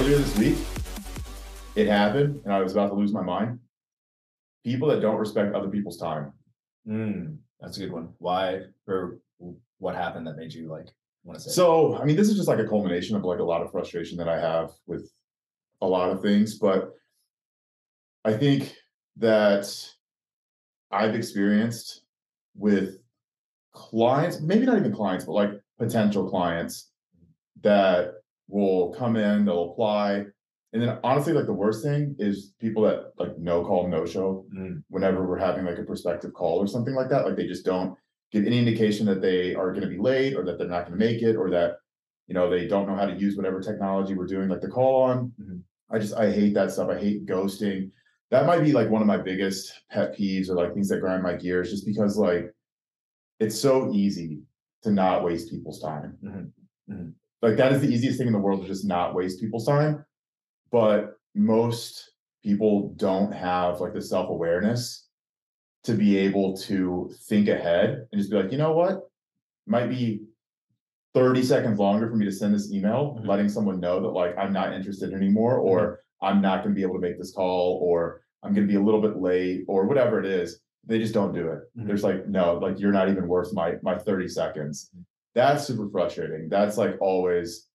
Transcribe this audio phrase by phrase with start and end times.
[0.00, 0.56] earlier this week,
[1.76, 3.58] it happened, and I was about to lose my mind.
[4.64, 6.32] People that don't respect other people's time.
[6.88, 8.08] Mm, that's a good one.
[8.16, 9.18] Why or
[9.76, 10.86] what happened that made you like
[11.22, 11.50] want to say?
[11.50, 14.16] So, I mean, this is just like a culmination of like a lot of frustration
[14.16, 15.12] that I have with
[15.82, 16.94] a lot of things, but
[18.24, 18.74] I think
[19.18, 19.70] that
[20.90, 22.04] I've experienced
[22.56, 23.00] with
[23.74, 26.88] clients, maybe not even clients, but like potential clients
[27.60, 28.19] that
[28.50, 30.24] will come in, they'll apply.
[30.72, 34.46] And then honestly, like the worst thing is people that like no call, no show
[34.54, 37.24] Mm, whenever we're having like a prospective call or something like that.
[37.26, 37.96] Like they just don't
[38.32, 40.98] give any indication that they are going to be late or that they're not going
[40.98, 41.78] to make it or that,
[42.28, 45.02] you know, they don't know how to use whatever technology we're doing like the call
[45.02, 45.32] on.
[45.40, 45.62] Mhm.
[45.90, 46.88] I just, I hate that stuff.
[46.88, 47.90] I hate ghosting.
[48.30, 51.24] That might be like one of my biggest pet peeves or like things that grind
[51.24, 52.54] my gears just because like
[53.40, 54.42] it's so easy
[54.82, 56.16] to not waste people's time.
[56.22, 56.52] Mhm.
[56.88, 57.14] Mhm.
[57.42, 60.04] Like that is the easiest thing in the world to just not waste people's time.
[60.70, 65.06] But most people don't have like the self-awareness
[65.84, 68.92] to be able to think ahead and just be like, you know what?
[68.92, 69.00] It
[69.66, 70.22] Might be
[71.14, 73.26] 30 seconds longer for me to send this email, Mhm.
[73.26, 76.82] letting someone know that like I'm not interested anymore, or I'm not going to be
[76.82, 79.86] able to make this call, or I'm going to be a little bit late, or
[79.86, 80.60] whatever it is.
[80.84, 81.60] They just don't do it.
[81.76, 81.86] Mhm.
[81.86, 84.90] There's like, no, like you're not even worth my my 30 seconds.
[85.34, 86.48] That's super frustrating.
[86.48, 87.66] That's like always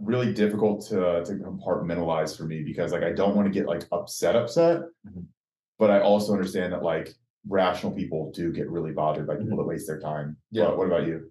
[0.00, 3.84] really difficult to to compartmentalize for me because like I don't want to get like
[3.92, 5.26] upset upset, Mhm.
[5.78, 7.14] but I also understand that like
[7.48, 10.36] rational people do get really bothered by people that waste their time.
[10.50, 10.68] Yeah.
[10.68, 11.30] What, what about you?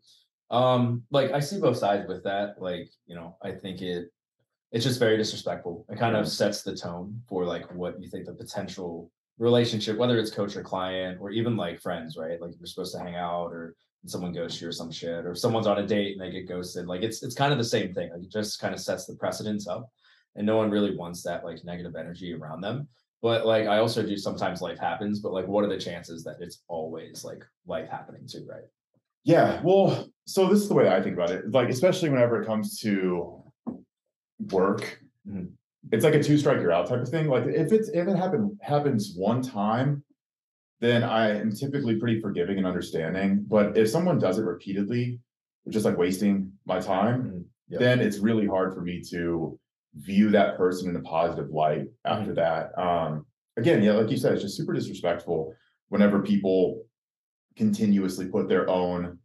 [0.49, 2.61] Um, like I see both sides with that.
[2.61, 4.09] Like, you know, I think it
[4.71, 5.85] it's just very disrespectful.
[5.89, 6.21] It kind Yeah.
[6.21, 10.55] of sets the tone for like what you think the potential relationship, whether it's coach
[10.55, 12.39] or client, or even like friends, right?
[12.39, 13.75] Like you're supposed to hang out or
[14.05, 16.87] someone ghosts you or some shit, or someone's on a date and they get ghosted.
[16.87, 18.09] Like it's it's kind of the same thing.
[18.11, 19.89] Like it just kind of sets the precedence up.
[20.35, 22.87] And no one really wants that like negative energy around them.
[23.21, 26.37] But like I also do sometimes life happens, but like what are the chances that
[26.39, 28.63] it's always like life happening too, right?
[29.23, 31.49] Yeah, well, so this is the way I think about it.
[31.51, 33.41] Like, especially whenever it comes to
[34.51, 35.53] work, Mhm.
[35.93, 37.27] it's like a two strike you're out type of thing.
[37.29, 40.03] Like, if it's if it happen happens one time,
[40.83, 43.45] then I am typically pretty forgiving and understanding.
[43.47, 45.19] But if someone does it repeatedly,
[45.69, 47.45] just like wasting my time, Mhm.
[47.69, 47.79] Yeah.
[47.79, 49.57] then it's really hard for me to
[49.95, 52.77] view that person in a positive light after that.
[52.77, 55.55] Um, again, yeah, like you said, it's just super disrespectful
[55.87, 56.83] whenever people
[57.55, 59.19] continuously put their own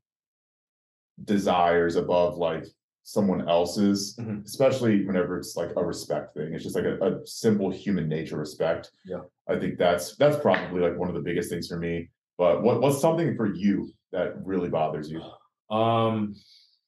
[1.25, 2.66] desires above like
[3.08, 4.44] someone else's, Mhm.
[4.44, 6.52] especially whenever it's like a respect thing.
[6.52, 8.91] It's just like a, a simple human nature respect.
[9.06, 9.22] Yeah.
[9.48, 12.10] I think that's that's probably like one of the biggest things for me.
[12.36, 15.22] But what what's something for you that really bothers you?
[15.70, 16.34] Um,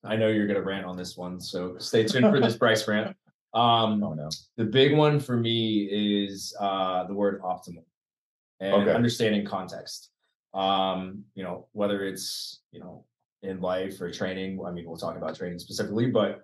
[0.04, 3.14] I know you're gonna rant on this one, so stay tuned for this Bryce rant.
[3.52, 4.28] Um, Oh no.
[4.56, 7.84] the big one for me is uh the word optimal
[8.60, 8.92] and Okay.
[8.94, 10.10] understanding context.
[10.54, 13.04] Um, you know, whether it's you know
[13.43, 14.61] in life or training.
[14.67, 16.41] I mean, we'll talk about training specifically, but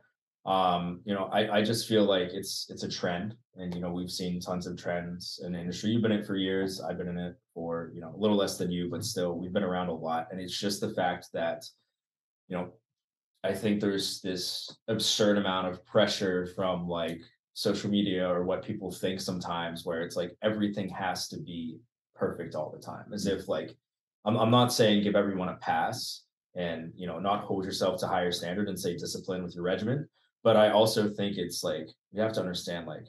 [0.47, 3.91] um, you know, I, I just feel like it's it's a trend, and you know,
[3.91, 5.91] we've seen tons of trends in the industry.
[5.91, 6.81] You've been in it for years.
[6.81, 9.53] I've been in it for you know a little less than you, but still, we've
[9.53, 10.29] been around a lot.
[10.31, 11.65] And it's just the fact that
[12.49, 12.73] you know
[13.43, 17.21] I think there's this absurd amount of pressure from like
[17.55, 21.79] social media or what people think sometimes, where it's like everything has to be
[22.15, 23.77] perfect all the time, as if like
[24.25, 26.23] I'm, I'm not saying give everyone a pass
[26.57, 30.09] and you know not hold yourself to higher standard and say discipline with your regimen,
[30.43, 33.07] but I also think it's like you have to understand like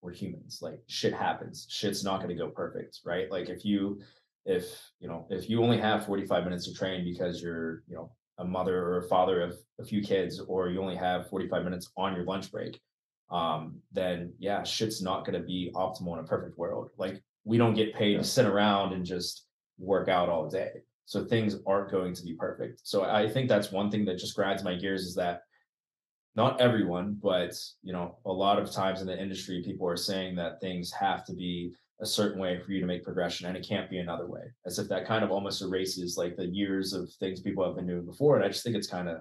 [0.00, 3.30] we're humans, like shit happens, shit's not going to go perfect, right?
[3.30, 4.00] Like if you
[4.46, 4.64] if
[5.00, 8.44] you know if you only have 45 minutes to train because you're you know a
[8.44, 12.14] mother or a father of a few kids or you only have 45 minutes on
[12.14, 12.80] your lunch break
[13.30, 16.90] um then yeah shit's not going to be optimal in a perfect world.
[16.98, 19.46] Like we don't get paid to sit around and just
[19.78, 22.80] work out all day so things aren't going to be perfect.
[22.84, 25.42] So i think that's one thing that just grinds my gears is that
[26.36, 30.34] not everyone but you know a lot of times in the industry people are saying
[30.36, 33.66] that things have to be a certain way for you to make progression and it
[33.66, 34.42] can't be another way.
[34.66, 37.86] As if that kind of almost erases like the years of things people have been
[37.86, 39.18] doing before and i just think it's kind of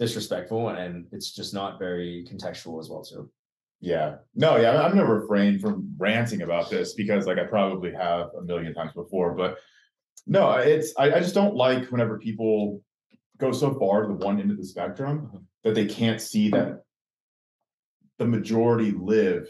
[0.00, 3.30] disrespectful and it's just not very contextual as well too.
[3.80, 4.16] Yeah.
[4.34, 8.42] No, yeah, I'm gonna refrain from ranting about this because like I probably have a
[8.42, 9.58] million times before, but
[10.26, 12.82] no, it's I, I just don't like whenever people
[13.38, 15.42] go so far to the one end of the spectrum Mhm.
[15.64, 16.82] that they can't see that
[18.18, 19.48] the majority live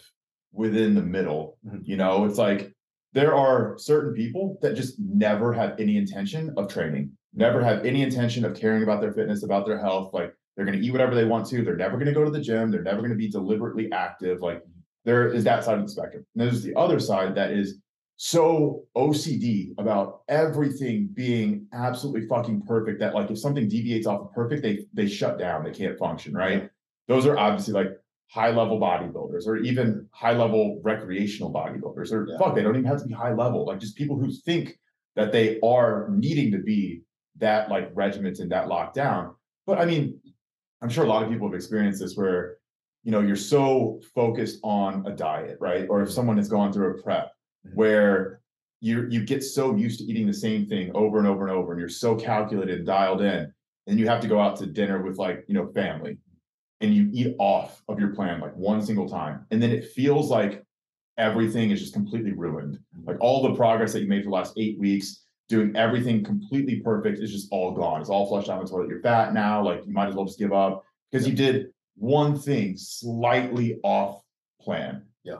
[0.53, 1.59] within the middle.
[1.67, 1.81] Mhm.
[1.85, 2.73] You know, it's like
[3.13, 8.03] there are certain people that just never have any intention of training, never have any
[8.03, 10.13] intention of caring about their fitness, about their health.
[10.15, 11.63] Like They're going to eat whatever they want to.
[11.63, 12.71] They're never going to go to the gym.
[12.71, 14.41] They're never going to be deliberately active.
[14.43, 14.63] Like
[15.05, 16.27] there is that side of the spectrum.
[16.35, 17.79] And there's the other side that is
[18.23, 24.33] so OCD about everything being absolutely fucking perfect that like if something deviates off of
[24.35, 25.65] perfect, they they shut down.
[25.65, 26.69] They can't function, right?
[27.09, 27.93] Those are obviously like
[28.29, 32.37] high level bodybuilders or even high level recreational bodybuilders or Yeah.
[32.37, 33.65] fuck, they don't even have to be high level.
[33.65, 34.79] Like just people who think
[35.17, 37.01] that they are needing to be
[37.39, 39.35] that like regimented, and that locked down.
[39.67, 40.21] But I mean,
[40.83, 42.59] I'm sure a lot of people have experienced this where
[43.03, 45.87] you know you're so focused on a diet, right?
[45.89, 47.33] Or if someone has gone through a prep.
[47.67, 47.77] Mm-hmm.
[47.77, 48.41] where
[48.81, 51.73] you you get so used to eating the same thing over and over and over,
[51.73, 53.53] and you're so calculated and dialed in,
[53.87, 56.17] and you have to go out to dinner with like you know family,
[56.81, 60.31] and you eat off of your plan like one single time, and then it feels
[60.31, 60.65] like
[61.19, 62.79] everything is just completely ruined.
[62.97, 63.09] Mm-hmm.
[63.09, 66.81] Like all the progress that you made for the last eight weeks, doing everything completely
[66.81, 68.01] perfect, is just all gone.
[68.01, 68.89] It's all flushed down the toilet.
[68.89, 69.63] You're fat now.
[69.63, 71.67] Like you might as well just give up because you did
[71.97, 74.23] one thing slightly off
[74.63, 75.03] plan.
[75.25, 75.37] Yeah.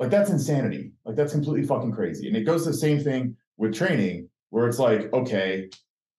[0.00, 0.92] Like that's insanity.
[1.04, 2.26] Like that's completely fucking crazy.
[2.26, 5.68] And it goes the same thing with training, where it's like, okay,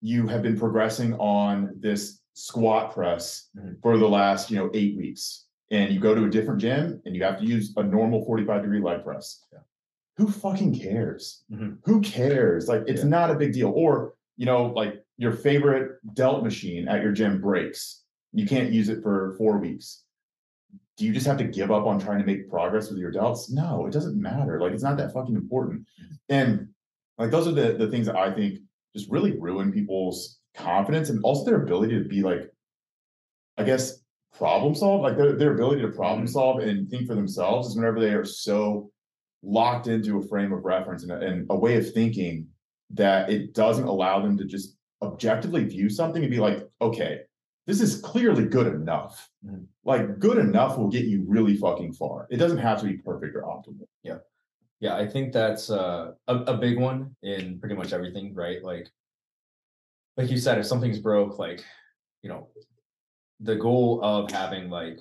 [0.01, 3.81] you have been progressing on this squat press Mhm.
[3.81, 5.47] for the last, you know, eight weeks.
[5.71, 8.61] And you go to a different gym and you have to use a normal 45
[8.61, 9.43] degree leg press.
[9.51, 9.59] Yeah.
[10.17, 11.43] Who fucking cares?
[11.51, 11.77] Mhm.
[11.85, 12.67] Who cares?
[12.67, 13.09] Like it's Yeah.
[13.09, 13.69] not a big deal.
[13.71, 18.03] Or, you know, like your favorite delt machine at your gym breaks.
[18.31, 20.03] You can't use it for four weeks.
[20.97, 23.49] Do you just have to give up on trying to make progress with your delts?
[23.49, 24.59] No, it doesn't matter.
[24.61, 25.87] Like it's not that fucking important.
[26.29, 26.69] And
[27.17, 28.59] like those are the the things that I think
[28.95, 32.51] just really ruin people's confidence and also their ability to be like,
[33.57, 33.99] I guess,
[34.37, 35.01] problem solve.
[35.01, 36.29] Like their, their ability to problem Mhm.
[36.29, 38.91] solve and think for themselves is whenever they are so
[39.43, 42.47] locked into a frame of reference and a, and a way of thinking
[42.91, 47.21] that it doesn't allow them to just objectively view something and be like, okay,
[47.67, 49.29] this is clearly good enough.
[49.45, 49.65] Mhm.
[49.83, 52.27] Like good enough will get you really fucking far.
[52.29, 53.87] It doesn't have to be perfect or optimal.
[54.03, 54.19] Yeah,
[54.79, 58.63] Yeah, I think that's uh, a a big one in pretty much everything, right?
[58.63, 58.87] Like,
[60.17, 61.63] like you said, if something's broke, like,
[62.23, 62.49] you know,
[63.39, 64.99] the goal of having like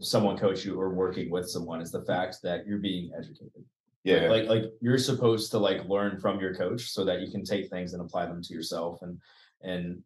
[0.00, 3.64] someone coach you or working with someone is the fact that you're being educated.
[4.04, 4.28] Yeah.
[4.30, 7.68] Like, like you're supposed to like learn from your coach so that you can take
[7.68, 9.18] things and apply them to yourself and
[9.62, 10.02] and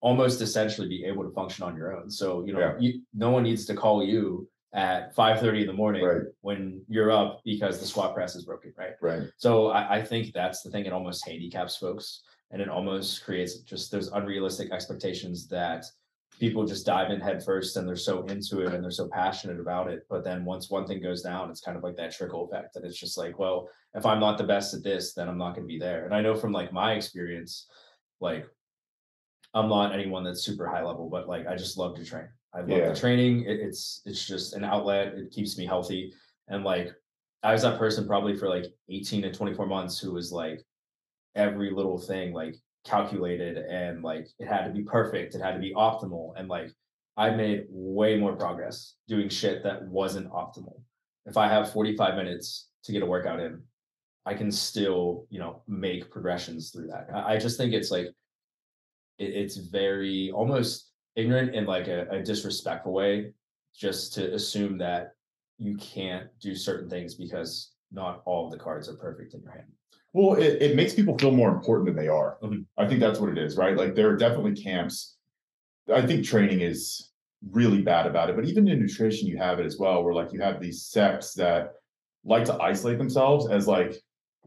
[0.00, 2.10] almost essentially be able to function on your own.
[2.10, 2.76] So, you know, Yeah.
[2.78, 6.22] you, no one needs to call you at 5 30 in the morning Right.
[6.42, 8.92] when you're up because the squat press is broken, right?
[9.00, 9.22] right.
[9.38, 10.84] So I, I think that's the thing.
[10.86, 15.84] It almost handicaps folks and it almost creates just those unrealistic expectations that
[16.38, 19.58] people just dive in head first and they're so into it and they're so passionate
[19.58, 20.06] about it.
[20.08, 22.76] But then once one thing goes down, it's kind of like that trickle effect.
[22.76, 25.56] And it's just like, well, if I'm not the best at this, then I'm not
[25.56, 26.04] going to be there.
[26.04, 27.66] And I know from like my experience,
[28.20, 28.46] like
[29.54, 32.28] I'm not anyone that's super high level, but like I just love to train.
[32.54, 32.88] I love Yeah.
[32.90, 33.44] the training.
[33.44, 35.14] It, it's it's just an outlet.
[35.14, 36.12] It keeps me healthy.
[36.48, 36.92] And like
[37.42, 40.62] I was that person probably for like 18 to 24 months who was like
[41.34, 45.34] every little thing like calculated and like it had to be perfect.
[45.34, 46.32] It had to be optimal.
[46.36, 46.72] And like
[47.16, 50.80] I made way more progress doing shit that wasn't optimal.
[51.26, 53.62] If I have 45 minutes to get a workout in,
[54.24, 57.08] I can still, you know, make progressions through that.
[57.14, 58.08] I, I just think it's like
[59.18, 63.32] it, it's very almost ignorant in like a, a disrespectful way,
[63.74, 65.12] just to assume that
[65.58, 69.52] you can't do certain things because not all of the cards are perfect in your
[69.52, 69.66] hand.
[70.12, 72.38] Well, it, it makes people feel more important than they are.
[72.42, 72.64] Mhm.
[72.76, 73.76] I think that's what it is, right?
[73.76, 75.16] Like there are definitely camps.
[75.92, 77.10] I think training is
[77.50, 80.32] really bad about it, but even in nutrition, you have it as well, where like
[80.32, 81.74] you have these sects that
[82.24, 83.94] like to isolate themselves as like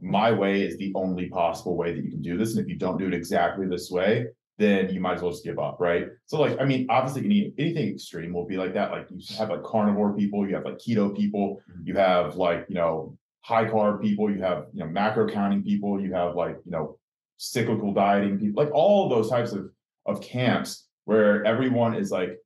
[0.01, 2.51] my way is the only possible way that you can do this.
[2.51, 4.27] And if you don't do it exactly this way,
[4.61, 6.07] then you might as well just give up, right?
[6.25, 8.91] So like, I mean, obviously any anything extreme will be like that.
[8.91, 11.87] Like you have like carnivore people, you have like keto people, Mhm.
[11.87, 15.99] you have like, you know, high carb people, you have, you know, macro counting people,
[15.99, 16.97] you have like, you know,
[17.37, 19.69] cyclical dieting people, like all those types of
[20.05, 22.37] of camps where everyone is like,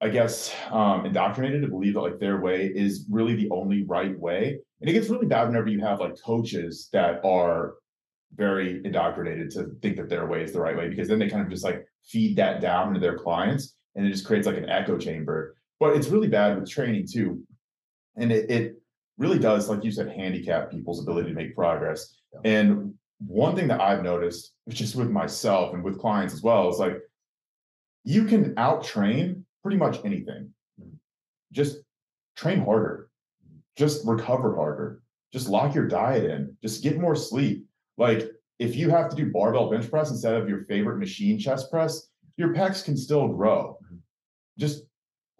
[0.00, 4.18] I guess, um, indoctrinated to believe that like their way is really the only right
[4.18, 4.58] way.
[4.80, 7.74] And it gets really bad whenever you have like coaches that are
[8.34, 11.42] very indoctrinated to think that their way is the right way because then they kind
[11.42, 14.68] of just like feed that down to their clients and it just creates like an
[14.68, 15.56] echo chamber.
[15.80, 17.42] But it's really bad with training too.
[18.16, 18.82] And it, it
[19.18, 22.14] really does, like you said, handicap people's ability to make progress.
[22.44, 26.78] And one thing that I've noticed, just with myself and with clients as well, is
[26.78, 26.98] like
[28.04, 30.52] you can out train pretty much anything.
[30.80, 30.92] Mhm.
[31.52, 31.78] Just
[32.36, 33.08] train harder,
[33.76, 37.66] just recover harder, just lock your diet in, just get more sleep.
[37.96, 41.70] Like if you have to do barbell bench press instead of your favorite machine chest
[41.70, 43.78] press, your pecs can still grow.
[43.84, 43.98] Mhm.
[44.58, 44.84] Just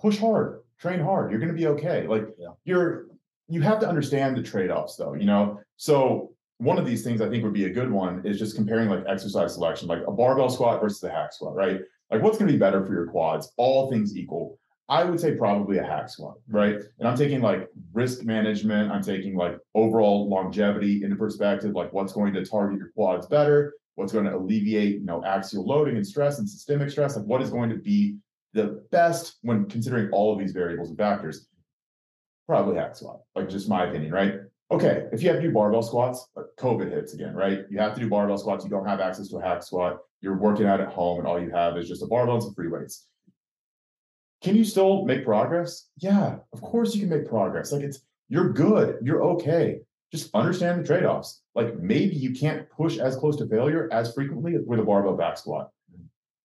[0.00, 1.30] push hard, train hard.
[1.30, 2.06] You're going to be okay.
[2.06, 2.48] Like Yeah.
[2.64, 3.06] you're,
[3.48, 5.60] you have to understand the trade offs though, you know?
[5.76, 8.88] So one of these things I think would be a good one is just comparing
[8.88, 11.80] like exercise selection, like a barbell squat versus a hack squat, right?
[12.10, 14.58] Like what's going to be better for your quads, all things equal.
[14.88, 16.76] I would say probably a hack squat, right?
[16.98, 22.12] And I'm taking like risk management, I'm taking like overall longevity into perspective, like what's
[22.12, 26.06] going to target your quads better, what's going to alleviate, you know, axial loading and
[26.06, 28.18] stress and systemic stress, like what is going to be
[28.52, 31.48] the best when considering all of these variables and factors.
[32.46, 34.34] Probably hack squat, like just my opinion, right?
[34.70, 37.60] Okay, if you have to do barbell squats, like COVID hits again, right?
[37.70, 40.36] You have to do barbell squats, you don't have access to a hack squat, you're
[40.36, 42.68] working out at home, and all you have is just a barbell and some free
[42.68, 43.06] weights.
[44.44, 45.88] Can you still make progress?
[45.96, 47.72] Yeah, of course you can make progress.
[47.72, 49.80] Like it's you're good, you're okay.
[50.12, 51.40] Just understand the trade-offs.
[51.54, 55.38] Like maybe you can't push as close to failure as frequently with a barbell back
[55.38, 55.70] squat.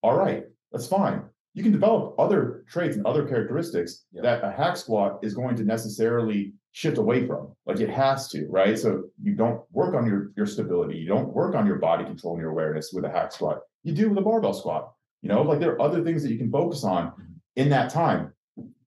[0.01, 1.23] All right, that's fine.
[1.53, 4.21] You can develop other traits and other characteristics Yeah.
[4.21, 7.53] that a hack squat is going to necessarily shift away from.
[7.65, 8.79] Like it has to, right?
[8.79, 12.35] So you don't work on your your stability, you don't work on your body control
[12.35, 13.59] and your awareness with a hack squat.
[13.83, 14.93] You do with a barbell squat.
[15.21, 17.11] You know, like there are other things that you can focus on
[17.55, 18.33] in that time.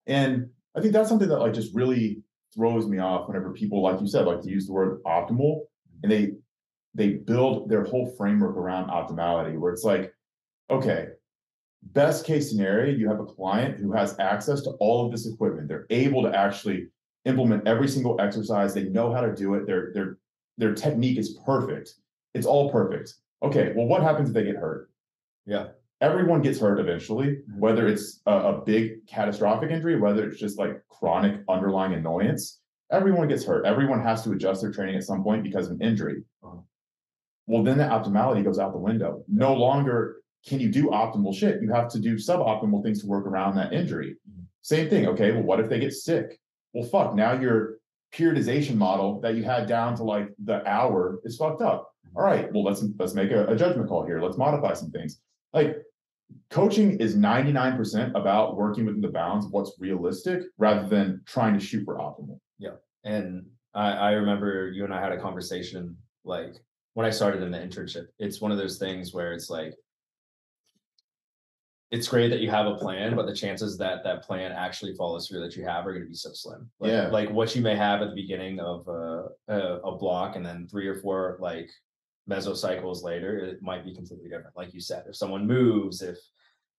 [0.07, 2.23] And I think that's something that like just really
[2.54, 5.62] throws me off whenever people, like you said, like to use the word optimal
[6.02, 6.33] and they
[6.95, 10.12] they build their whole framework around optimality where it's like,
[10.71, 11.09] okay,
[11.83, 15.69] best case scenario, you have a client who has access to all of this equipment.
[15.69, 16.88] They're able to actually
[17.25, 18.75] implement every single exercise.
[18.75, 19.66] They know how to do it.
[19.66, 20.19] Their their
[20.59, 21.95] their technique is perfect.
[22.35, 23.14] It's all perfect.
[23.42, 24.90] Okay, well, what happens if they get hurt?
[25.47, 25.69] Yeah.
[26.02, 30.82] Everyone gets hurt eventually, whether it's a, a big catastrophic injury, whether it's just like
[30.88, 32.59] chronic underlying annoyance.
[32.90, 33.64] Everyone gets hurt.
[33.64, 36.25] Everyone has to adjust their training at some point because of an injury.
[36.42, 36.56] Uh-huh.
[37.47, 39.25] Well, then the optimality goes out the window.
[39.28, 40.16] No longer
[40.47, 41.62] can you do optimal shit.
[41.62, 44.16] You have to do suboptimal things to work around that injury.
[44.28, 44.47] Mhm.
[44.62, 45.06] Same thing.
[45.06, 46.40] Okay, well, what if they get sick?
[46.75, 47.14] Well, fuck.
[47.14, 47.76] Now your
[48.12, 51.90] periodization model that you had down to like the hour is fucked up.
[52.14, 54.21] All right, well, let's let's make a, a judgment call here.
[54.21, 55.21] Let's modify some things.
[55.52, 55.76] Like
[56.51, 61.61] coaching is 99% about working within the bounds of what's realistic rather than trying to
[61.65, 62.39] shoot for optimal.
[62.59, 62.77] Yeah.
[63.05, 66.55] And I, I remember you and I had a conversation like
[66.95, 68.07] when I started in the internship.
[68.19, 69.75] It's one of those things where it's like
[71.91, 75.29] it's great that you have a plan, but the chances that that plan actually follows
[75.29, 76.71] through that you have are going to be so slim.
[76.81, 77.09] Like, Yeah.
[77.09, 80.67] like what you may have at the beginning of a, a, a block, and then
[80.69, 81.71] three or four like
[82.31, 84.57] mesocycles later, it might be completely different.
[84.57, 86.19] Like you said, if someone moves, if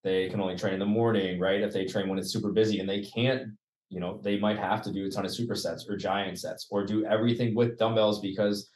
[0.04, 1.62] they can only train in the morning, right?
[1.62, 3.50] If they train when it's super busy and they can't
[3.90, 6.84] you know they might have to do a ton of supersets or giant sets or
[6.84, 8.72] do everything with dumbbells because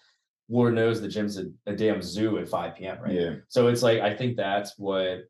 [0.48, 3.36] lord knows the gym's a, a damn zoo at 5 p.m right Yeah.
[3.48, 5.22] so it's like i think that's what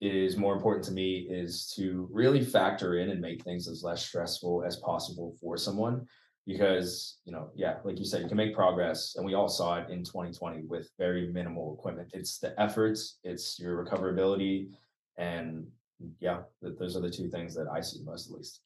[0.00, 4.06] is more important to me is to really factor in and make things as less
[4.06, 6.06] stressful as possible for someone
[6.50, 9.70] because you know yeah like you said you can make progress and we all saw
[9.80, 14.68] it in 2020 with very minimal equipment it's the efforts it's your recoverability
[15.18, 15.66] and
[16.20, 16.38] yeah
[16.80, 18.60] those are the two things that i see most at least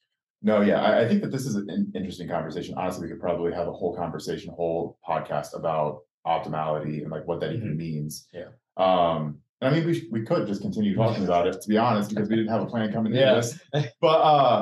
[0.51, 2.71] No, yeah, I, I think that this is an interesting conversation.
[2.77, 5.91] Honestly, we could probably have a whole conversation, whole podcast about
[6.35, 8.11] optimality and like what that even means.
[8.39, 8.49] Yeah.
[8.85, 9.21] Um,
[9.59, 12.07] and I mean, we sh- we could just continue talking about it, to be honest,
[12.11, 13.35] because we didn't have a plan coming into Yeah.
[13.39, 13.47] this.
[14.05, 14.59] But uh,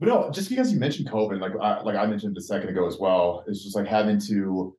[0.00, 2.86] but no, just because you mentioned COVID, like I, like I mentioned a second ago
[2.86, 4.74] as well, it's just like having to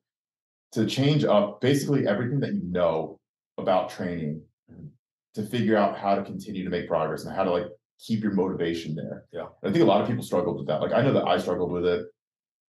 [0.72, 3.18] to change up basically everything that you know
[3.58, 4.88] about training Mhm.
[5.34, 7.66] to figure out how to continue to make progress and how to like
[8.00, 9.26] keep your motivation there.
[9.32, 9.46] Yeah.
[9.62, 10.80] I think a lot of people struggled with that.
[10.80, 12.06] Like I know that I struggled with it.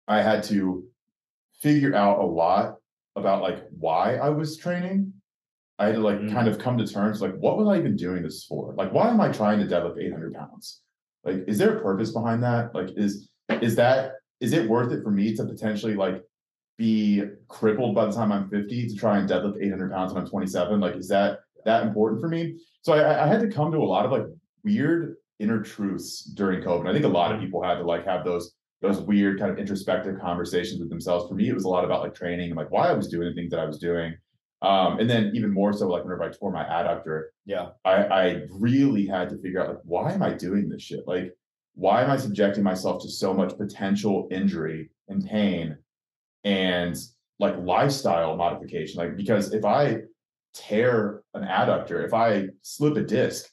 [0.07, 0.85] I had to
[1.61, 2.75] figure out a lot
[3.15, 5.13] about like why I was training.
[5.79, 6.31] I had to like Mm.
[6.33, 8.73] kind of come to terms like what was I even doing this for?
[8.75, 10.81] Like why am I trying to deadlift 800 pounds?
[11.23, 12.73] Like is there a purpose behind that?
[12.73, 16.21] Like is is that is it worth it for me to potentially like
[16.77, 20.29] be crippled by the time I'm 50 to try and deadlift 800 pounds when I'm
[20.29, 20.79] 27?
[20.79, 22.59] Like is that that important for me?
[22.81, 24.25] So I, I had to come to a lot of like
[24.63, 26.89] weird inner truths during COVID.
[26.89, 27.45] I think a lot of mm-hmm.
[27.45, 31.29] people had to like have those those weird kind of introspective conversations with themselves.
[31.29, 33.29] For me, it was a lot about like training and like why I was doing
[33.29, 34.13] the things that I was doing.
[34.63, 38.41] Um, and then even more so like whenever I tore my adductor, yeah I, I
[38.49, 41.05] really had to figure out like why am I doing this shit?
[41.05, 41.35] Like
[41.75, 45.77] why am I subjecting myself to so much potential injury and pain
[46.45, 46.95] and
[47.39, 48.99] like lifestyle modification?
[48.99, 49.97] Like because if I
[50.53, 53.49] tear an adductor, if I slip a disc,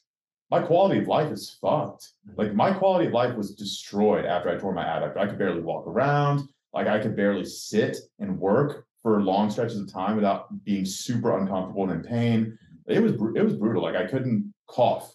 [0.49, 2.09] my quality of life is fucked.
[2.37, 5.17] Like my quality of life was destroyed after I tore my adductor.
[5.17, 6.47] I could barely walk around.
[6.73, 11.37] Like I could barely sit and work for long stretches of time without being super
[11.37, 12.57] uncomfortable and in pain.
[12.87, 13.83] It was it was brutal.
[13.83, 15.13] Like I couldn't cough.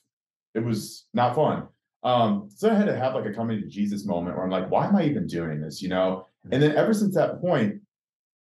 [0.55, 1.69] It was not fun.
[2.03, 4.71] Um, so I had to have like a coming to Jesus moment where I'm like,
[4.71, 5.83] why am I even doing this?
[5.83, 6.27] You know?
[6.53, 7.81] And then ever since that point,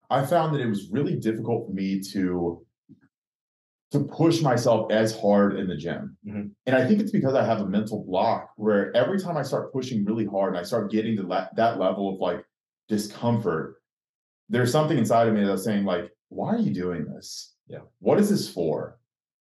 [0.10, 2.66] I found that it was really difficult for me to
[3.92, 6.16] to push myself as hard in the gym.
[6.26, 6.52] Mhm.
[6.68, 9.74] And I think it's because I have a mental block where every time I start
[9.74, 12.46] pushing really hard and I start getting to that, that level of like
[12.88, 13.78] discomfort,
[14.50, 17.56] there's something inside of me that's saying like, why are you doing this?
[17.68, 17.80] Yeah.
[18.00, 18.98] What is this for?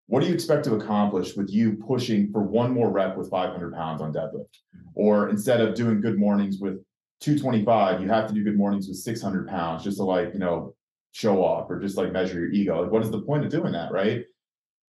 [0.07, 3.73] What do you expect to accomplish with you pushing for one more rep with 500
[3.73, 4.57] pounds on deadlift?
[4.75, 4.89] Mm-hmm.
[4.95, 6.83] Or instead of doing good mornings with
[7.21, 10.75] 225, you have to do good mornings with 600 pounds just to like, you know,
[11.11, 12.81] show off or just like measure your ego.
[12.81, 13.91] Like, what is the point of doing that?
[13.91, 14.25] Right.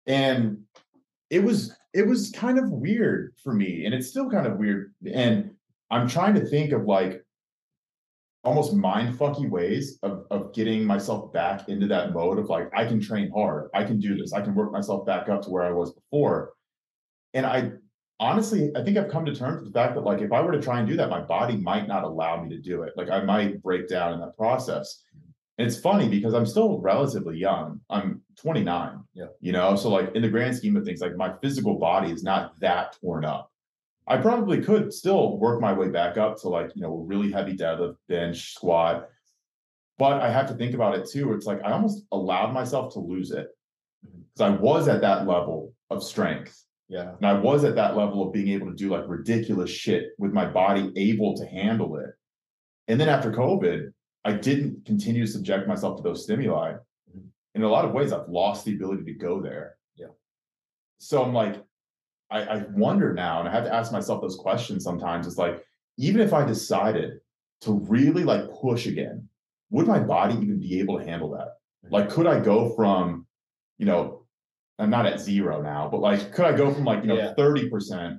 [0.07, 0.63] And
[1.29, 3.85] it was, it was kind of weird for me.
[3.85, 4.95] And it's still kind of weird.
[5.13, 5.51] And
[5.91, 7.25] I'm trying to think of like
[8.43, 12.85] almost mind fucky ways of, of getting myself back into that mode of like, I
[12.87, 13.69] can train hard.
[13.75, 14.33] I can do this.
[14.33, 16.55] I can work myself back up to where I was before.
[17.35, 17.73] And I
[18.19, 20.53] honestly, I think I've come to terms with the fact that like if I were
[20.53, 22.95] to try and do that, my body might not allow me to do it.
[22.97, 25.03] Like I might break down in that process.
[25.59, 27.81] And it's funny because I'm still relatively young.
[27.91, 29.01] I'm 29.
[29.13, 29.27] Yeah.
[29.41, 32.23] You know, so like in the grand scheme of things, like my physical body is
[32.23, 33.50] not that torn up.
[34.07, 37.31] I probably could still work my way back up to like, you know, a really
[37.31, 39.09] heavy deadlift, bench, squat.
[39.99, 41.33] But I have to think about it too.
[41.35, 43.49] It's like I almost allowed myself to lose it
[44.03, 46.65] because I was at that level of strength.
[46.89, 47.13] Yeah.
[47.19, 50.33] And I was at that level of being able to do like ridiculous shit with
[50.33, 52.11] my body able to handle it.
[52.89, 53.93] And then after COVID,
[54.25, 56.73] I didn't continue to subject myself to those stimuli.
[57.17, 57.29] Mhm.
[57.55, 59.77] In a lot of ways, I've lost the ability to go there.
[59.95, 60.09] Yeah.
[60.99, 61.63] So I'm like,
[62.31, 65.27] I, I wonder now, and I have to ask myself those questions sometimes.
[65.27, 65.63] It's like,
[65.99, 67.21] even if I decided
[67.63, 69.29] to really like push again,
[69.71, 71.49] would my body even be able to handle that?
[71.91, 73.27] Like, could I go from,
[73.79, 74.27] you know,
[74.79, 77.35] I'm not at zero now, but like, could I go from like, you know, Yeah.
[77.37, 78.19] 30%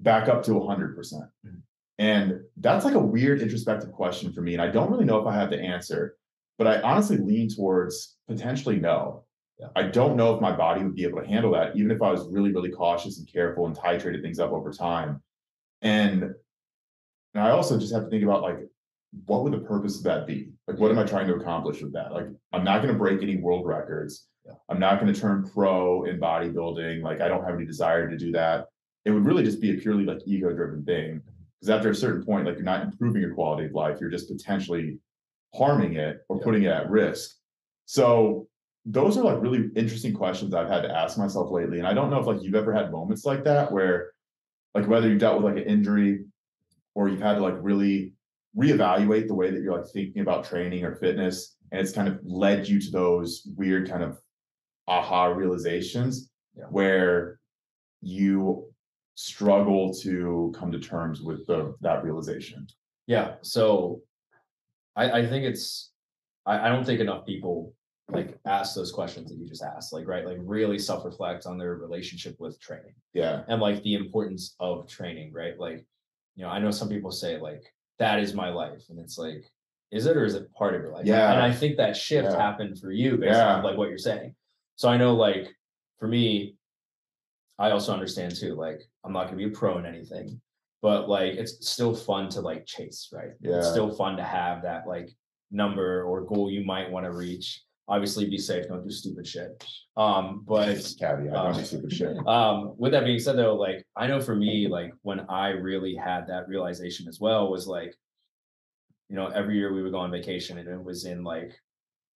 [0.00, 1.30] back up to 100%?
[1.46, 1.62] Mhm.
[1.98, 4.54] And that's like a weird introspective question for me.
[4.54, 6.16] And I don't really know if I have the answer,
[6.58, 9.24] but I honestly lean towards potentially no.
[9.62, 9.68] Yeah.
[9.76, 12.10] I don't know if my body would be able to handle that, even if I
[12.10, 15.22] was really, really cautious and careful and titrated things up over time.
[15.82, 16.34] And, and
[17.44, 18.58] I also just have to think about like,
[19.26, 20.50] what would the purpose of that be?
[20.66, 22.12] Like, what am I trying to accomplish with that?
[22.12, 24.26] Like, I'm not going to break any world records.
[24.44, 24.54] Yeah.
[24.68, 27.02] I'm not going to turn pro in bodybuilding.
[27.02, 28.66] Like, I don't have any desire to do that.
[29.04, 31.10] It would really just be a purely like ego driven thing.
[31.16, 31.28] Mm-hmm.
[31.60, 33.98] Because after a certain point, like, you're not improving your quality of life.
[34.00, 34.98] You're just potentially
[35.54, 36.44] harming it or Yeah.
[36.44, 37.36] putting it at risk.
[37.84, 38.48] So,
[38.84, 41.78] those are like really interesting questions I've had to ask myself lately.
[41.78, 44.10] And I don't know if like you've ever had moments like that where,
[44.74, 46.24] like, whether you've dealt with like an injury
[46.94, 48.12] or you've had to like really
[48.58, 52.18] reevaluate the way that you're like thinking about training or fitness and it's kind of
[52.24, 54.18] led you to those weird kind of
[54.88, 56.64] aha realizations Yeah.
[56.64, 57.38] where
[58.02, 58.68] you
[59.14, 62.66] struggle to come to terms with the that realization
[63.06, 63.34] Yeah.
[63.42, 64.00] So
[64.96, 65.92] I, I think it's
[66.44, 67.72] I, I don't think enough people
[68.12, 71.74] like ask those questions that you just asked, like right, like really self-reflect on their
[71.76, 75.58] relationship with training yeah and like the importance of training, right?
[75.58, 75.84] Like,
[76.36, 77.62] you know, I know some people say like
[77.98, 79.44] that is my life, and it's like,
[79.90, 81.04] is it or is it part of your life?
[81.06, 81.32] Yeah.
[81.32, 82.36] And I think that shift Yeah.
[82.36, 83.56] happened for you based Yeah.
[83.56, 84.34] on like what you're saying.
[84.76, 85.48] So I know like
[85.98, 86.56] for me,
[87.58, 90.40] I also understand too, like I'm not gonna be a pro in anything,
[90.80, 93.32] but like it's still fun to like chase, right?
[93.40, 93.56] yeah.
[93.58, 95.10] It's still fun to have that like
[95.50, 97.62] number or goal you might want to reach.
[97.88, 99.64] Obviously be safe, don't do stupid shit.
[99.96, 103.84] Um, but caveat don't Um, do stupid shit um with that being said though like
[103.94, 107.94] i know for me like when i really had that realization as well was like
[109.10, 111.52] you know every year we would go on vacation and it was in like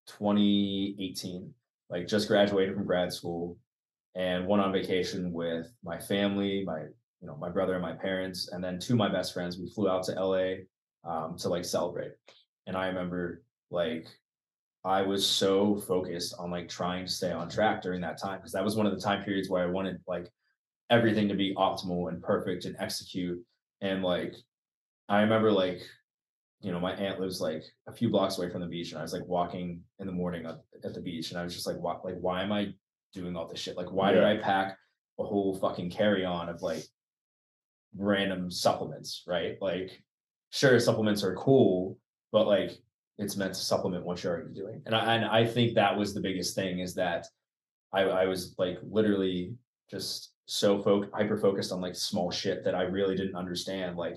[0.06, 1.52] 2018
[1.90, 3.58] like just graduated from grad school
[4.14, 6.80] and went on vacation with my family my
[7.20, 9.68] you know my brother and my parents and then two of my best friends we
[9.68, 10.54] flew out to la
[11.04, 12.12] um, to like celebrate
[12.66, 14.06] and i remember like
[14.86, 18.52] I was so focused on like trying to stay on track during that time because
[18.52, 20.30] that was one of the time periods where I wanted like
[20.90, 23.44] everything to be optimal and perfect and execute.
[23.80, 24.36] And like
[25.08, 25.82] I remember like,
[26.60, 29.02] you know, my aunt lives like a few blocks away from the beach and I
[29.02, 31.78] was like walking in the morning at, at the beach and I was just like,
[31.78, 32.72] why, like, why am I
[33.12, 33.76] doing all this shit?
[33.76, 34.78] Like, why did I pack
[35.18, 36.84] a whole fucking carry on of like
[37.96, 39.56] random supplements, right?
[39.60, 40.00] Like,
[40.50, 41.98] sure, supplements are cool,
[42.30, 42.78] but like
[43.18, 44.82] it's meant to supplement what you're already doing.
[44.86, 47.26] And I and I think that was the biggest thing is that
[47.92, 49.54] I I was like literally
[49.90, 53.96] just so fo- hyper focused on like small shit that I really didn't understand.
[53.96, 54.16] Like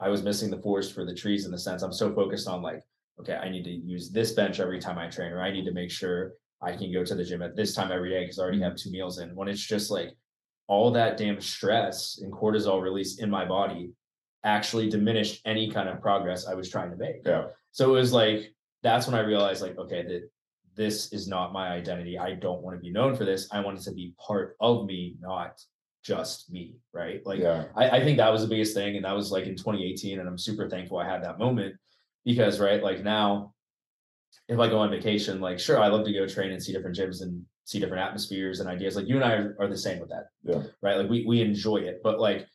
[0.00, 2.62] I was missing the forest for the trees in the sense I'm so focused on
[2.62, 2.82] like,
[3.20, 5.72] okay, I need to use this bench every time I train, or I need to
[5.72, 8.42] make sure I can go to the gym at this time every day because I
[8.42, 8.88] already have mm-hmm.
[8.88, 9.34] two meals in.
[9.34, 10.10] When it's just like
[10.66, 13.92] all that damn stress and cortisol release in my body
[14.44, 17.22] actually diminished any kind of progress I was trying to make.
[17.24, 17.46] Yeah.
[17.72, 20.30] So it was like that's when I realized like okay that
[20.74, 22.18] this is not my identity.
[22.18, 23.48] I don't want to be known for this.
[23.52, 25.60] I want it to be part of me, not
[26.02, 26.76] just me.
[26.92, 27.24] Right.
[27.24, 27.64] Like yeah.
[27.76, 28.96] I, I think that was the biggest thing.
[28.96, 30.18] And that was like in 2018.
[30.18, 31.76] And I'm super thankful I had that moment
[32.24, 33.52] because right, like now
[34.48, 36.96] if I go on vacation, like sure, I love to go train and see different
[36.96, 38.96] gyms and see different atmospheres and ideas.
[38.96, 40.26] Like you and I are, are the same with that.
[40.42, 40.62] Yeah.
[40.80, 40.96] Right.
[40.96, 42.00] Like we we enjoy it.
[42.02, 42.46] But like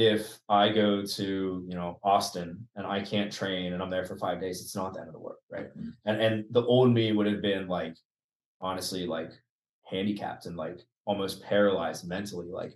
[0.00, 4.16] if I go to, you know, Austin and I can't train and I'm there for
[4.16, 5.38] five days, it's not the end of the world.
[5.50, 5.76] Right.
[5.76, 5.92] Mhm.
[6.06, 7.96] And and the old me would have been like
[8.62, 9.30] honestly like
[9.84, 12.48] handicapped and like almost paralyzed mentally.
[12.48, 12.72] Like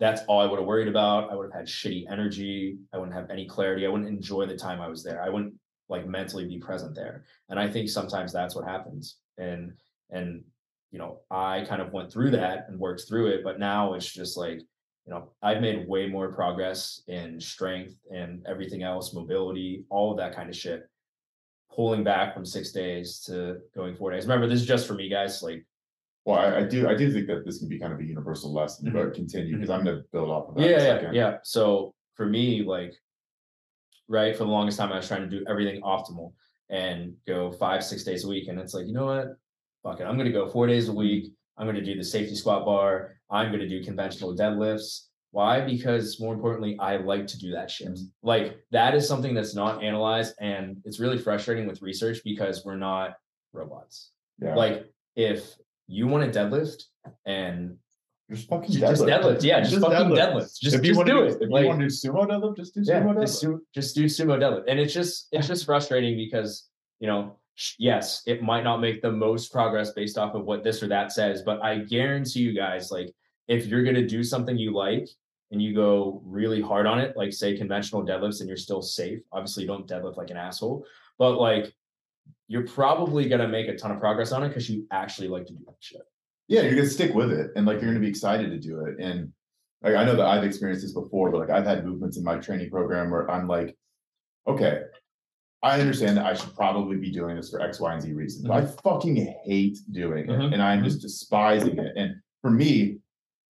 [0.00, 1.30] that's all I would have worried about.
[1.30, 2.78] I would have had shitty energy.
[2.92, 3.86] I wouldn't have any clarity.
[3.86, 5.22] I wouldn't enjoy the time I was there.
[5.22, 5.54] I wouldn't
[5.88, 7.24] like mentally be present there.
[7.48, 9.16] And I think sometimes that's what happens.
[9.38, 9.72] And
[10.10, 10.44] and
[10.90, 14.10] you know, I kind of went through that and worked through it, but now it's
[14.10, 14.60] just like,
[15.06, 20.18] you know, I've made way more progress in strength and everything else, mobility, all of
[20.18, 20.88] that kind of shit.
[21.74, 24.24] Pulling back from six days to going four days.
[24.24, 25.42] Remember, this is just for me, guys.
[25.42, 25.64] Like,
[26.24, 28.52] Well, I, I do I do think that this can be kind of a universal
[28.52, 28.96] lesson, mm-hmm.
[28.96, 30.68] but continue because I'm gonna build off of that.
[30.68, 31.36] yeah, yeah, yeah.
[31.42, 32.94] So for me, like,
[34.08, 36.32] right, for the longest time, I was trying to do everything optimal
[36.70, 38.48] and go five, six days a week.
[38.48, 39.36] And it's like, you know what?
[39.82, 40.04] Fuck it.
[40.04, 40.98] I'm going to go four days a mm-hmm.
[40.98, 41.32] week.
[41.58, 43.15] I'm going to do the safety squat bar.
[43.30, 45.06] I'm going to do conventional deadlifts.
[45.32, 45.60] Why?
[45.60, 47.98] Because more importantly, I like to do that shit.
[48.22, 50.34] Like, that is something that's not analyzed.
[50.40, 53.16] And it's really frustrating with research because we're not
[53.52, 54.10] robots.
[54.40, 54.54] Yeah.
[54.54, 55.54] Like, if
[55.88, 56.84] you want to deadlift
[57.26, 57.76] and
[58.30, 59.42] just fucking just, just deadlift.
[59.42, 60.58] Yeah, just, fucking deadlift.
[60.60, 61.42] Just, if you just want do to it.
[61.42, 63.40] if Like, you want to do sumo deadlift, just do yeah, sumo just, deadlift.
[63.40, 64.64] su- just do sumo deadlift.
[64.68, 67.38] And it's just it's just frustrating because you know,
[67.78, 71.12] yes, it might not make the most progress based off of what this or that
[71.12, 73.12] says, but I guarantee you guys, like,
[73.48, 75.08] if you're gonna do something you like
[75.52, 79.20] and you go really hard on it, like say conventional deadlifts, and you're still safe.
[79.32, 80.84] Obviously, you don't deadlift like an asshole,
[81.18, 81.72] but like
[82.48, 85.52] you're probably gonna make a ton of progress on it because you actually like to
[85.52, 86.02] do that shit.
[86.48, 88.96] yeah, you're gonna stick with it, and like you're gonna be excited to do it.
[88.98, 89.32] And
[89.82, 92.36] like I know that I've experienced this before, but like I've had movements in my
[92.36, 93.76] training program where I'm like,
[94.48, 94.82] okay,
[95.62, 98.46] I understand that I should probably be doing this for X, Y, and Z reasons,
[98.46, 101.92] but I fucking hate doing it, Mhm, and I'm just despising it.
[101.96, 102.98] And for me,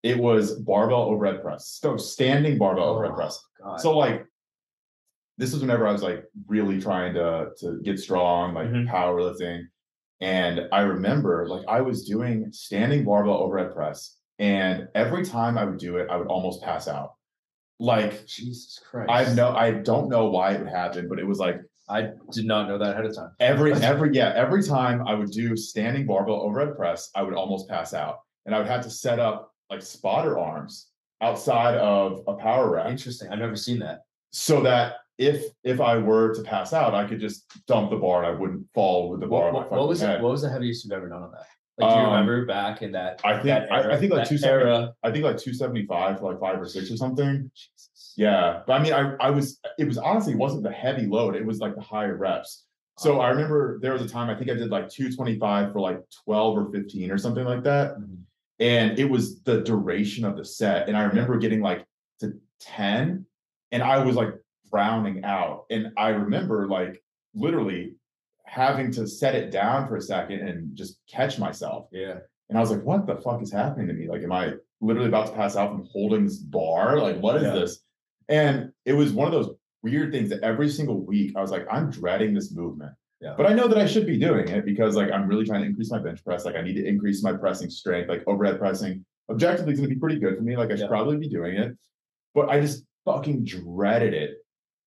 [0.02, 3.42] it was barbell overhead press, so standing barbell overhead press.
[3.62, 3.80] God.
[3.80, 4.24] So like
[5.38, 8.88] this is whenever I was like really trying to to get strong, like Mhm.
[8.88, 9.64] powerlifting.
[10.20, 15.64] And I remember like I was doing standing barbell overhead press, and every time I
[15.64, 17.14] would do it, I would almost pass out.
[17.78, 19.10] Like Jesus Christ.
[19.10, 22.46] I know I don't know why it would happen, but it was like I did
[22.46, 23.30] not know that ahead of time.
[23.40, 27.68] every every yeah, every time I would do standing barbell overhead press, I would almost
[27.68, 28.20] pass out.
[28.44, 30.88] And I would have to set up like spotter arms
[31.20, 33.30] outside of a power rack Interesting.
[33.30, 34.00] I've never seen that.
[34.30, 38.22] so that if if I were to pass out, I could just dump the bar
[38.24, 39.52] and I wouldn't fall with the bar.
[39.52, 40.16] What, what, what was head.
[40.18, 40.22] it?
[40.22, 41.46] What was the heaviest you've ever done on that?
[41.78, 43.20] Like, do you Um, remember back in that?
[43.24, 44.92] I think that I, I think like two era?
[45.02, 47.50] I think like two seventy five like five or six or something.
[47.54, 47.90] Jesus.
[48.16, 51.36] Yeah, but I mean, I I was it was honestly it wasn't the heavy load.
[51.36, 52.64] It was like the higher reps.
[52.98, 55.72] So I remember there was a time I think I did like two twenty five
[55.72, 57.96] for like twelve or fifteen or something like that.
[57.98, 58.18] Mhm.
[58.58, 60.88] and it was the duration of the set.
[60.88, 61.84] And I remember getting like
[62.20, 63.26] to 10
[63.70, 64.30] and I was like
[64.70, 65.64] browning out.
[65.70, 67.02] And I remember like
[67.34, 67.96] literally
[68.46, 71.88] having to set it down for a second and just catch myself.
[71.92, 72.16] Yeah.
[72.48, 74.08] And I was like, what the fuck is happening to me?
[74.08, 76.98] Like, am I literally about to pass out from holding this bar?
[76.98, 77.52] Like, what is Yeah.
[77.56, 77.82] this?
[78.28, 81.66] And it was one of those weird things that every single week I was like,
[81.70, 82.92] I'm dreading this movement.
[83.20, 83.34] Yeah.
[83.36, 85.66] But I know that I should be doing it because like I'm really trying to
[85.68, 86.44] increase my bench press.
[86.44, 88.08] Like I need to increase my pressing strength.
[88.08, 90.56] Like overhead pressing objectively is going to be pretty good for me.
[90.56, 90.88] Like I should Yeah.
[90.88, 91.76] probably be doing it.
[92.34, 94.38] But I just fucking dreaded it.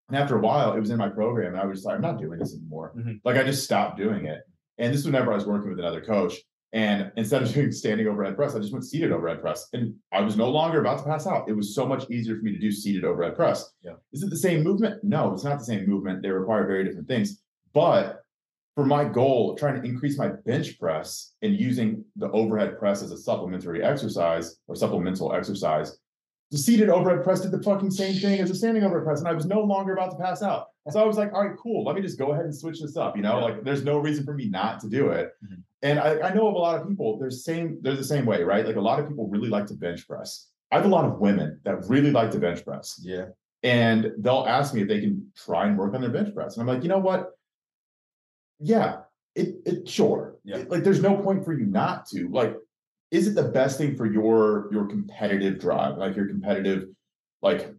[0.10, 2.02] And after a while, it was in my program, and I was just like, I'm
[2.02, 2.94] not doing this anymore.
[2.98, 3.20] Mhm.
[3.24, 4.42] Like I just stopped doing it.
[4.78, 6.36] And this was whenever I was working with another coach.
[6.74, 9.68] And instead of doing standing overhead press, I just went seated overhead press.
[9.74, 11.50] And I was no longer about to pass out.
[11.50, 13.72] It was so much easier for me to do seated overhead press.
[13.82, 13.94] Yeah.
[14.14, 15.04] Is it the same movement?
[15.04, 16.22] No, it's not the same movement.
[16.22, 17.42] They require very different things.
[17.74, 18.24] But
[18.76, 23.02] for my goal of trying to increase my bench press and using the overhead press
[23.02, 25.98] as a supplementary exercise or supplemental exercise,
[26.52, 29.28] the seated overhead press did the fucking same thing as a standing overhead press, and
[29.28, 30.68] I was no longer about to pass out.
[30.88, 31.84] So I was like, all right, cool.
[31.84, 33.16] Let me just go ahead and switch this up.
[33.16, 33.44] You know, Yeah.
[33.46, 35.34] like there's no reason for me not to do it.
[35.44, 35.64] Mhm.
[35.84, 38.44] And I, I know of a lot of people, they're same, they're the same way,
[38.44, 38.66] right?
[38.66, 40.50] Like a lot of people really like to bench press.
[40.72, 43.28] I have a lot of women that really like to bench press Yeah.
[43.64, 46.58] and they'll ask me if they can try and work on their bench press.
[46.58, 47.32] And I'm like, you know what?
[48.60, 49.02] Yeah,
[49.36, 50.38] it it sure.
[50.44, 50.58] Yeah.
[50.58, 52.28] It- like there's no point for you not to.
[52.30, 52.56] Like
[53.12, 56.90] is it the best thing for your your competitive drive, like your competitive
[57.42, 57.74] like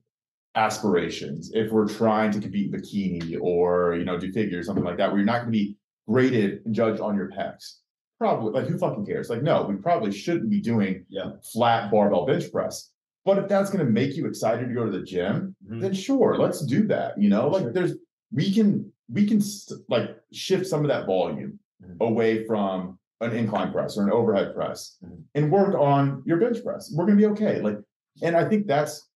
[0.54, 1.50] aspirations?
[1.54, 5.08] If we're trying to compete in bikini or you know do figure something like that,
[5.10, 5.76] where you're not going to be
[6.08, 7.76] graded and judged on your pecs.
[8.18, 9.30] Probably like who fucking cares?
[9.30, 11.32] Like, no, we probably shouldn't be doing Yeah.
[11.52, 12.90] flat barbell bench press.
[13.24, 15.80] But if that's going to make you excited to go to the gym, Mhm.
[15.82, 17.20] then sure, let's do that.
[17.20, 17.72] You know, like Sure.
[17.72, 17.94] there's
[18.32, 21.96] we can we can st- like shift some of that volume Mhm.
[22.00, 25.22] away from an incline press or an overhead press Mhm.
[25.34, 26.92] and work on your bench press.
[26.96, 27.60] We're gonna be okay.
[27.60, 27.78] Like,
[28.22, 29.09] and I think that's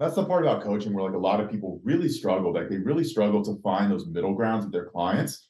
[0.00, 2.54] that's the part about coaching where like a lot of people really struggle.
[2.54, 5.48] Like they really struggle to find those middle grounds with their clients.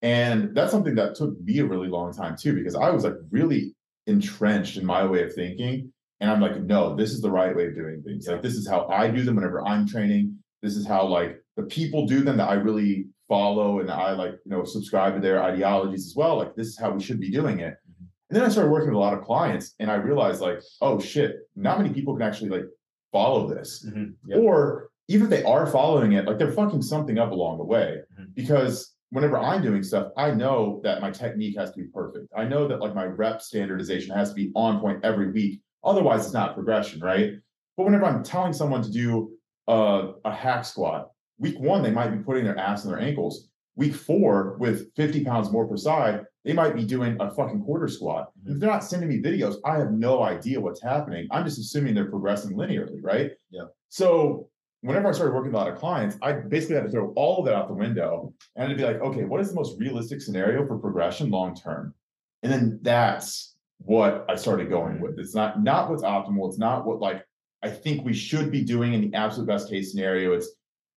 [0.00, 3.12] And that's something that took me a really long time too, because I was like
[3.30, 3.74] really
[4.06, 5.92] entrenched in my way of thinking.
[6.20, 8.26] And I'm like, no, this is the right way of doing things.
[8.26, 10.38] Like this is how I do them whenever I'm training.
[10.62, 14.32] This is how like the people do them that I really follow and I like,
[14.46, 16.38] you know, subscribe to their ideologies as well.
[16.38, 17.74] Like this is how we should be doing it.
[17.74, 18.06] Mhm.
[18.30, 20.98] And then I started working with a lot of clients and I realized like, oh
[20.98, 22.64] shit, not many people can actually like
[23.12, 23.84] follow this.
[23.88, 24.14] Mhm.
[24.26, 24.36] Yeah.
[24.36, 28.00] Or even if they are following it, like they're fucking something up along the way.
[28.18, 28.34] Mhm.
[28.34, 32.28] Because whenever I'm doing stuff, I know that my technique has to be perfect.
[32.36, 35.60] I know that like my rep standardization has to be on point every week.
[35.82, 37.32] Otherwise, it's not progression, right?
[37.76, 39.32] But whenever I'm telling someone to do
[39.66, 43.48] a, a hack squat, week one, they might be putting their ass in their ankles.
[43.76, 47.88] Week four, with 50 pounds more per side, they might be doing a fucking quarter
[47.88, 48.32] squat.
[48.44, 48.54] Mhm.
[48.54, 51.28] If they're not sending me videos, I have no idea what's happening.
[51.30, 53.32] I'm just assuming they're progressing linearly, right?
[53.50, 53.64] Yeah.
[53.88, 54.48] So
[54.82, 57.40] whenever I started working with a lot of clients, I basically had to throw all
[57.40, 60.22] of that out the window and to be like, okay, what is the most realistic
[60.22, 61.94] scenario for progression long term?
[62.42, 65.18] And then that's what I started going with.
[65.18, 66.48] It's not not what's optimal.
[66.48, 67.24] It's not what like
[67.62, 70.32] I think we should be doing in the absolute best case scenario.
[70.32, 70.48] It's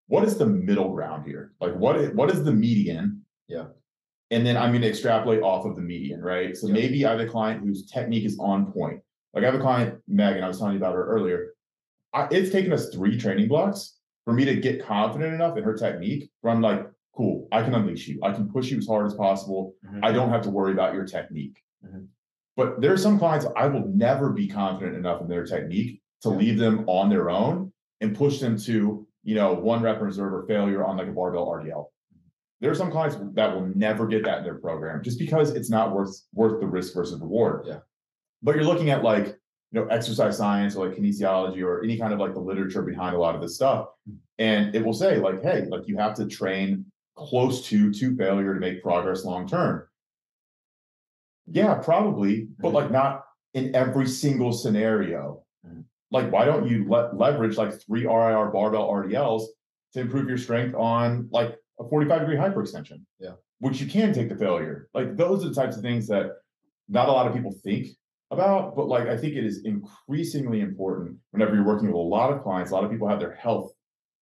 [0.08, 1.54] what is the middle ground here?
[1.60, 3.26] Like what is, what is the median?
[3.48, 3.66] Yeah.
[4.34, 6.58] And then I'm going to extrapolate off of the median, right?
[6.58, 6.74] So Yeah.
[6.74, 9.00] maybe I have a client whose technique is on point.
[9.34, 11.54] Like I have a client, Megan, I was telling you about her earlier.
[12.14, 15.76] I, it's taken us three training blocks for me to get confident enough in her
[15.76, 18.20] technique where I'm like, cool, I can unleash you.
[18.24, 19.76] I can push you as hard as possible.
[19.86, 20.00] Mhm.
[20.04, 21.58] I don't have to worry about your technique.
[21.86, 22.08] Mhm.
[22.56, 26.30] But there are some clients I will never be confident enough in their technique to
[26.30, 26.36] Yeah.
[26.38, 30.44] leave them on their own and push them to, you know, one rep reserve or
[30.48, 31.93] failure on like a barbell RDL.
[32.64, 35.70] There are some clients that will never get that in their program just because it's
[35.70, 37.66] not worth worth the risk versus reward.
[37.68, 37.80] Yeah.
[38.42, 39.38] But you're looking at like,
[39.74, 43.18] you know, exercise science or like kinesiology or any kind of like the literature behind
[43.18, 43.88] a lot of this stuff.
[44.08, 44.16] Hmm.
[44.40, 46.86] And it will say, like, hey, like you have to train
[47.18, 49.86] close to to failure to make progress long term.
[51.48, 55.44] Yeah, probably, but like not in every single scenario.
[56.12, 59.48] Like, why don't you let leverage like three RIR barbell RDLs
[59.96, 63.02] to improve your strength on like a 45 degree hyperextension?
[63.20, 63.34] Yeah.
[63.60, 64.90] Which you can take the failure.
[64.94, 66.32] Like those are the types of things that
[66.90, 67.88] not a lot of people think
[68.32, 72.32] about, but like I think it is increasingly important whenever you're working with a lot
[72.34, 72.72] of clients.
[72.72, 73.72] A lot of people have their health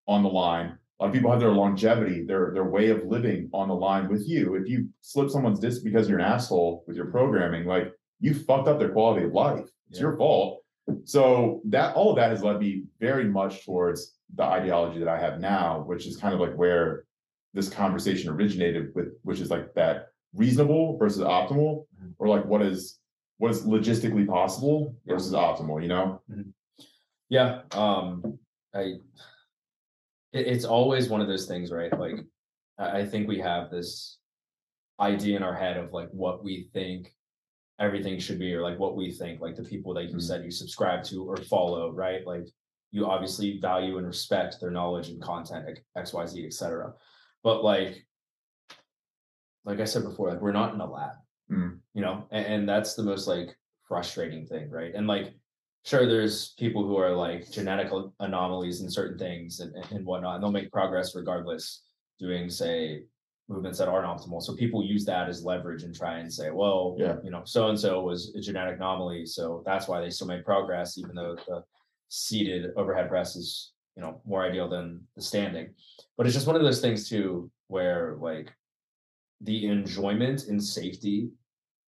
[0.06, 0.78] on the line.
[1.00, 4.08] A lot of people have their longevity, their their way of living on the line
[4.08, 4.54] with you.
[4.54, 8.68] If you slip someone's disc because you're an asshole with your programming, like you fucked
[8.68, 9.64] up their quality of life.
[9.90, 10.02] It's Yeah.
[10.02, 10.62] your fault.
[11.04, 15.18] So that all of that has led me very much towards the ideology that I
[15.18, 17.04] have now, which is kind of like where
[17.54, 22.14] this conversation originated with, which is like that reasonable versus optimal, Mhm.
[22.18, 22.98] or like what is
[23.38, 26.22] what is logistically possible versus optimal, you know?
[27.28, 27.62] Yeah.
[27.72, 28.38] Um,
[28.72, 28.80] I,
[30.32, 31.92] it, it's always one of those things, right?
[31.98, 32.24] Like,
[32.78, 34.18] I, think we have this
[35.00, 37.16] idea in our head of like what we think
[37.80, 40.22] everything should be, or like what we think, like the people that you Mhm.
[40.22, 42.24] said you subscribe to or follow, right?
[42.24, 42.46] Like,
[42.92, 46.94] you obviously value and respect their knowledge and content, like X, Y, Z, etc.
[47.42, 48.06] But like,
[49.64, 51.12] like I said before, like we're not in a lab,
[51.50, 51.78] Mm.
[51.92, 54.94] you know, and, and that's the most like frustrating thing, right?
[54.94, 55.34] And like,
[55.84, 60.36] sure, there's people who are like genetic anomalies in certain things and, and, and whatnot,
[60.36, 61.82] and they'll make progress regardless
[62.18, 63.02] doing, say,
[63.48, 64.40] movements that aren't optimal.
[64.40, 67.16] So people use that as leverage and try and say, well, Yeah.
[67.22, 70.44] you know, so and so was a genetic anomaly, so that's why they still make
[70.44, 71.62] progress, even though the
[72.08, 75.74] seated overhead press is, you know, more ideal than the standing.
[76.16, 78.52] But it's just one of those things too, where like
[79.40, 81.30] the enjoyment and safety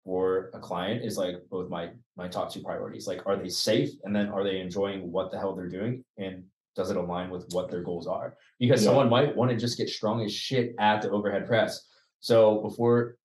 [0.04, 3.08] for a client is like both my my top two priorities.
[3.08, 6.44] Like, are they safe, and then are they enjoying what the hell they're doing, and
[6.76, 8.38] does it align with what their goals are?
[8.60, 8.88] Because Yeah.
[8.90, 11.88] someone might want to just get strong as shit at the overhead press.
[12.20, 13.18] So before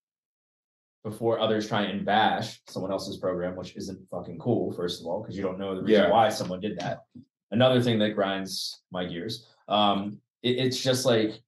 [1.05, 5.21] before others try and bash someone else's program, which isn't fucking cool, first of all,
[5.21, 6.11] because you don't know the reason Yeah.
[6.13, 7.01] why someone did that.
[7.53, 9.47] Another thing that grinds my gears.
[9.69, 11.41] Um, it- it's just like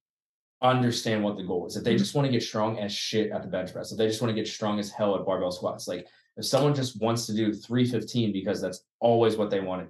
[0.61, 1.75] understand what the goal is.
[1.75, 1.99] If they Mhm.
[1.99, 4.29] just want to get strong as shit at the bench press, if they just want
[4.29, 7.53] to get strong as hell at barbell squats, like If someone just wants to do
[7.53, 9.87] 315 because that's always what they wanted,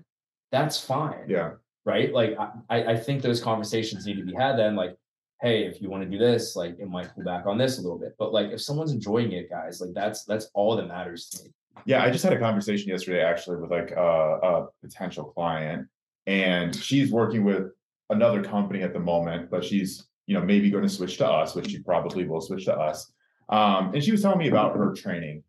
[0.52, 1.28] that's fine.
[1.28, 1.54] Yeah.
[1.86, 2.14] Right.
[2.14, 2.38] Like
[2.70, 4.76] I, I think those conversations need to be had then.
[4.76, 4.96] Like,
[5.42, 7.82] hey, if you want to do this, like it might pull back on this a
[7.82, 8.14] little bit.
[8.20, 11.50] But like if someone's enjoying it, guys, like that's that's all that matters to me.
[11.88, 15.88] Yeah, I just had a conversation yesterday actually with like a, a potential client,
[16.28, 17.72] and she's working with
[18.10, 21.56] another company at the moment, but she's you know maybe going to switch to us,
[21.56, 23.12] which she probably will switch to us.
[23.50, 25.44] Um, and she was telling me about her training,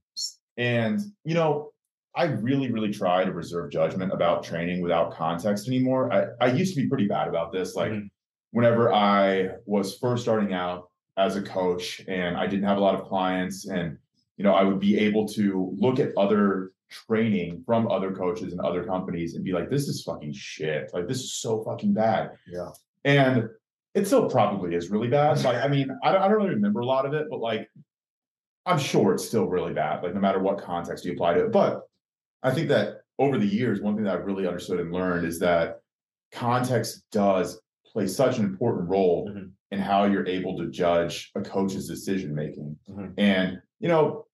[0.57, 1.73] and you know
[2.17, 6.11] I really, really try to reserve judgment about training without context anymore.
[6.11, 7.75] I, I used to be pretty bad about this.
[7.75, 8.07] Like mm-hmm.
[8.53, 12.95] whenever I was first starting out as a coach and I didn't have a lot
[12.95, 13.99] of clients and
[14.39, 18.61] you know, I would be able to look at other training from other coaches and
[18.61, 20.90] other companies and be like, this is fucking shit.
[20.92, 22.33] Like this is so fucking bad.
[22.46, 22.70] Yeah.
[23.05, 23.49] And
[23.94, 25.42] it still probably is really bad.
[25.42, 27.68] Like, I mean, I don't, I don't really remember a lot of it, but like,
[28.66, 31.53] I'm sure it's still really bad, like no matter what context you apply to it.
[31.53, 31.83] But
[32.42, 35.38] I think that over the years, one thing that I've really understood and learned is
[35.38, 35.81] that
[36.33, 39.46] context does play such an important role mm-hmm.
[39.70, 42.77] in how you're able to judge a coach's decision making.
[42.90, 43.12] Mm-hmm.
[43.18, 44.27] And, you know,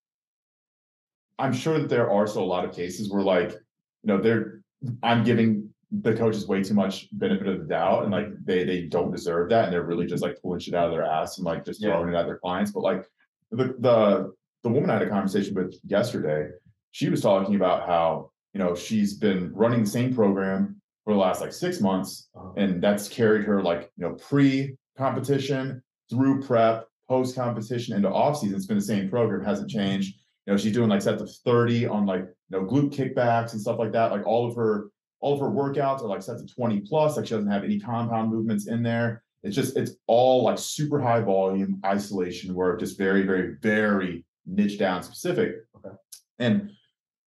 [1.39, 4.61] I'm sure that there are still a lot of cases where like, you know, they're
[5.01, 5.69] I'm giving
[6.01, 9.49] the coaches way too much benefit of the doubt and like they they don't deserve
[9.49, 11.81] that and they're really just like pulling shit out of their ass and like just
[11.81, 12.17] throwing yeah.
[12.17, 12.71] it at their clients.
[12.71, 13.05] But like
[13.51, 16.49] the the the woman I had a conversation with yesterday,
[16.91, 21.19] she was talking about how, you know, she's been running the same program for the
[21.19, 22.53] last like six months, uh-huh.
[22.55, 28.55] and that's carried her like, you know, pre-competition through prep, post-competition into off season.
[28.55, 31.87] It's been the same program, hasn't changed you know, she's doing like sets of 30
[31.87, 34.11] on like, you know, glute kickbacks and stuff like that.
[34.11, 34.89] Like all of her,
[35.21, 37.15] all of her workouts are like sets of 20 plus.
[37.15, 39.23] Like she doesn't have any compound movements in there.
[39.43, 44.77] It's just, it's all like super high volume isolation work, just very, very, very niche
[44.77, 45.55] down specific.
[45.77, 45.95] Okay.
[46.39, 46.71] And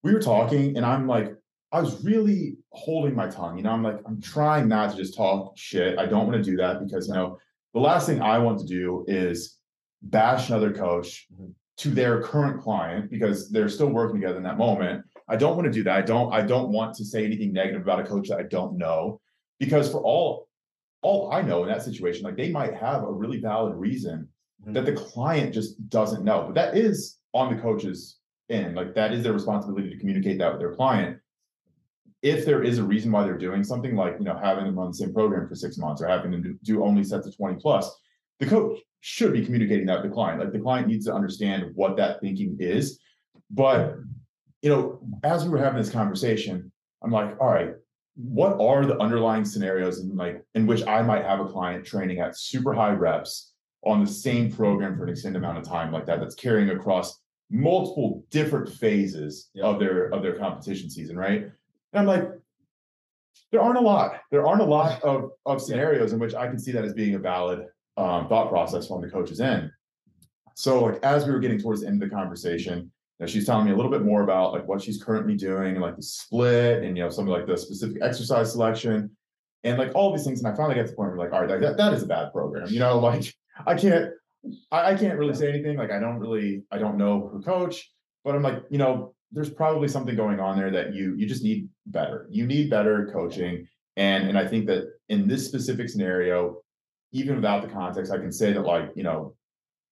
[0.02, 1.35] we were talking, and I'm like,
[1.72, 3.57] I was really holding my tongue.
[3.57, 5.98] You know, I'm like, I'm trying not to just talk shit.
[5.98, 7.38] I don't want to do that because, you know,
[7.72, 9.59] the last thing I want to do is
[10.02, 14.58] bash another coach, mm-hmm to their current client because they're still working together in that
[14.58, 15.04] moment.
[15.28, 15.96] I don't want to do that.
[15.96, 18.78] I don't I don't want to say anything negative about a coach that I don't
[18.78, 19.20] know
[19.58, 20.48] because for all
[21.02, 24.28] all I know in that situation like they might have a really valid reason
[24.62, 24.72] mm-hmm.
[24.72, 26.44] that the client just doesn't know.
[26.46, 28.76] But that is on the coach's end.
[28.76, 31.18] Like that is their responsibility to communicate that with their client.
[32.22, 34.88] If there is a reason why they're doing something like, you know, having them on
[34.88, 37.94] the same program for 6 months or having them do only sets of 20 plus,
[38.40, 38.78] the coach
[39.09, 40.40] should be communicating that to the client.
[40.40, 42.99] Like the client needs to understand what that thinking is.
[43.53, 43.95] But
[44.62, 46.73] you know, as we were having this conversation,
[47.05, 47.75] I'm like, all right,
[48.16, 52.19] what are the underlying scenarios in like in which I might have a client training
[52.19, 53.53] at super high reps
[53.85, 57.21] on the same program for an extended amount of time like that that's carrying across
[57.49, 59.66] multiple different phases yeah.
[59.66, 61.42] of their of their competition season, right?
[61.42, 61.53] And
[61.95, 62.29] I'm like,
[63.53, 64.16] there aren't a lot.
[64.33, 67.14] There aren't a lot of of scenarios in which I can see that as being
[67.14, 69.70] a valid um, thought process from the coach's end.
[70.54, 73.46] So like as we were getting towards the end of the conversation, you know, she's
[73.46, 76.02] telling me a little bit more about like what she's currently doing and like the
[76.02, 79.11] split and you know some of like the specific exercise selection
[79.64, 80.42] and like all these things.
[80.42, 82.06] And I finally got to the point where like, all right, that, that is a
[82.06, 82.68] bad program.
[82.68, 83.32] You know, like
[83.66, 84.11] I can't
[84.70, 85.76] I, I can't really say anything.
[85.76, 87.90] Like I don't really I don't know her coach,
[88.24, 91.42] but I'm like, you know, there's probably something going on there that you you just
[91.42, 92.26] need better.
[92.30, 93.66] You need better coaching.
[93.96, 96.62] And and I think that in this specific scenario,
[97.12, 99.35] even without the context, I can say that like, you know,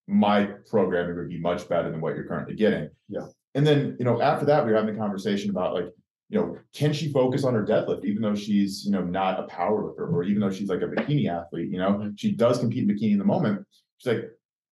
[0.07, 2.91] my programming would be much better than what you're currently getting.
[3.09, 3.27] Yeah.
[3.55, 5.87] And then, you know, after that, we were having a conversation about like,
[6.29, 9.45] you know, can she focus on her deadlift, even though she's, you know, not a
[9.45, 12.11] power lifter or even though she's like a bikini athlete, you know, mm-hmm.
[12.17, 13.65] she does compete in bikini in the moment.
[13.99, 14.25] She's like,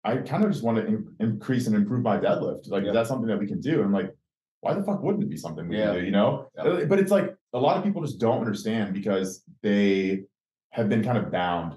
[0.05, 2.69] I kind of just want to in- increase and improve my deadlift.
[2.69, 2.91] Like, yeah.
[2.91, 3.77] is that something that we can do?
[3.77, 4.15] And I'm like,
[4.61, 5.87] why the fuck wouldn't it be something we yeah.
[5.87, 6.49] can do, you know?
[6.57, 6.85] Yeah.
[6.89, 10.25] But it's like a lot of people just don't understand because they
[10.71, 11.77] have been kind of bound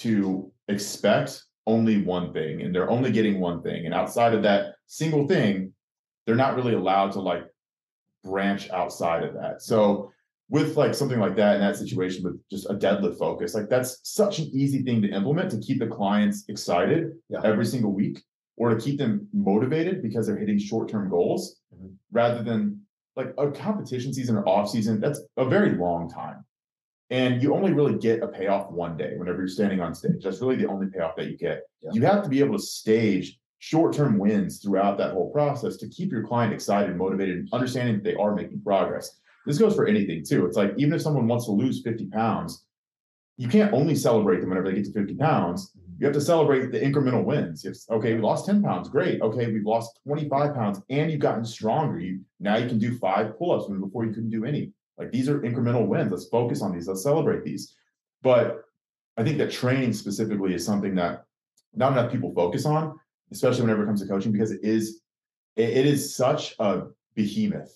[0.00, 3.84] to expect only one thing and they're only getting one thing.
[3.86, 5.72] And outside of that single thing,
[6.26, 7.44] they're not really allowed to like
[8.24, 9.62] branch outside of that.
[9.62, 10.10] So
[10.48, 14.00] with like something like that in that situation with just a deadlift focus, like that's
[14.02, 17.40] such an easy thing to implement to keep the clients excited yeah.
[17.44, 18.20] every single week
[18.56, 21.88] or to keep them motivated because they're hitting short-term goals mm-hmm.
[22.10, 22.80] rather than
[23.16, 25.00] like a competition season or off season.
[25.00, 26.44] That's a very long time.
[27.10, 30.22] And you only really get a payoff one day whenever you're standing on stage.
[30.22, 31.62] That's really the only payoff that you get.
[31.82, 31.90] Yeah.
[31.92, 35.88] You have to be able to stage short term wins throughout that whole process to
[35.88, 39.20] keep your client excited, motivated, and understanding that they are making progress.
[39.46, 40.46] This goes for anything too.
[40.46, 42.64] It's like even if someone wants to lose 50 pounds,
[43.36, 45.72] you can't only celebrate them whenever they get to 50 pounds.
[45.98, 47.64] You have to celebrate the incremental wins.
[47.64, 49.20] It's okay, we lost 10 pounds, great.
[49.20, 51.98] Okay, we've lost 25 pounds and you've gotten stronger.
[51.98, 54.72] You now you can do five pull-ups when before you couldn't do any.
[55.00, 56.10] Like these are incremental wins.
[56.10, 56.86] Let's focus on these.
[56.86, 57.74] Let's celebrate these.
[58.22, 58.62] But
[59.16, 61.24] I think that training specifically is something that
[61.74, 62.98] not enough people focus on,
[63.32, 65.00] especially whenever it comes to coaching, because it is
[65.56, 66.82] it, it is such a
[67.14, 67.72] behemoth.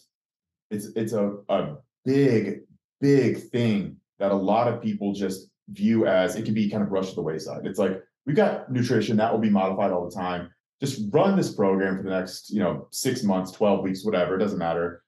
[0.70, 2.60] It's it's a, a big,
[3.00, 6.90] big thing that a lot of people just view as it can be kind of
[6.90, 7.66] brushed to the wayside.
[7.66, 10.50] It's like we've got nutrition that will be modified all the time.
[10.80, 14.40] Just run this program for the next, you know, six months, 12 weeks, whatever, it
[14.40, 15.03] doesn't matter.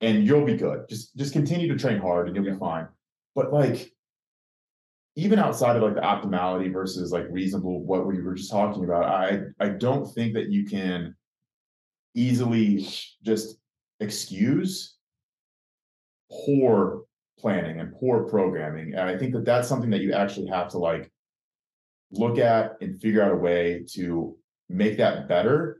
[0.00, 0.88] And you'll be good.
[0.88, 2.86] Just just continue to train hard and you'll be fine.
[3.34, 3.90] But like
[5.16, 9.04] even outside of like the optimality versus like reasonable what we were just talking about,
[9.04, 11.16] I I don't think that you can
[12.14, 12.86] easily
[13.24, 13.58] just
[14.00, 14.96] excuse
[16.30, 17.04] poor
[17.38, 18.94] planning and poor programming.
[18.94, 21.10] And I think that that's something that you actually have to like
[22.10, 24.36] look at and figure out a way to
[24.68, 25.77] make that better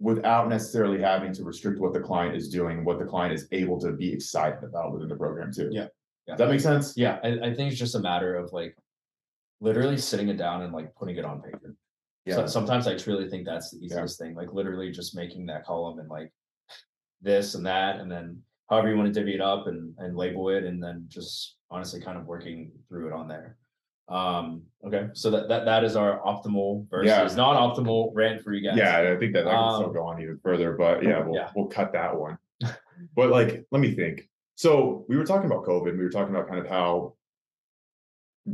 [0.00, 3.78] without necessarily having to restrict what the client is doing, what the client is able
[3.78, 5.68] to be excited about within the program too.
[5.70, 5.88] Yeah.
[6.26, 6.94] Does that make sense?
[6.96, 8.76] Yeah, I, I think it's just a matter of like
[9.60, 11.76] literally sitting it down and like putting it on paper.
[12.28, 15.98] So sometimes I truly think that's the easiest thing, like literally just making that column
[15.98, 16.32] and like
[17.20, 20.48] this and that, and then however you want to divvy it up and and label
[20.50, 23.56] it, and then just honestly kind of working through it on there.
[24.10, 27.36] Um, okay, so that that that is our optimal versus Yeah.
[27.36, 28.76] non-optimal rant for you guys.
[28.76, 31.34] Yeah, I think that I can still Um, go on even further, but yeah, we'll
[31.36, 31.50] yeah.
[31.54, 32.36] we'll cut that one.
[33.16, 34.28] but like, let me think.
[34.56, 35.92] So we were talking about COVID.
[35.96, 37.14] We were talking about kind of how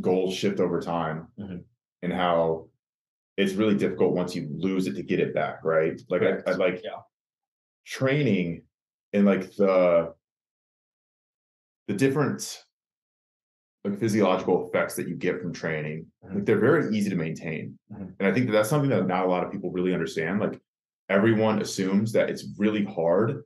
[0.01, 1.65] goals shift over time, Mhm.
[2.03, 2.69] and how
[3.39, 6.01] it's really difficult once you lose it to get it back, right?
[6.11, 7.01] Like I, I like Yeah.
[7.87, 8.63] training
[9.15, 10.15] and like the
[11.89, 12.66] the different
[13.87, 16.35] like physiological effects that you get from training Mhm.
[16.37, 18.15] like they're very easy to maintain Mhm.
[18.19, 20.61] and i think that that's something that not a lot of people really understand like
[21.09, 23.43] everyone assumes that it's really hard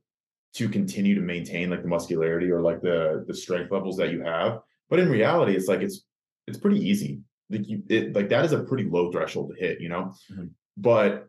[0.54, 4.22] to continue to maintain like the muscularity or like the the strength levels that you
[4.22, 6.04] have but in reality it's like it's
[6.46, 7.20] it's pretty easy
[7.50, 10.50] like you it like that is a pretty low threshold to hit you know Mhm.
[10.76, 11.28] but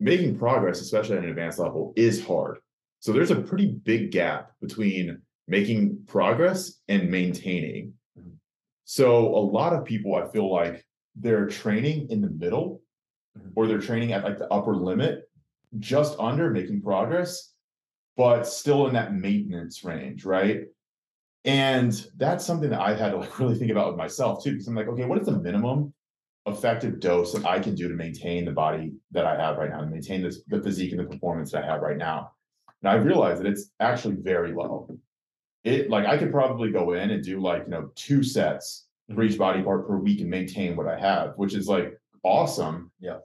[0.00, 2.58] making progress especially at an advanced level is hard
[3.00, 7.92] so there's a pretty big gap between making progress and maintaining.
[8.86, 12.80] So a lot of people i feel like they're training in the middle
[13.36, 13.52] Mhm.
[13.54, 15.28] or they're training at like the upper limit
[15.78, 17.52] just under making progress
[18.16, 20.62] but still in that maintenance range right?
[21.44, 24.68] And that's something that i've had to like really think about with myself too because
[24.68, 25.92] i'm like okay what is the minimum
[26.46, 29.80] effective dose that i can do to maintain the body that i have right now
[29.82, 32.30] and maintain this the physique and the performance that i have right now?
[32.82, 34.88] And i realized that it's actually very low
[35.66, 39.22] it like i could probably go in and do like you know two sets for
[39.22, 39.38] each mm-hmm.
[39.38, 43.18] body part per week and maintain what i have which is like awesome Yeah.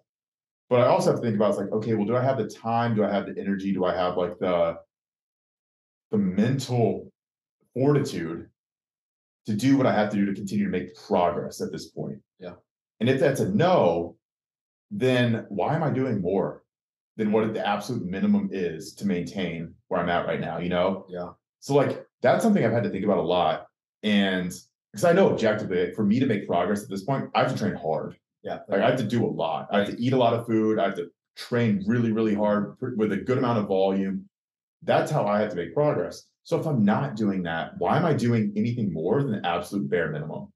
[0.69, 2.49] but i also have to think about it's like okay well do i have the
[2.49, 4.77] time do i have the energy do i have like the
[6.09, 7.11] the mental
[7.73, 8.49] fortitude
[9.45, 12.19] to do what i have to do to continue to make progress at this point
[12.39, 12.55] Yeah.
[12.99, 14.17] and if that's a no
[14.89, 16.63] then why am i doing more
[17.17, 21.05] than what the absolute minimum is to maintain where i'm at right now you know
[21.07, 21.29] Yeah.
[21.59, 23.67] so like that's something I've had to think about a lot.
[24.03, 24.53] And
[24.91, 27.57] because I know objectively, for me to make progress at this point, I have to
[27.57, 28.17] train hard.
[28.43, 28.59] Yeah.
[28.67, 29.67] Like I have to do a lot.
[29.71, 30.79] I have to eat a lot of food.
[30.79, 34.27] I have to train really, really hard pr- with a good amount of volume.
[34.83, 36.23] That's how I have to make progress.
[36.43, 39.89] So if I'm not doing that, why am I doing anything more than the absolute
[39.89, 40.51] bare minimum?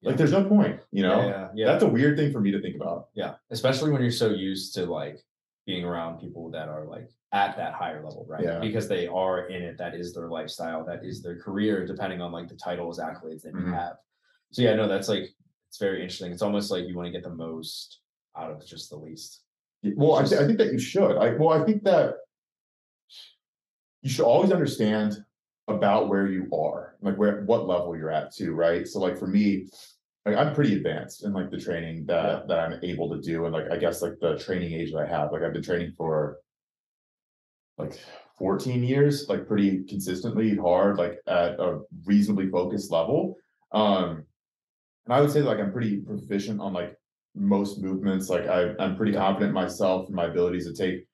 [0.00, 0.10] Yeah.
[0.10, 1.20] Like there's no point, you know?
[1.20, 1.66] yeah, yeah, yeah.
[1.66, 3.08] That's a weird thing for me to think about.
[3.14, 5.20] Yeah, especially when you're so used to like
[5.66, 8.42] being around people that are like at that higher level, right?
[8.44, 8.60] Yeah.
[8.60, 9.76] Because they are in it.
[9.76, 10.84] That is their lifestyle.
[10.86, 13.74] That is their career, depending on like the titles, accolades that you Mhm.
[13.74, 13.96] have.
[14.52, 15.34] So yeah, no, that's like
[15.68, 16.30] it's very interesting.
[16.32, 18.00] It's almost like you want to get the most
[18.36, 19.42] out of just the least.
[19.82, 21.16] Well, I, th- I think that you should.
[21.16, 22.14] I well, I think that
[24.02, 25.24] you should always understand
[25.68, 28.86] about where you are, like where what level you're at too, right?
[28.86, 29.66] So like for me,
[30.26, 33.54] like I'm pretty advanced in like the training that that I'm able to do, and
[33.54, 35.30] like I guess like the training age that I have.
[35.30, 36.38] Like I've been training for
[37.78, 37.98] like
[38.38, 43.36] 14 years, like pretty consistently hard, like at a reasonably focused level.
[43.72, 44.24] Um,
[45.06, 46.96] and I would say like I'm pretty proficient on like
[47.36, 48.28] most movements.
[48.28, 51.06] Like I, I'm pretty confident in myself and my abilities to take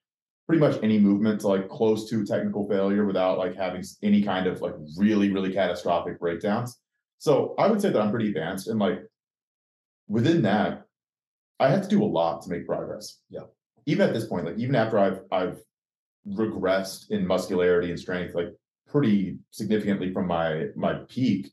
[0.47, 4.47] pretty much any movement to like close to technical failure without like having any kind
[4.47, 6.79] of like really, really catastrophic breakdowns.
[7.23, 8.99] So I would say that I'm pretty advanced and like
[10.09, 10.83] within that,
[11.57, 13.21] I have to do a lot to make progress.
[13.29, 13.45] Yeah.
[13.85, 15.57] Even at this point, like even after I've I've
[16.27, 18.49] regressed in muscularity and strength, like
[18.89, 21.49] pretty significantly from my my peak,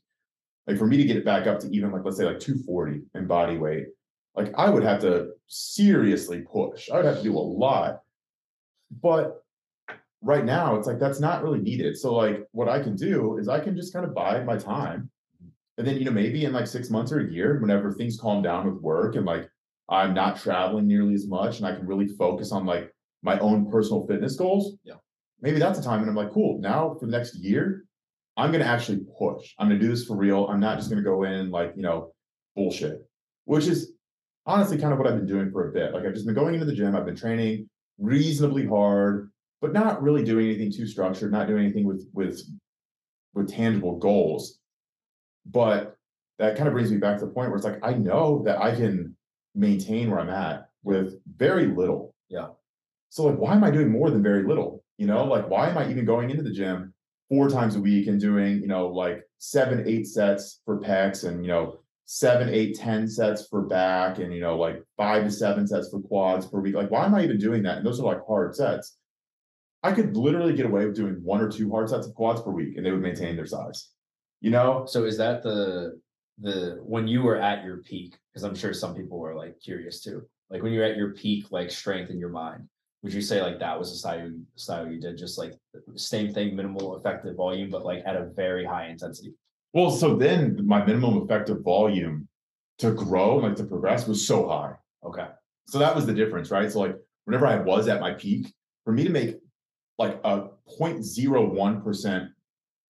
[0.67, 3.03] Like for me to get it back up to even like let's say like 240
[3.15, 3.85] in body weight,
[4.35, 6.89] like I would have to seriously push.
[6.89, 8.01] I would have to do a lot.
[9.01, 9.41] But
[10.21, 11.95] right now it's like that's not really needed.
[11.95, 15.09] So like what I can do is I can just kind of buy my time.
[15.81, 18.43] And then you know maybe in like 6 months or a year whenever things calm
[18.43, 19.49] down with work and like
[19.89, 23.67] I'm not traveling nearly as much and I can really focus on like my own
[23.67, 24.77] personal fitness goals.
[24.83, 24.97] Yeah.
[25.41, 27.85] Maybe that's a time and I'm like, cool, now for the next year,
[28.37, 29.55] I'm gonna actually push.
[29.57, 30.45] I'm gonna do this for real.
[30.45, 32.13] I'm not just gonna go in like, you know,
[32.55, 32.99] bullshit.
[33.45, 33.93] Which is
[34.45, 35.95] honestly kind of what I've been doing for a bit.
[35.95, 37.67] Like I've just been going into the gym, I've been training
[37.97, 42.39] reasonably hard, but not really doing anything too structured, not doing anything with with
[43.33, 44.59] with tangible goals.
[45.45, 45.95] But
[46.39, 48.59] that kind of brings me back to the point where it's like I know that
[48.59, 49.15] I can
[49.53, 52.15] maintain where I'm at with very little.
[52.29, 52.47] Yeah.
[53.09, 54.83] So like why am I doing more than very little?
[54.97, 56.93] You know, like why am I even going into the gym
[57.29, 61.45] four times a week and doing, you know, like seven, eight sets for pecs and
[61.45, 65.67] you know, seven, eight, ten sets for back and you know, like five to seven
[65.67, 66.75] sets for quads per week.
[66.75, 67.77] Like, why am I even doing that?
[67.77, 68.97] And those are like hard sets.
[69.83, 72.51] I could literally get away with doing one or two hard sets of quads per
[72.51, 73.89] week and they would maintain their size.
[74.41, 74.85] You know?
[74.87, 75.99] So is that the
[76.39, 78.17] the when you were at your peak?
[78.31, 80.23] Because I'm sure some people were like curious too.
[80.49, 82.67] Like when you're at your peak, like strength in your mind,
[83.03, 85.17] would you say like that was a style you, style you did?
[85.17, 85.53] Just like
[85.95, 89.33] same thing, minimal effective volume, but like at a very high intensity.
[89.73, 92.27] Well, so then my minimum effective volume
[92.79, 94.73] to grow, like to progress, was so high.
[95.05, 95.27] Okay.
[95.67, 96.71] So that was the difference, right?
[96.71, 99.37] So like whenever I was at my peak, for me to make
[99.97, 102.29] like a 0.01%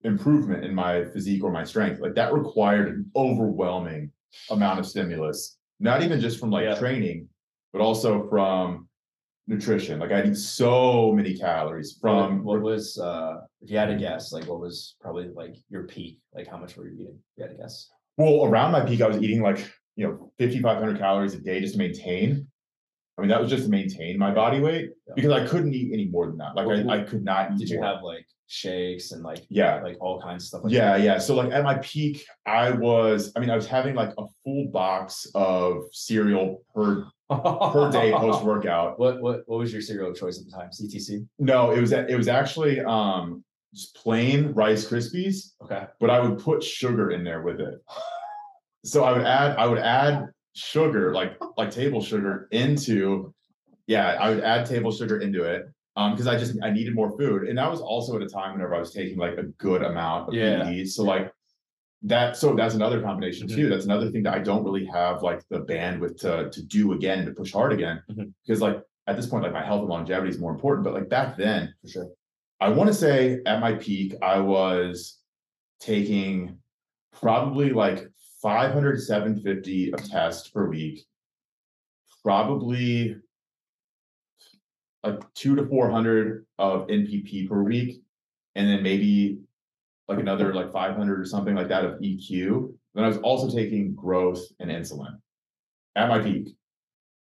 [0.03, 4.11] improvement in my physique or my strength, like that required an overwhelming
[4.49, 6.75] amount of stimulus, not even just from like Yeah.
[6.75, 7.27] training,
[7.73, 8.87] but also from
[9.47, 9.99] nutrition.
[9.99, 14.31] Like I eat so many calories from what was uh if you had to guess,
[14.31, 16.19] like what was probably like your peak?
[16.33, 17.15] Like how much were you eating?
[17.17, 17.89] If you had to guess.
[18.17, 21.73] Well, around my peak, I was eating like, you know, 5,500 calories a day just
[21.73, 22.47] to maintain.
[23.17, 25.13] I mean, that was just to maintain my body weight Yeah.
[25.15, 26.55] because I couldn't eat any more than that.
[26.55, 27.59] Like, I, I could not eat.
[27.59, 29.81] Did you have like shakes and like Yeah.
[29.81, 31.17] like all kinds of stuff like Yeah, yeah.
[31.19, 34.67] So, like, at my peak, I was, I mean, I was having like a full
[34.67, 38.99] box of cereal per per day post workout.
[38.99, 40.69] What what what was your cereal of choice at the time?
[40.69, 41.25] CTC?
[41.39, 43.43] No, it was, it was actually um
[43.73, 45.85] just plain Rice Krispies, Okay.
[46.01, 47.75] but I would put sugar in there with it.
[48.83, 50.25] So I would add, I would add
[50.55, 53.33] sugar, like like table sugar into,
[53.87, 55.67] yeah, I would add table sugar into it.
[55.97, 57.47] Um, because I just I needed more food.
[57.49, 60.29] And that was also at a time whenever I was taking like a good amount
[60.29, 60.63] of Yeah.
[60.63, 60.89] PEDs.
[60.89, 61.33] So like
[62.03, 63.67] that, so that's another combination too.
[63.69, 67.19] That's another thing that I don't really have like the bandwidth to to do again
[67.19, 68.01] and to push hard again.
[68.09, 68.33] Mhm.
[68.45, 70.85] Because like at this point, like my health and longevity is more important.
[70.85, 72.09] But like back then, For sure.
[72.61, 75.19] I want to say at my peak, I was
[75.79, 76.57] taking
[77.11, 78.07] probably like
[78.41, 81.05] 500, 750 of tests per week,
[82.23, 83.15] probably
[85.03, 88.01] like two to 400 of NPP per week,
[88.55, 89.39] and then maybe
[90.07, 92.73] like another like 500 or something like that of EQ.
[92.93, 95.17] Then I was also taking growth and insulin
[95.95, 96.49] at my peak,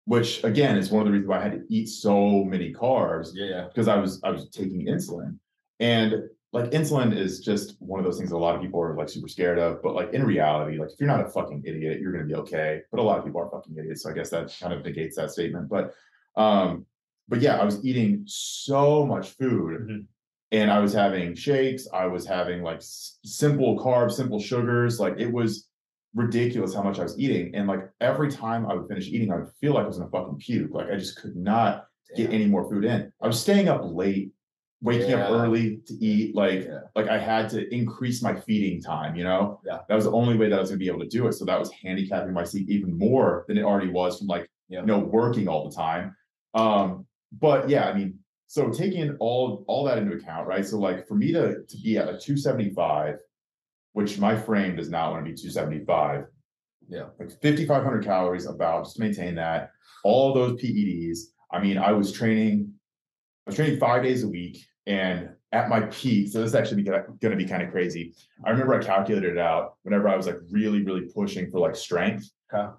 [0.05, 3.31] which again is one of the reasons why I had to eat so many carbs
[3.35, 3.65] Yeah, yeah.
[3.69, 5.39] because I was I was taking insulin.
[5.81, 6.15] And
[6.53, 9.09] like insulin is just one of those things that a lot of people are like
[9.09, 9.83] super scared of.
[9.83, 12.83] But like in reality, like if you're not a fucking idiot, you're gonna be okay.
[12.93, 14.03] But a lot of people are fucking idiots.
[14.03, 15.69] So I guess that kind of negates that statement.
[15.69, 15.95] But
[16.37, 16.87] um,
[17.29, 20.07] but yeah, I was eating so much food Mhm.
[20.53, 25.01] and I was having shakes, I was having like s- simple carbs, simple sugars.
[25.01, 25.69] Like it was
[26.15, 27.55] ridiculous how much I was eating.
[27.55, 30.11] And like every time I would finish eating, I would feel like I was gonna
[30.11, 30.71] fucking puke.
[30.73, 33.11] Like I just could not get any more food in.
[33.21, 34.33] I was staying up late,
[34.81, 36.37] waking up early to eat.
[36.37, 36.81] Like, Yeah.
[36.95, 39.61] like I had to increase my feeding time, you know?
[39.67, 39.79] Yeah.
[39.89, 41.33] That was the only way that I was gonna be able to do it.
[41.33, 44.81] So that was handicapping my sleep even more than it already was from like, Yeah.
[44.83, 46.15] you know, working all the time.
[46.53, 47.07] Um,
[47.41, 50.65] but yeah, I mean, so taking all all that into account, right?
[50.67, 53.17] So like for me to to be at a 275,
[53.93, 56.27] which my frame does not want to be 275,
[56.89, 57.07] Yeah.
[57.19, 59.71] like 5,500 calories about just to maintain that.
[60.05, 61.19] All those PEDs.
[61.51, 62.73] I mean, I was training,
[63.47, 66.83] I was training five days a week, and at my peak, so this is actually
[66.83, 68.13] going to be kind of crazy.
[68.45, 71.77] I remember I calculated it out whenever I was like really, really pushing for like
[71.77, 72.29] strength.
[72.53, 72.73] Okay.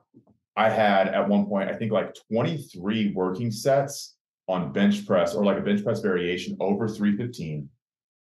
[0.57, 4.14] I had at one point, I think like 23 working sets
[4.47, 7.69] on bench press or like a bench press variation over 315.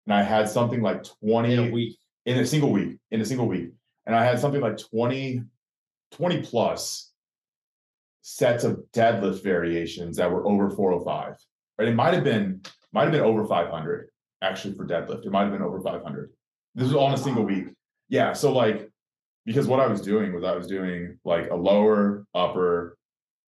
[0.06, 1.96] And I had something like 20 In a week.
[2.26, 3.70] in a single week, in a single week.
[4.06, 5.42] And I had something like 20,
[6.12, 7.12] 20 plus
[8.22, 11.36] sets of deadlift variations that were over 405.
[11.78, 11.88] Right.
[11.88, 12.60] It might have been,
[12.92, 14.08] might have been over 500
[14.42, 15.24] actually for deadlift.
[15.24, 16.30] It might have been over 500.
[16.74, 17.66] This was all in a single week.
[18.08, 18.32] Yeah.
[18.32, 18.90] So like
[19.44, 22.96] because what I was doing was I was doing like a lower, upper,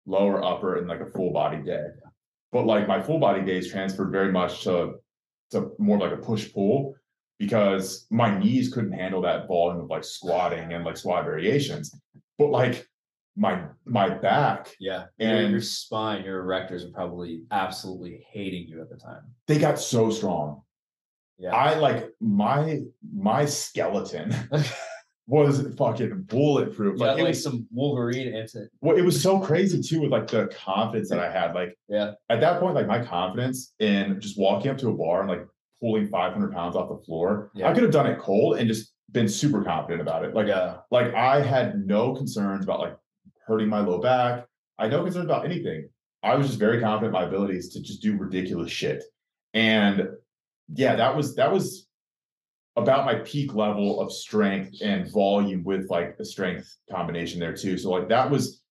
[0.06, 1.84] lower, upper, and like a full body day.
[2.52, 4.94] But like my full body days transferred very much to
[5.52, 6.94] to more like a push pull
[7.38, 11.94] because my knees couldn't handle that volume of like squatting and like squat variations.
[12.38, 12.86] But like
[13.36, 15.06] my my back, Yeah.
[15.18, 19.22] And- your spine, your erectors are probably absolutely hating you at the time.
[19.46, 20.62] they got so strong.
[21.38, 21.54] Yeah.
[21.54, 22.80] I like my
[23.14, 24.34] my skeleton
[25.32, 26.98] was fucking bulletproof.
[26.98, 30.10] You Like it like was some Wolverine into well, it was so crazy too with
[30.10, 31.54] like the confidence that I had.
[31.54, 32.12] Like Yeah.
[32.28, 35.46] at that point, like my confidence in just walking up to a bar and like
[35.80, 37.70] pulling 500 pounds off the floor, Yeah.
[37.70, 40.34] I could have done it cold and just been super confident about it.
[40.34, 40.78] Like, yeah.
[40.90, 42.96] like I had no concerns about like
[43.46, 44.46] hurting my low back.
[44.78, 45.88] I had no concerns about anything.
[46.22, 49.02] I was just very confident in my abilities to just do ridiculous shit.
[49.54, 50.08] And
[50.74, 51.88] yeah, that was that was
[52.76, 57.76] about my peak level of strength and volume with like the strength combination there too.
[57.76, 58.62] So like that was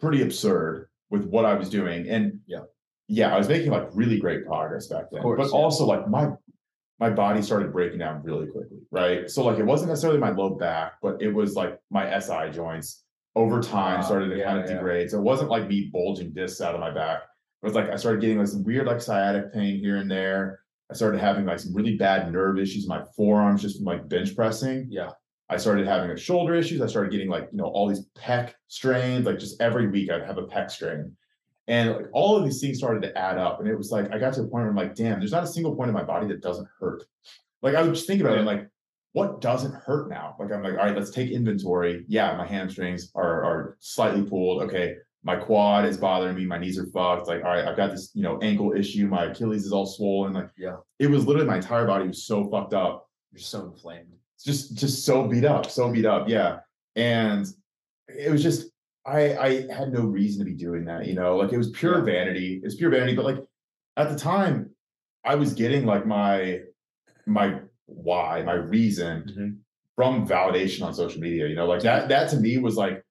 [0.00, 2.08] pretty absurd with what I was doing.
[2.08, 2.62] And Yeah.
[3.08, 5.22] yeah, I was making like really great progress back then.
[5.22, 5.62] course, but yeah.
[5.62, 6.30] also like my
[7.00, 9.28] my body started breaking down really quickly, right?
[9.30, 13.04] So like it wasn't necessarily my low back, but it was like my SI joints
[13.36, 14.76] over time Ah, started to yeah, kind of yeah.
[14.76, 15.10] degrade.
[15.10, 17.22] So it wasn't like me bulging discs out of my back.
[17.62, 20.60] It was like I started getting like some weird like sciatic pain here and there.
[20.90, 24.08] I started having like some really bad nerve issues in my forearms just from like
[24.08, 24.86] bench pressing.
[24.90, 25.10] Yeah.
[25.48, 26.80] I started having like shoulder issues.
[26.80, 30.24] I started getting like, you know, all these pec strains, like just every week I'd
[30.24, 31.16] have a pec strain.
[31.66, 33.60] And like all of these things started to add up.
[33.60, 35.44] And it was like, I got to a point where I'm like, damn, there's not
[35.44, 37.04] a single point in my body that doesn't hurt.
[37.62, 38.68] Like I would just think about it and like,
[39.12, 40.36] what doesn't hurt now?
[40.38, 42.04] Like I'm like, all right, let's take inventory.
[42.08, 44.62] Yeah, my hamstrings are are slightly pulled.
[44.64, 47.26] Okay, my quad is bothering me, my knees are fucked.
[47.28, 50.34] Like, all right, I've got this, you know, ankle issue, my Achilles is all swollen.
[50.34, 50.76] Like, Yeah.
[50.98, 54.12] it was literally my entire body was so fucked up You're so inflamed.
[54.44, 56.58] just just so beat up, so beat up, yeah.
[56.96, 57.46] And
[58.08, 58.70] it was just
[59.06, 61.98] I I had no reason to be doing that, you know, like it was pure
[61.98, 62.04] Yeah.
[62.04, 62.60] vanity.
[62.62, 63.38] It's pure vanity, but like
[63.96, 64.70] at the time,
[65.24, 66.60] I was getting like my
[67.26, 69.56] my why, my reason Mhm.
[69.96, 71.46] from validation on social media.
[71.48, 73.02] You know, like that that to me was like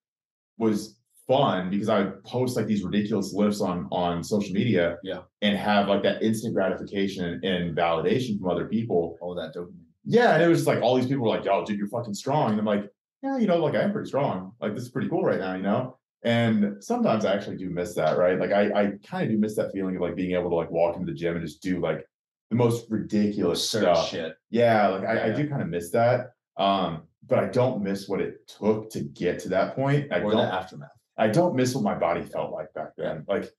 [0.60, 5.22] was fun because I would post like these ridiculous lifts on on social media, Yeah.
[5.42, 9.18] and have like that instant gratification and validation from other people.
[9.22, 9.80] All that dopamine.
[10.06, 12.14] Yeah, and it was just like all these people were like, "Yo, dude, you're fucking
[12.14, 12.90] strong," and I'm like,
[13.22, 14.52] "Yeah, you know, like I am pretty strong.
[14.62, 17.96] Like this is pretty cool right now, you know." And sometimes I actually do miss
[17.96, 18.40] that, right?
[18.40, 20.72] Like I, I kind of do miss that feeling of like being able to like
[20.72, 22.06] walk into the gym and just do like
[22.50, 24.08] the most ridiculous stuff.
[24.10, 24.36] shit.
[24.50, 26.32] Yeah, like I, I do kind of miss that.
[26.58, 30.12] Um, but I don't miss what it took to get to that point.
[30.14, 30.90] I Or don't the aftermath.
[31.18, 33.24] I don't miss what my body felt like back then.
[33.28, 33.50] Like,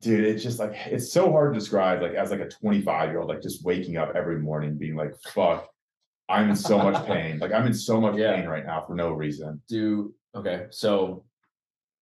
[0.00, 2.02] dude, it's just like it's so hard to describe.
[2.02, 5.12] Like as like a 25 year old, like just waking up every morning being like,
[5.34, 5.68] "Fuck,
[6.28, 7.38] I'm in so much pain.
[7.38, 8.36] Like I'm in so much Yeah.
[8.36, 10.66] pain right now for no reason." Do okay.
[10.70, 11.24] So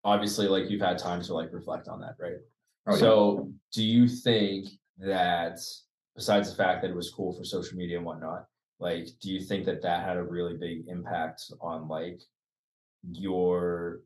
[0.04, 2.38] obviously, like you've had time to like reflect on that, right?
[2.88, 3.00] Oh, yeah.
[3.00, 4.68] so do you think
[5.00, 5.58] that
[6.16, 8.46] besides the fact that it was cool for social media and whatnot,
[8.80, 12.22] like do you think that that had a really big impact on like
[13.12, 14.02] your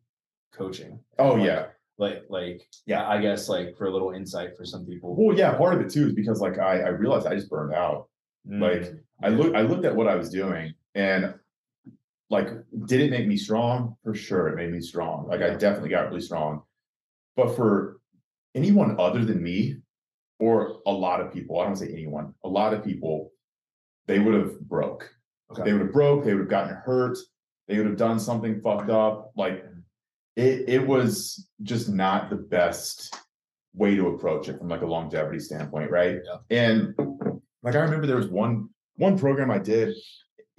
[0.54, 1.00] coaching?
[1.18, 1.66] oh Like- yeah,
[1.98, 3.08] Like like Yeah.
[3.08, 5.16] I guess like for a little insight for some people.
[5.16, 5.56] well yeah.
[5.58, 8.08] Part of it too is because like I I realized I just burned out.
[8.48, 11.34] like, Mm, I look I looked at what I was doing and
[12.30, 12.48] like
[12.86, 13.96] did it make me strong?
[14.04, 15.28] For sure it made me strong.
[15.28, 16.64] Like I definitely got really strong.
[17.36, 18.00] But for
[18.56, 19.78] anyone other than me
[20.40, 23.32] or a lot of people, I don't say anyone, a lot of people,
[24.08, 25.10] they would have broke.
[25.52, 25.64] Okay.
[25.64, 27.18] They would have broke, they would have gotten hurt,
[27.68, 29.32] they would have done something fucked up.
[29.36, 29.66] Like
[30.36, 33.16] it it was just not the best
[33.74, 36.20] way to approach it from like a longevity standpoint, right?
[36.24, 36.38] Yeah.
[36.50, 36.94] And
[37.64, 39.96] like I remember there was one one program I did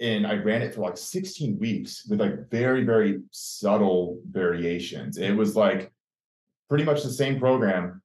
[0.01, 5.17] and I ran it for like 16 weeks with like very, very subtle variations.
[5.19, 5.91] It was like
[6.69, 8.01] pretty much the same program,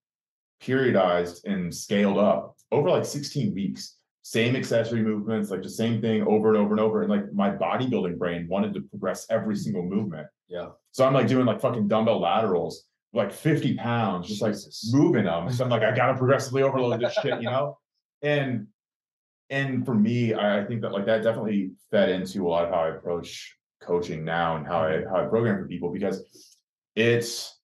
[0.62, 3.96] periodized and scaled up over like 16 weeks.
[4.22, 7.02] Same accessory movements, like the same thing over and over and over.
[7.02, 10.26] And like my bodybuilding brain wanted to progress every single movement.
[10.48, 10.68] Yeah.
[10.92, 14.90] So I'm like doing like fucking dumbbell laterals, like 50 pounds, just like Jesus.
[14.92, 15.50] moving them.
[15.50, 17.78] So I'm like, I gotta progressively overload this shit, you know?
[18.22, 18.68] And
[19.50, 22.70] and for me, I, I think that like that definitely fed into a lot of
[22.70, 26.24] how I approach coaching now and how I how I program for people because
[26.96, 27.60] it's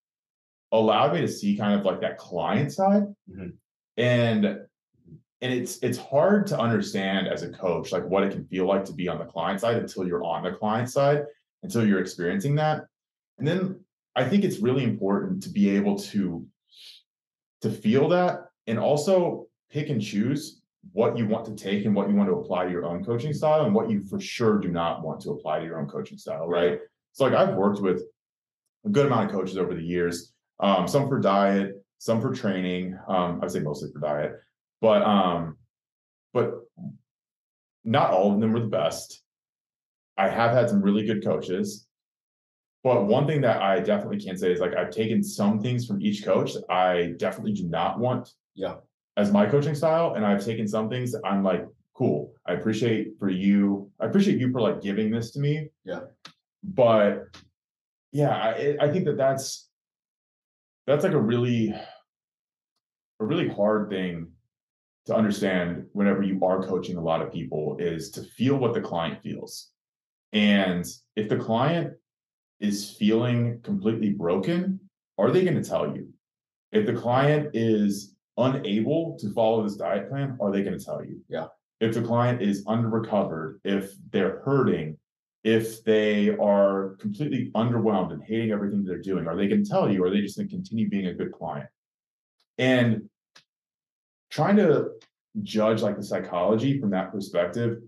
[0.72, 3.04] allowed me to see kind of like that client side.
[3.30, 3.54] Mhm.
[3.96, 8.66] And and it's it's hard to understand as a coach like what it can feel
[8.66, 11.24] like to be on the client side until you're on the client side
[11.62, 12.86] until you're experiencing that
[13.38, 13.78] and then
[14.16, 16.46] i think it's really important to be able to
[17.60, 22.08] to feel that and also pick and choose what you want to take and what
[22.08, 24.68] you want to apply to your own coaching style and what you for sure do
[24.68, 26.80] not want to apply to your own coaching style, right?
[27.12, 28.02] So like I've worked with
[28.84, 32.98] a good amount of coaches over the years, um, some for diet, some for training.
[33.06, 34.32] Um, I would say mostly for diet,
[34.80, 35.56] but um,
[36.32, 36.54] but
[37.84, 39.22] not all of them were the best.
[40.16, 41.86] I have had some really good coaches.
[42.84, 46.02] But one thing that I definitely can say is like I've taken some things from
[46.02, 48.76] each coach that I definitely do not want Yeah.
[49.16, 50.14] as my coaching style.
[50.14, 52.34] And I've taken some things I'm like, cool.
[52.46, 55.68] I appreciate for you, I appreciate you for like giving this to me.
[55.84, 56.00] Yeah.
[56.64, 57.24] But
[58.10, 59.68] yeah, I I think that that's
[60.86, 61.72] that's like a really
[63.20, 64.28] a really hard thing
[65.06, 68.80] to understand whenever you are coaching a lot of people is to feel what the
[68.80, 69.71] client feels.
[70.32, 71.94] And if the client
[72.60, 74.80] is feeling completely broken,
[75.18, 76.08] are they going to tell you?
[76.70, 81.04] If the client is unable to follow this diet plan, are they going to tell
[81.04, 81.20] you?
[81.28, 81.46] Yeah.
[81.80, 84.96] If the client is under recovered, if they're hurting,
[85.44, 89.90] if they are completely underwhelmed and hating everything they're doing, are they going to tell
[89.90, 90.02] you?
[90.02, 91.68] Or are they just going to continue being a good client?
[92.58, 93.08] And
[94.30, 94.90] trying to
[95.42, 97.78] judge like the psychology from that perspective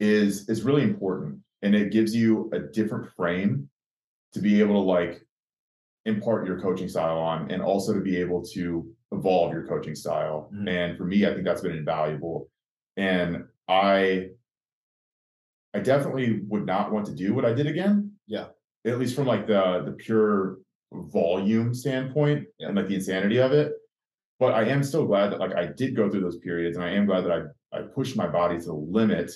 [0.00, 3.68] is is really important and it gives you a different frame
[4.34, 5.22] to be able to like
[6.04, 10.50] impart your coaching style on and also to be able to evolve your coaching style
[10.52, 10.68] Mhm.
[10.68, 12.50] and for me i think that's been invaluable
[12.96, 14.28] and i
[15.72, 18.48] i definitely would not want to do what i did again Yeah.
[18.84, 20.58] at least from like the the pure
[20.92, 22.68] volume standpoint Yeah.
[22.68, 23.72] and like the insanity of it
[24.38, 26.90] but i am still glad that like i did go through those periods and i
[26.90, 29.30] am glad that i i pushed my body to the limit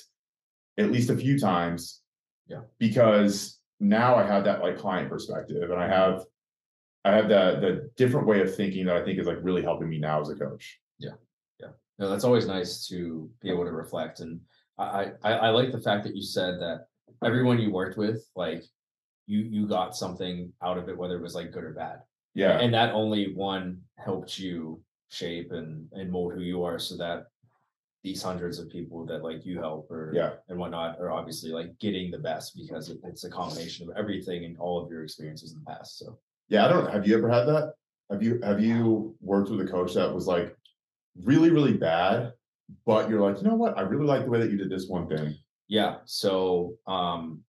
[0.77, 2.03] at least a few times
[2.49, 2.63] Yeah.
[2.79, 6.25] because now i have that like client perspective and i have
[7.05, 9.89] i have the the different way of thinking that i think is like really helping
[9.89, 11.17] me now as a coach Yeah.
[11.61, 11.69] Yeah.
[11.99, 14.21] No, that's always nice to be able to reflect.
[14.21, 14.41] And
[14.79, 16.87] I, I, I like the fact that you said that
[17.25, 18.63] everyone you worked with, like
[19.27, 21.99] you, you got something out of it, whether it was like good or bad.
[22.35, 24.81] yeah And that only one helped you
[25.11, 27.27] shape and, and mold who you are so that
[28.05, 31.77] these hundreds of people that like you help or yeah and whatnot are obviously like
[31.79, 35.53] getting the best because it, it's a combination of everything and all of your experiences
[35.53, 35.99] in the past.
[35.99, 36.19] So
[36.49, 37.75] yeah i don't have you ever had that
[38.11, 40.57] have you have you worked with a coach that was like
[41.25, 42.33] really really bad
[42.87, 44.89] but you're like you know what i really like the way that you did this
[44.89, 45.35] one thing
[45.69, 45.97] Yeah.
[46.07, 47.43] So um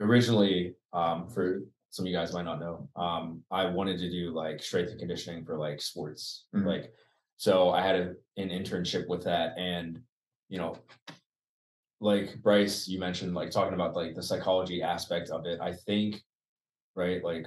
[0.00, 4.30] originally, um, for some of you guys might not know, um, I wanted to do
[4.32, 6.46] like strength and conditioning for like sports.
[6.54, 6.66] Mhm.
[6.66, 6.92] Like
[7.36, 10.00] so I had a, an internship with that and
[10.48, 10.76] you know
[12.00, 15.58] like Bryce, you mentioned like talking about like the psychology aspect of it.
[15.60, 16.22] I think,
[16.94, 17.46] right, like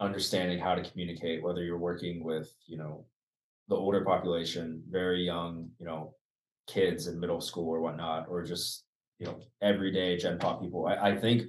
[0.00, 3.06] understanding how to communicate, whether you're working with, you know,
[3.68, 6.14] the older population, very young, you know,
[6.66, 8.84] kids in middle school or whatnot, or just,
[9.20, 10.86] you know, everyday Gen Pop people.
[10.86, 11.42] I, I think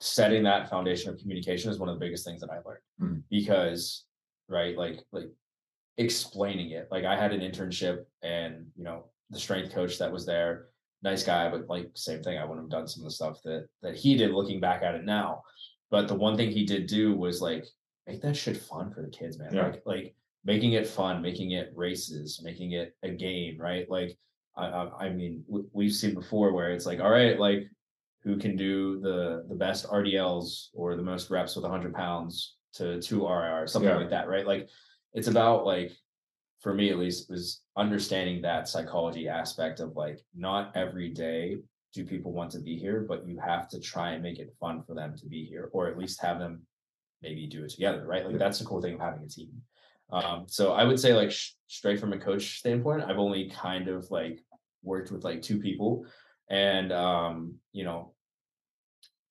[0.00, 3.22] setting that foundation of communication is one of the biggest things that I learned Mhm.
[3.30, 4.04] because,
[4.48, 5.28] right, like, like
[6.02, 6.88] explaining it.
[6.90, 10.66] Like I had an internship and, you know, the strength coach that was there,
[11.02, 12.38] nice guy, but like same thing.
[12.38, 14.94] I wouldn't have done some of the stuff that that he did looking back at
[14.94, 15.42] it now.
[15.90, 17.64] But the one thing he did do was like
[18.06, 19.54] make that shit fun for the kids, man.
[19.54, 19.66] Yeah.
[19.68, 23.88] Like like making it fun, making it races, making it a game, right?
[23.90, 24.16] Like
[24.56, 27.68] I I, I mean w- we've seen before where it's like, all right, like
[28.24, 33.00] who can do the the best RDLs or the most reps with 100 pounds to
[33.02, 33.96] two RIR, something Yeah.
[33.96, 34.46] like that, right?
[34.46, 34.68] Like
[35.14, 35.92] it's about like
[36.60, 41.58] for me at least was understanding that psychology aspect of like not every day
[41.92, 44.82] do people want to be here but you have to try and make it fun
[44.86, 46.62] for them to be here or at least have them
[47.22, 48.26] maybe do it together right?
[48.26, 49.50] Like that's the cool thing of having a team.
[50.10, 53.88] Um so i would say like sh- straight from a coach standpoint i've only kind
[53.88, 54.40] of like
[54.82, 56.04] worked with like two people
[56.50, 58.12] and um you know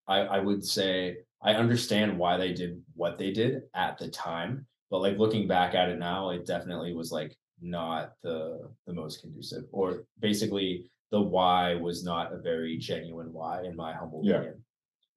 [0.08, 4.66] i i would say i understand why they did what they did at the time
[4.92, 9.22] but like looking back at it now it definitely was like not the the most
[9.22, 14.36] conducive or basically the why was not a very genuine why in my humble Yeah.
[14.36, 14.64] opinion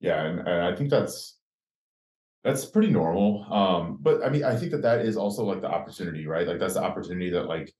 [0.00, 1.38] Yeah, and, and I think that's
[2.42, 3.46] that's pretty normal.
[3.50, 6.46] Um, but I mean, I think that that is also like the opportunity, right?
[6.46, 7.72] Like that's the opportunity that like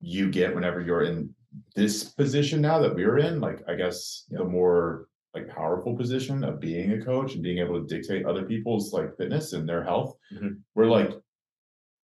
[0.00, 1.34] you get whenever you're in
[1.74, 3.38] this position now that we're in.
[3.40, 7.78] Like, I guess the more like powerful position of being a coach and being able
[7.80, 10.62] to dictate other people's like fitness and their health, Mhm.
[10.72, 11.10] where like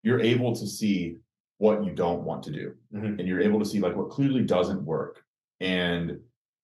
[0.04, 1.18] you're able to see
[1.58, 3.20] what you don't want to do Mhm.
[3.20, 5.24] and you're able to see like what clearly doesn't work
[5.60, 6.20] and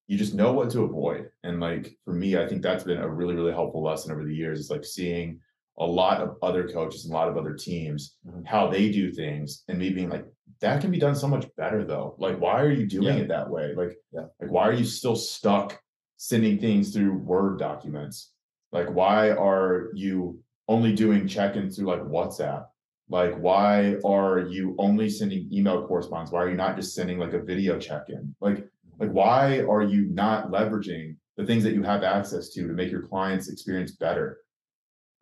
[0.08, 3.08] you just know what to avoid and like for me i think that's been a
[3.10, 5.40] really really helpful lesson over the years is like seeing
[5.80, 8.46] a lot of other coaches and a lot of other teams Mhm.
[8.46, 10.26] how they do things and me being like
[10.60, 13.24] that can be done so much better though like why are you doing Yeah.
[13.24, 14.26] it that way like Yeah.
[14.42, 15.80] like why are you still stuck
[16.18, 18.34] sending things through word documents
[18.72, 22.66] like why are you only doing check-ins through like whatsapp
[23.10, 26.32] like why are you only sending email correspondence?
[26.32, 28.36] Why are you not just sending like a video check-in?
[28.42, 28.68] Like
[29.00, 32.92] like why are you not leveraging the things that you have access to to make
[32.92, 34.40] your clients experience better?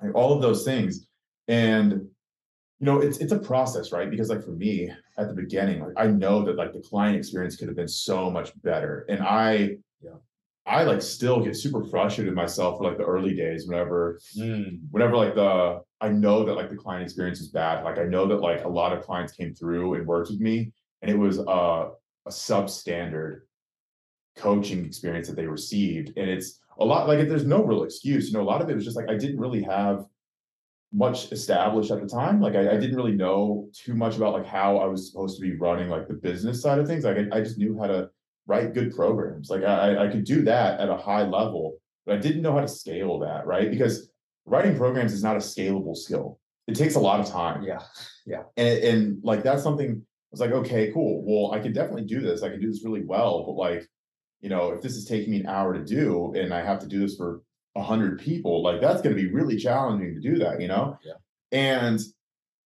[0.01, 1.07] Like all of those things.
[1.47, 1.91] And
[2.79, 4.09] you know it's it's a process right?
[4.09, 7.55] Because like for me at the beginning like i know that like the client experience
[7.55, 9.05] could have been so much better.
[9.09, 10.17] And i Yeah.
[10.65, 15.15] I like still get super frustrated myself for like the early days whenever Mm, whenever
[15.15, 17.83] like the I know that like the client experience is bad.
[17.83, 20.71] Like I know that like a lot of clients came through and worked with me,
[21.01, 21.89] and it was uh,
[22.25, 23.41] a substandard
[24.37, 28.27] coaching experience that they received, and it's a lot like there's no real excuse.
[28.27, 30.05] You know, a lot of it was just like I didn't really have
[30.93, 32.39] much established at the time.
[32.41, 35.41] Like I, I didn't really know too much about like how I was supposed to
[35.41, 37.03] be running like the business side of things.
[37.03, 38.09] Like I, I just knew how to
[38.47, 39.49] write good programs.
[39.49, 42.61] Like I, I could do that at a high level, but I didn't know how
[42.61, 43.69] to scale that, right?
[43.69, 44.09] Because
[44.45, 46.39] writing programs is not a scalable skill.
[46.67, 47.63] It takes a lot of time.
[48.25, 48.43] yeah.
[48.57, 51.23] And, and like that's something I was like, okay, cool.
[51.25, 52.43] Well, I can definitely do this.
[52.43, 53.45] I can do this really well.
[53.45, 53.87] But like,
[54.41, 56.87] you know, if this is taking me an hour to do and I have to
[56.87, 57.41] do this for
[57.75, 60.97] a hundred people, like that's going to be really challenging to do that, you know?
[61.03, 61.13] Yeah.
[61.51, 61.99] And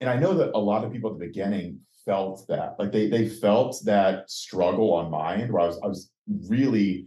[0.00, 2.76] and I know that a lot of people at the beginning felt that.
[2.78, 6.10] Like they they felt that struggle on my end where I was I was
[6.48, 7.06] really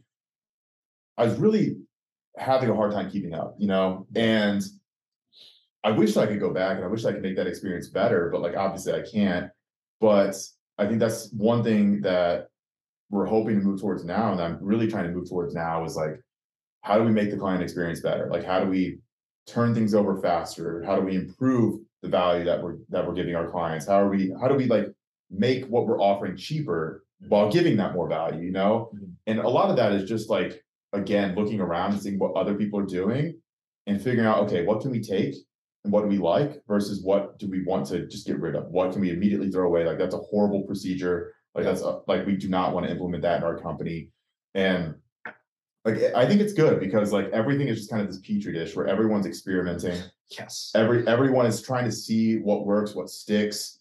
[1.17, 1.77] I was really
[2.37, 4.07] having a hard time keeping up, you know?
[4.15, 4.63] And
[5.83, 8.29] I wish I could go back and I wish I could make that experience better,
[8.31, 9.49] but like obviously I can't.
[9.99, 10.35] But
[10.77, 12.49] I think that's one thing that
[13.09, 15.95] we're hoping to move towards now, and I'm really trying to move towards now is
[15.95, 16.21] like,
[16.81, 18.29] how do we make the client experience better?
[18.31, 18.99] Like, how do we
[19.47, 20.83] turn things over faster?
[20.85, 23.87] How do we improve the value that we're that we're giving our clients?
[23.87, 24.33] How are we?
[24.39, 24.87] How do we like
[25.31, 28.41] make what we're offering cheaper while giving that more value?
[28.45, 29.11] You know, Mhm.
[29.27, 30.63] and a lot of that is just like
[30.93, 33.35] again looking around and seeing what other people are doing
[33.87, 35.35] and figuring out okay, what can we take
[35.83, 38.67] and what do we like versus what do we want to just get rid of?
[38.69, 39.85] What can we immediately throw away?
[39.85, 41.33] Like that's a horrible procedure.
[41.55, 44.09] Like that's a, like we do not want to implement that in our company.
[44.53, 44.95] And
[45.85, 48.75] like I think it's good because like everything is just kind of this petri dish
[48.75, 49.97] where everyone's experimenting.
[50.29, 50.71] Yes.
[50.75, 53.79] Every everyone is trying to see what works, what sticks.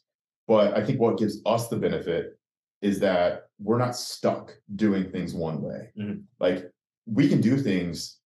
[0.50, 2.36] But I think what gives us the benefit
[2.82, 5.92] is that we're not stuck doing things one way.
[5.96, 6.24] Mhm.
[6.40, 6.68] Like
[7.06, 8.18] we can do things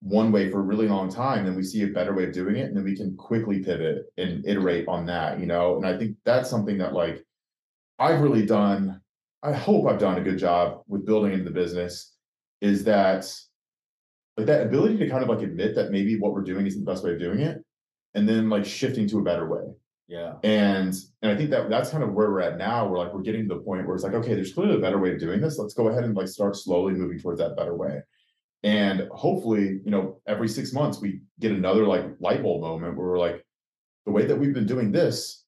[0.00, 2.56] one way for a really long time, then we see a better way of doing
[2.56, 5.76] it, and then we can quickly pivot and iterate on that, you know.
[5.76, 7.24] And I think that's something that like
[8.00, 9.00] I've really done.
[9.44, 12.16] I hope I've done a good job with building into the business.
[12.60, 13.32] Is that
[14.36, 16.90] like that ability to kind of like admit that maybe what we're doing isn't the
[16.90, 17.64] best way of doing it,
[18.14, 19.62] and then like shifting to a better way
[20.08, 20.36] Yeah.
[20.42, 22.88] and and i think that that's kind of where we're at now.
[22.88, 24.98] We're like we're getting to the point where it's like okay there's clearly a better
[24.98, 25.58] way of doing this.
[25.58, 28.00] Let's go ahead and like start slowly moving towards that better way.
[28.62, 33.06] And hopefully you know every six months we get another like light bulb moment where
[33.06, 33.44] we're like
[34.06, 35.44] the way that we've been doing this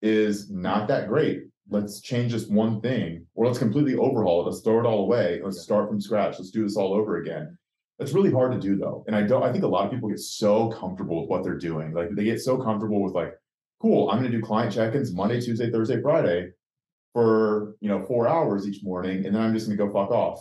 [0.00, 1.42] is not that great.
[1.68, 4.44] Let's change this one thing or let's completely overhaul it.
[4.50, 5.40] Let's throw it all away.
[5.42, 6.38] Let's start from scratch.
[6.38, 7.58] Let's do this all over again.
[7.98, 9.04] That's really hard to do though.
[9.08, 11.58] And i don't i think a lot of people get so comfortable with what they're
[11.58, 11.92] doing.
[11.92, 13.34] Like they get so comfortable with like
[13.80, 16.48] cool i'm going to do client check-ins monday tuesday thursday friday
[17.12, 20.10] for you know four hours each morning and then i'm just going to go fuck
[20.10, 20.40] off.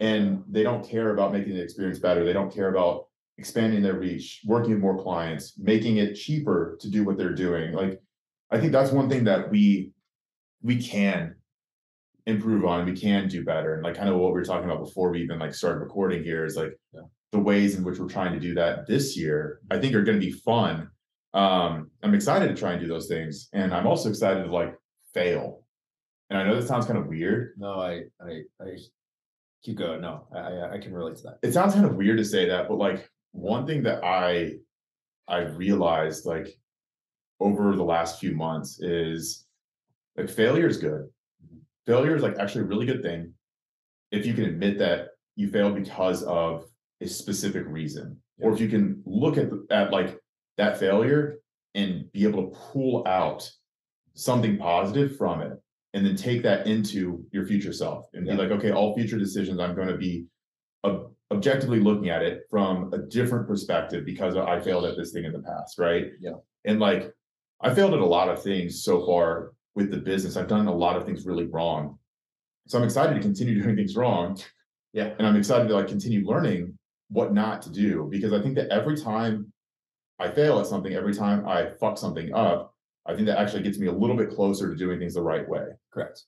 [0.00, 2.24] And they don't care about making the experience better.
[2.24, 3.06] They don't care about
[3.38, 7.72] expanding their reach working with more clients making it cheaper to do what they're doing.
[7.72, 8.00] Like
[8.50, 9.92] i think that's one thing that we
[10.62, 11.36] we can
[12.26, 13.74] improve on we can do better.
[13.74, 16.24] And like kind of what we were talking about before we even like started recording
[16.24, 17.02] here is like Yeah.
[17.32, 20.20] the ways in which we're trying to do that this year i think are going
[20.20, 20.88] to be fun
[21.34, 24.74] um i'm excited to try and do those things and i'm also excited to like
[25.12, 25.64] fail.
[26.30, 27.54] And i know that sounds kind of weird.
[27.58, 28.76] No, I, I, I
[29.62, 30.00] keep going.
[30.00, 31.38] No, I, I, I can relate to that.
[31.42, 34.54] it sounds kind of weird to say that but like one thing that i
[35.28, 36.48] i realized like
[37.40, 39.46] over the last few months is
[40.16, 41.08] like failure is good.
[41.86, 43.32] Failure is like actually a really good thing
[44.12, 46.64] if you can admit that you failed because of
[47.00, 50.16] a specific reason or if you can look at the, at like
[50.56, 51.36] that failure
[51.74, 53.50] and be able to pull out
[54.14, 55.52] something positive from it
[55.92, 58.34] and then take that into your future self and Yeah.
[58.34, 60.26] be like okay all future decisions i'm going to be
[60.84, 65.24] ob- objectively looking at it from a different perspective because i failed at this thing
[65.24, 66.34] in the past right Yeah.
[66.64, 67.12] and like
[67.60, 70.74] i failed at a lot of things so far with the business i've done a
[70.74, 71.98] lot of things really wrong
[72.68, 74.38] so i'm excited to continue doing things wrong
[74.92, 75.14] Yeah.
[75.18, 76.78] and i'm excited to like continue learning
[77.08, 79.52] what not to do because i think that every time
[80.18, 82.74] I fail at something every time I fuck something up,
[83.06, 85.46] I think that actually gets me a little bit closer to doing things the right
[85.48, 85.66] way.
[85.92, 86.22] Correct.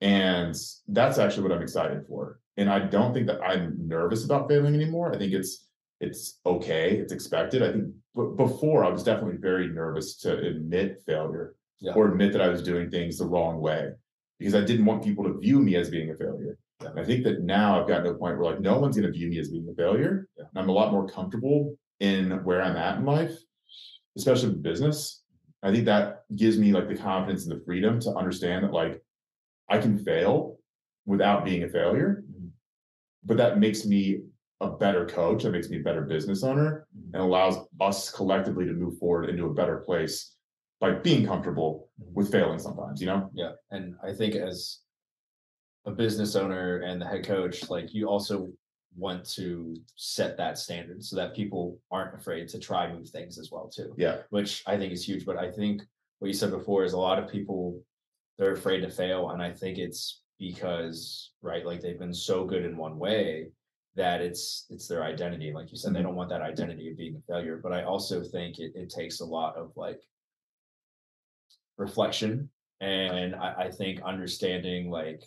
[0.00, 0.54] And
[0.88, 2.40] that's actually what I'm excited for.
[2.56, 5.14] And I don't think that I'm nervous about failing anymore.
[5.14, 5.66] I think it's
[6.00, 7.62] it's okay, it's expected.
[7.62, 7.84] I think
[8.16, 11.92] b- before I was definitely very nervous to admit failure Yeah.
[11.94, 13.92] or admit that I was doing things the wrong way
[14.40, 16.58] because I didn't want people to view me as being a failure.
[16.80, 16.88] Yeah.
[16.90, 19.06] And I think that now I've gotten to a point where like no one's going
[19.12, 20.26] to view me as being a failure.
[20.36, 20.46] Yeah.
[20.52, 23.32] And I'm a lot more comfortable in where I'm at in life,
[24.16, 25.22] especially with business.
[25.62, 29.02] I think that gives me like the confidence and the freedom to understand that like
[29.68, 30.58] I can fail
[31.06, 32.24] without being a failure.
[32.30, 32.50] Mhm.
[33.24, 34.22] But that makes me
[34.60, 37.14] a better coach, that makes me a better business owner, Mhm.
[37.14, 40.36] and allows us collectively to move forward into a better place
[40.80, 42.12] by being comfortable Mhm.
[42.14, 43.30] with failing sometimes, you know?
[43.32, 44.80] Yeah, and I think as
[45.84, 48.52] a business owner and the head coach, like you also
[48.96, 53.50] want to set that standard so that people aren't afraid to try new things as
[53.50, 53.94] well too.
[53.96, 54.18] Yeah.
[54.30, 55.24] Which I think is huge.
[55.24, 55.82] But I think
[56.18, 57.80] what you said before is a lot of people
[58.38, 62.64] they're afraid to fail, and I think it's because right, like they've been so good
[62.64, 63.48] in one way
[63.94, 65.52] that it's it's their identity.
[65.52, 66.04] Like you said, they Mhm.
[66.04, 67.58] don't want that identity of being a failure.
[67.62, 70.00] But I also think it, it takes a lot of like
[71.76, 75.22] reflection and I, I think understanding like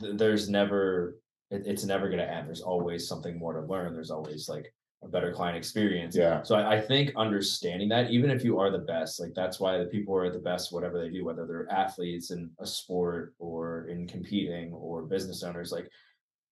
[0.00, 1.19] th- there's never
[1.50, 2.46] it, it's never going to end.
[2.46, 3.94] There's always something more to learn.
[3.94, 4.72] There's always like
[5.02, 6.14] a better client experience.
[6.14, 6.42] Yeah.
[6.42, 9.78] so I, I think understanding that even if you are the best like that's why
[9.78, 13.34] the people who are the best whatever they do whether they're athletes in a sport
[13.38, 15.88] or in competing or business owners like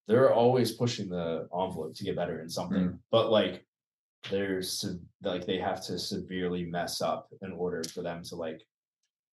[0.08, 2.88] they're always pushing the envelope to get better in something.
[2.88, 2.98] Mm.
[3.12, 3.64] But like
[4.30, 4.84] there's
[5.22, 8.62] like they have to severely mess up in order for them to like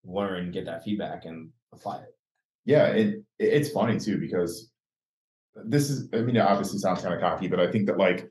[0.03, 2.15] learn get that feedback and apply it.
[2.65, 4.69] Yeah, it it's funny too because
[5.63, 8.29] this is I mean it obviously sounds kind of cocky, but I think that like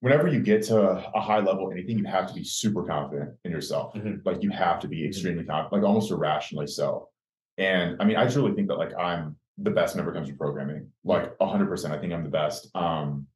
[0.00, 3.50] whenever you get to a high level anything, you have to be super confident in
[3.52, 3.94] yourself.
[3.94, 4.24] Mhm.
[4.24, 7.08] Like you have to be extremely confident, like almost irrationally so.
[7.56, 10.34] And I mean, I truly think that like I'm the best whenever it comes to
[10.36, 10.90] programming.
[11.04, 11.92] Like hundred percent.
[11.94, 12.68] I think I'm the best.
[12.74, 13.26] Um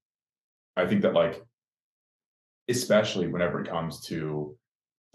[0.77, 1.43] I think that like
[2.69, 4.57] especially whenever it comes to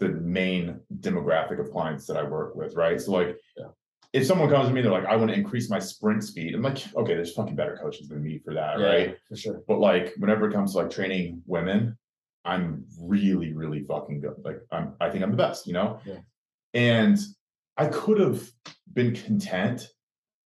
[0.00, 3.00] the main demographic of clients that I work with, right?
[3.00, 3.68] So like Yeah.
[4.12, 6.54] If someone comes to me, they're like, I want to increase my sprint speed.
[6.54, 9.16] I'm like, okay, there's fucking better coaches than me for that, right?
[9.28, 11.96] for sure But like whenever it comes to like training women,
[12.44, 14.36] I'm really, really fucking good.
[14.42, 16.00] Like I'm I think I'm the best, you know?
[16.04, 16.18] Yeah.
[16.74, 17.18] And
[17.76, 18.50] I could have
[18.94, 19.88] been content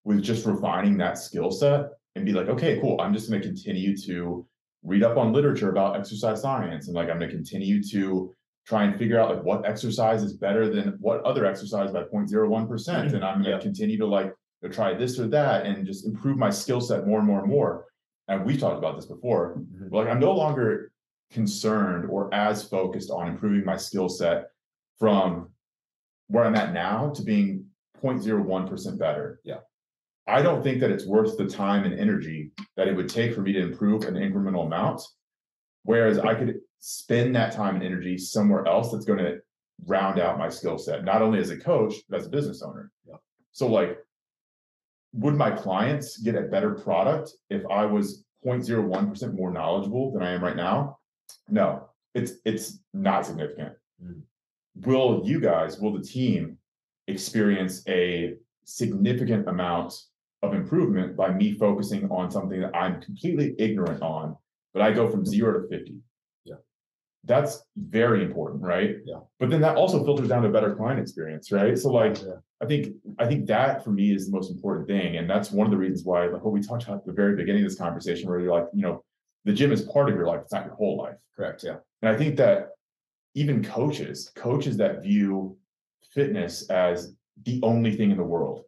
[0.05, 2.99] with just refining that skill set and be like, okay, cool.
[3.01, 4.47] I'm just gonna continue to
[4.83, 6.87] read up on literature about exercise science.
[6.87, 8.33] And like I'm gonna continue to
[8.69, 12.67] try and figure out like what exercise is better than what other exercise by 0.01%.
[12.69, 13.59] percent And I'm gonna Yeah.
[13.59, 17.17] continue to like to try this or that and just improve my skill set more
[17.17, 17.85] and more and more.
[18.27, 19.55] And we've talked about this before.
[19.55, 19.91] Mhm.
[19.91, 20.91] Like I'm no longer
[21.31, 24.51] concerned or as focused on improving my skill set
[24.99, 25.49] from
[26.27, 27.65] where I'm at now to being
[27.99, 29.39] 0.01% better.
[29.43, 29.61] Yeah.
[30.27, 33.41] I don't think that it's worth the time and energy that it would take for
[33.41, 35.01] me to improve an incremental amount.
[35.83, 39.39] Whereas I could spend that time and energy somewhere else that's going to
[39.85, 42.91] round out my skill set, not only as a coach, but as a business owner.
[43.07, 43.15] Yeah.
[43.51, 43.97] So, like,
[45.13, 50.31] would my clients get a better product if I was 0.01% more knowledgeable than I
[50.31, 50.99] am right now?
[51.49, 53.73] No, it's it's not significant.
[54.03, 54.21] Mm.
[54.85, 56.57] Will you guys, will the team
[57.07, 59.93] experience a significant amount
[60.41, 64.37] of improvement by me focusing on something that I'm completely ignorant on,
[64.73, 65.97] but I go from zero to 50?
[67.25, 68.97] That's very important, right?
[69.05, 69.19] Yeah.
[69.39, 71.77] But then that also filters down to better client experience, right?
[71.77, 72.35] So like Yeah.
[72.61, 75.65] I think I think that for me is the most important thing, and that's one
[75.67, 77.77] of the reasons why, like what we talked about at the very beginning of this
[77.79, 79.03] conversation, where you're like, you know,
[79.45, 81.15] the gym is part of your life; it's not your whole life.
[81.35, 82.69] correct yeah And I think that
[83.35, 85.57] even coaches, coaches that view
[86.13, 87.13] fitness as
[87.45, 88.63] the only thing in the world,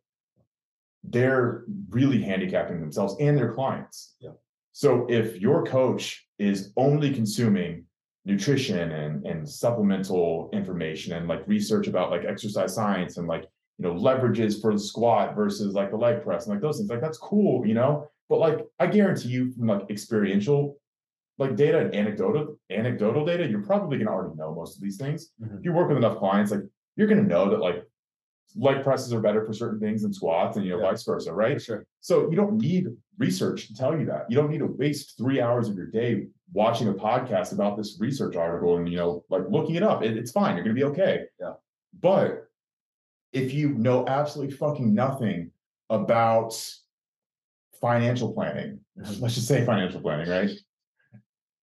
[1.03, 4.15] they're really handicapping themselves and their clients.
[4.19, 4.31] Yeah.
[4.73, 7.85] So if your coach is only consuming
[8.25, 13.43] nutrition and, and supplemental information and like research about like exercise science and like
[13.77, 16.89] you know leverages for the squat versus like the leg press and like those things,
[16.89, 18.07] like that's cool, you know.
[18.29, 20.77] But like I guarantee you from like experiential
[21.39, 25.31] like data and anecdotal anecdotal data, you're probably gonna already know most of these things.
[25.41, 25.59] Mhm.
[25.59, 26.61] If you work with enough clients, like
[26.95, 27.83] you're gonna know that like
[28.55, 30.91] leg presses are better for certain things than squats and you know Yeah.
[30.91, 31.61] vice versa, for right?
[31.61, 32.87] sure So you don't need
[33.25, 34.25] research to tell you that.
[34.29, 37.97] You don't need to waste three hours of your day watching a podcast about this
[37.99, 40.03] research article and you know like looking it up.
[40.03, 40.55] It- it's fine.
[40.55, 41.25] You're gonna be okay.
[41.39, 41.53] Yeah.
[42.01, 42.47] But
[43.31, 45.51] if you know absolutely fucking nothing
[45.89, 46.51] about
[47.79, 48.79] financial planning,
[49.19, 50.51] let's just say financial planning, right?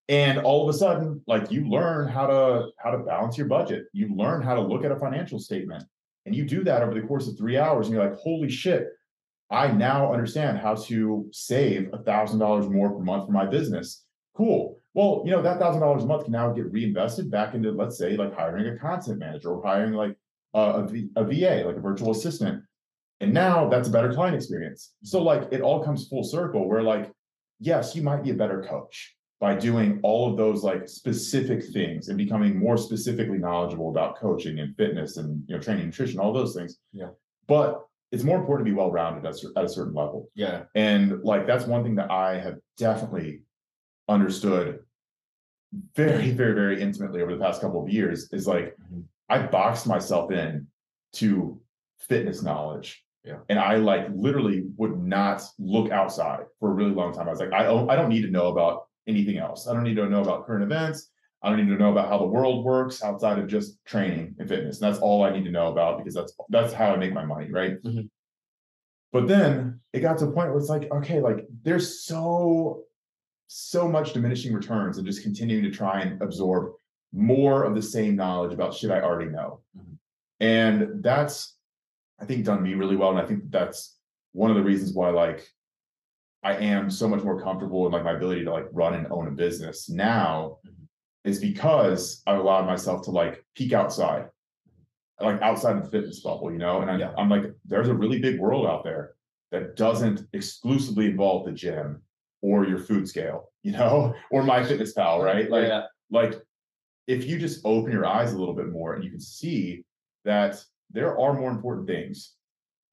[0.08, 3.84] And all of a sudden, like you learn how to how to balance your budget.
[3.92, 5.84] You learn how to look at a financial statement.
[6.24, 8.88] And you do that over the course of three hours, and you're like, holy shit,
[9.50, 14.04] I now understand how to save a thousand dollars more per month for my business.
[14.36, 14.78] Cool.
[14.94, 17.98] Well, you know, that thousand dollars a month can now get reinvested back into, let's
[17.98, 20.16] say, like hiring a content manager or hiring like
[20.54, 20.86] a,
[21.16, 22.62] a VA, like a virtual assistant.
[23.20, 24.92] And now that's a better client experience.
[25.02, 27.10] So like it all comes full circle where like,
[27.58, 32.08] yes, you might be a better coach by doing all of those like specific things
[32.08, 36.32] and becoming more specifically knowledgeable about coaching and fitness and you know training nutrition all
[36.32, 37.10] those things Yeah.
[37.46, 40.64] but it's more important to be well rounded at, at a certain level Yeah.
[40.74, 43.42] and like that's one thing that i have definitely
[44.08, 44.80] understood
[45.94, 49.04] very very very intimately over the past couple of years is like Mhm.
[49.28, 50.66] i boxed myself in
[51.14, 51.60] to
[51.98, 53.38] fitness knowledge Yeah.
[53.48, 57.40] and i like literally would not look outside for a really long time i was
[57.40, 60.22] like i i don't need to know about anything else i don't need to know
[60.22, 61.10] about current events
[61.42, 64.48] i don't need to know about how the world works outside of just training and
[64.48, 67.12] fitness and that's all i need to know about because that's that's how i make
[67.12, 68.08] my money right Mhm.
[69.12, 72.82] but then it got to a point where it's like okay like there's so
[73.46, 76.72] so much diminishing returns and just continuing to try and absorb
[77.14, 79.62] more of the same knowledge about shit I already know.
[79.74, 79.96] Mhm.
[80.40, 81.56] And that's,
[82.20, 83.08] I think, done me really well.
[83.08, 83.96] And I think that's
[84.32, 85.48] one of the reasons why, like,
[86.42, 89.28] I am so much more comfortable in like my ability to like run and own
[89.28, 90.77] a business now Mhm.
[91.28, 94.28] Is because I've allowed myself to like peek outside,
[95.20, 96.80] like outside the fitness bubble, you know.
[96.80, 97.12] And I'm, Yeah.
[97.18, 99.14] I'm like, there's a really big world out there
[99.52, 102.02] that doesn't exclusively involve the gym
[102.40, 105.50] or your food scale, you know, or my fitness pal, right?
[105.50, 105.82] Like, yeah.
[106.10, 106.40] like
[107.06, 109.84] if you just open your eyes a little bit more and you can see
[110.24, 112.34] that there are more important things.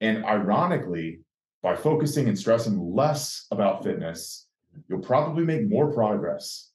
[0.02, 1.20] And ironically,
[1.62, 4.46] by focusing and stressing less about fitness,
[4.88, 6.72] you'll probably make more progress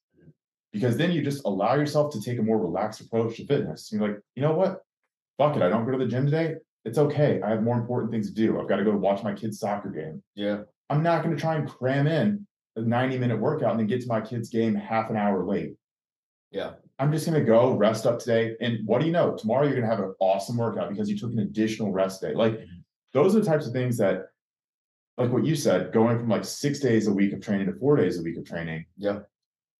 [0.72, 3.89] because then you just allow yourself to take a more relaxed approach to fitness.
[3.91, 4.82] You're like, you know what?
[5.38, 5.61] Fuck it.
[5.61, 6.55] I don't go to the gym today.
[6.86, 7.41] It's okay.
[7.41, 8.59] I have more important things to do.
[8.59, 10.24] I've got to go watch my kid's soccer game.
[10.36, 10.61] Yeah.
[10.89, 12.45] I'm not going to try and cram in
[12.76, 15.76] a 90 minute workout and then get to my kid's game half an hour late.
[16.51, 16.72] Yeah.
[16.99, 18.55] I'm just going to go rest up today.
[18.61, 19.36] And what do you know?
[19.36, 22.34] Tomorrow you're going to have an awesome workout because you took an additional rest day.
[22.34, 22.84] Like Mhm.
[23.13, 24.28] those are the types of things that,
[25.17, 27.95] like what you said, going from like six days a week of training to four
[27.95, 28.86] days a week of training.
[28.97, 29.19] Yeah.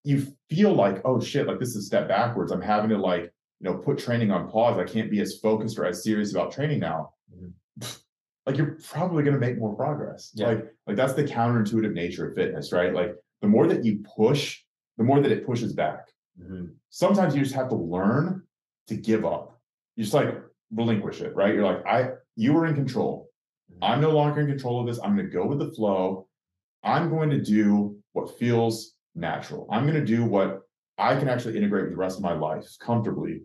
[0.04, 2.52] You feel like, oh shit, like this is a step backwards.
[2.52, 4.78] I'm having to like, you know, put training on pause.
[4.80, 7.14] I can't be as focused or as serious about training now.
[7.34, 7.54] Mhm.
[8.48, 10.32] Like you're probably going to make more progress.
[10.34, 10.48] Yeah.
[10.48, 12.92] Like, like that's the counterintuitive nature of fitness, right?
[12.92, 14.60] Like the more that you push,
[14.98, 16.08] the more that it pushes back
[16.42, 16.72] Mhm.
[16.90, 18.42] sometimes you just have to learn
[18.88, 19.60] to give up.
[19.96, 20.34] You just like
[20.74, 21.54] relinquish it, right?
[21.54, 23.30] You're like, I you were in control.
[23.82, 25.00] I'm no longer in control of this.
[25.04, 26.28] I'm going to go with the flow.
[26.84, 29.68] I'm going to do what feels natural.
[29.72, 30.62] I'm going to do what
[30.98, 33.42] I can actually integrate with the rest of my life comfortably.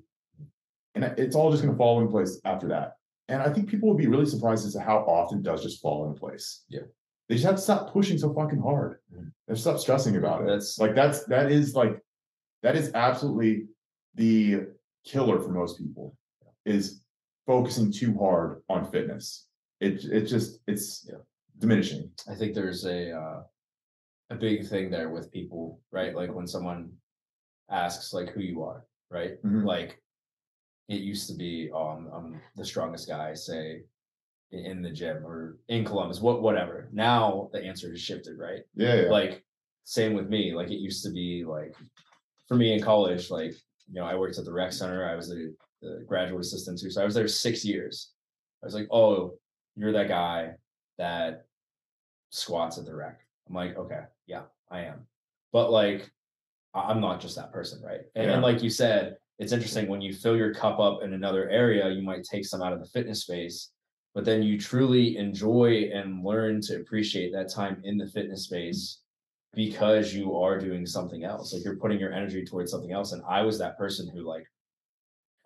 [0.95, 2.93] And it's all just going to fall in place after that.
[3.29, 5.81] And I think people will be really surprised as to how often it does just
[5.83, 6.65] fall in place.
[6.69, 6.81] Yeah.
[7.29, 9.01] They just have to stop pushing so fucking hard.
[9.13, 9.33] Mhm.
[9.47, 10.47] They have to stop stressing about it.
[10.47, 12.01] That's- like that's that is like
[12.63, 13.67] that is absolutely
[14.15, 14.67] the
[15.05, 16.17] killer for most people
[16.65, 17.03] is
[17.47, 19.49] focusing too hard on fitness.
[19.81, 21.19] It it just it's Yeah.
[21.59, 22.11] diminishing.
[22.29, 23.43] I think there's a uh,
[24.31, 26.15] a big thing there with people, right?
[26.15, 26.93] Like when someone
[27.71, 29.43] asks like who you are, right?
[29.43, 29.65] Mhm.
[29.65, 30.01] Like
[30.89, 33.83] it used to be, oh, I'm, I'm the strongest guy, say
[34.53, 36.89] in the gym or in Columbus, what whatever.
[36.93, 38.63] Now the answer has shifted, right?
[38.75, 39.11] Yeah, yeah.
[39.11, 39.45] Like
[39.85, 40.55] same with me.
[40.55, 41.75] Like it used to be like
[42.49, 43.53] for me in college, like
[43.89, 45.09] you know, I worked at the rec center.
[45.09, 46.91] I was the, the graduate assistant too.
[46.91, 48.13] So I was there six years.
[48.63, 49.39] I was like, oh,
[49.77, 50.53] you're that guy
[50.99, 51.45] that
[52.31, 53.21] squats at the rec.
[53.49, 55.07] I'm like, okay, yeah, I am.
[55.53, 56.11] But like,
[56.75, 58.03] I'm not just that person, right?
[58.15, 58.35] And, Yeah.
[58.35, 61.91] and like you said, it's interesting when you fill your cup up in another area,
[61.91, 63.71] you might take some out of the fitness space,
[64.15, 68.49] but then you truly enjoy and learn to appreciate that time in the fitness mm.
[68.49, 69.01] space
[69.55, 71.53] because you are doing something else.
[71.53, 73.13] Like you're putting your energy towards something else.
[73.13, 74.47] And I was that person who like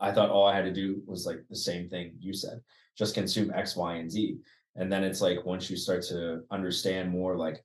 [0.01, 2.61] I thought all I had to do was like the same thing you said,
[2.97, 4.39] just consume X, Y, and Z.
[4.77, 7.63] And then it's like once you start to understand more, like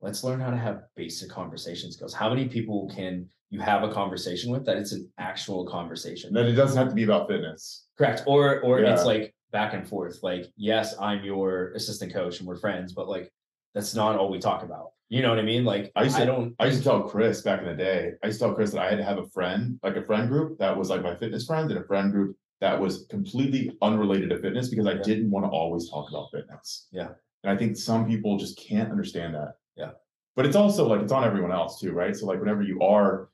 [0.00, 2.14] let's learn how to have basic conversation skills.
[2.14, 6.32] How many people can you have a conversation with that it's an actual conversation?
[6.32, 7.86] That it doesn't have to be about fitness.
[7.96, 8.22] Correct.
[8.26, 10.22] Or or it's like back and forth.
[10.22, 13.32] Like, yes, I'm your assistant coach and we're friends, but like
[13.74, 14.90] that's not all we talk about.
[15.08, 15.64] You know what I mean?
[15.64, 18.12] Like I used I to- don't I used to tell Chris back in the day,
[18.22, 20.28] I used to tell Chris that I had to have a friend, like a friend
[20.28, 24.30] group that was like my fitness friend and a friend group that was completely unrelated
[24.30, 25.02] to fitness because I Yeah.
[25.02, 26.88] didn't want to always talk about fitness.
[26.90, 27.10] Yeah.
[27.44, 29.54] And I think some people just can't understand that.
[30.36, 32.14] But it's also like it's on everyone else too, right?
[32.14, 33.30] So like whenever you are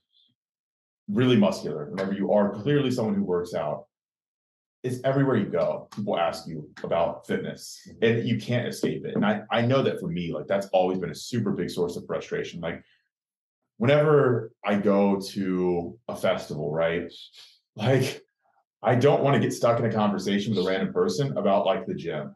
[1.10, 3.86] really muscular, whenever you are clearly someone who works out,
[4.84, 5.88] it's everywhere you go.
[5.94, 8.04] People ask you about fitness mm-hmm.
[8.04, 9.16] and you can't escape it.
[9.16, 11.96] And I, I know that for me, like that's always been a super big source
[11.96, 12.60] of frustration.
[12.60, 12.82] Like
[13.78, 17.12] whenever I go to a festival, right?
[17.74, 18.20] Like
[18.82, 21.86] I don't want to get stuck in a conversation with a random person about like
[21.86, 22.34] the gym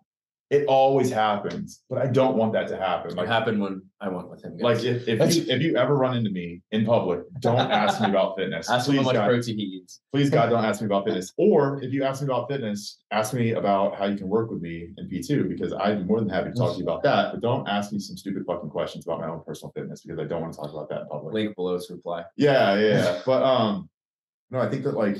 [0.51, 3.17] it always happens, but I don't want that to happen.
[3.17, 4.59] Like happened when I went with him.
[4.59, 8.09] Like if, if you if you ever run into me in public, don't ask me
[8.11, 8.69] about fitness.
[8.69, 10.03] Ask me how much God, protein he eats.
[10.13, 11.33] Please God, don't ask me about fitness.
[11.39, 14.61] Or if you ask me about fitness, ask me about how you can work with
[14.61, 17.33] me in P2 because I'd be more than happy to talk to you about that.
[17.33, 20.25] But don't ask me some stupid fucking questions about my own personal fitness because I
[20.25, 21.33] don't want to talk about that in public.
[21.33, 22.25] Link below to reply.
[22.37, 23.23] Yeah, yeah.
[23.27, 23.89] but um
[24.51, 25.17] no, I think that like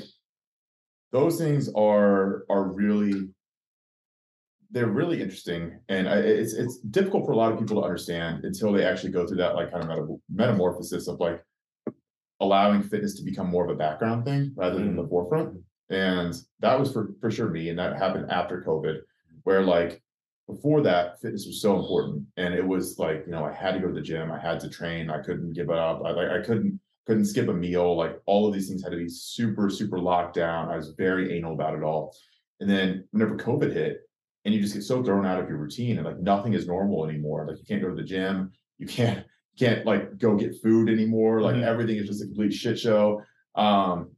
[1.11, 3.29] those things are are really
[4.71, 8.43] they're really interesting, and I, it's it's difficult for a lot of people to understand
[8.43, 11.43] until they actually go through that like kind of metamorphosis of like
[12.39, 15.09] allowing fitness to become more of a background thing rather than the mm.
[15.09, 15.57] forefront.
[15.89, 18.99] And that was for for sure me, and that happened after COVID,
[19.43, 20.01] where like
[20.47, 23.79] before that, fitness was so important, and it was like you know I had to
[23.79, 26.29] go to the gym, I had to train, I couldn't give it up, I like
[26.29, 29.69] I couldn't couldn't skip a meal, like all of these things had to be super
[29.69, 30.69] super locked down.
[30.69, 32.13] I was very anal about it all,
[32.59, 34.01] and then whenever COVID hit,
[34.47, 37.05] and you just get so thrown out of your routine and like nothing is normal
[37.05, 37.45] anymore.
[37.45, 39.25] Like you can't go to the gym, you can't
[39.59, 41.41] can't like go get food anymore.
[41.41, 41.65] Like mm-hmm.
[41.65, 43.21] everything is just a complete shit show.
[43.55, 44.11] Um,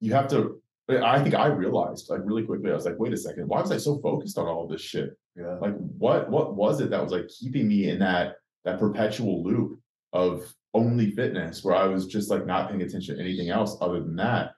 [0.00, 0.60] you have to.
[0.88, 2.70] I think I realized like really quickly.
[2.70, 5.16] I was like, wait a second, why was I so focused on all this shit?
[5.36, 5.54] Yeah.
[5.60, 9.78] Like what what was it that was like keeping me in that that perpetual loop
[10.12, 14.00] of only fitness where I was just like not paying attention to anything else other
[14.00, 14.50] than that.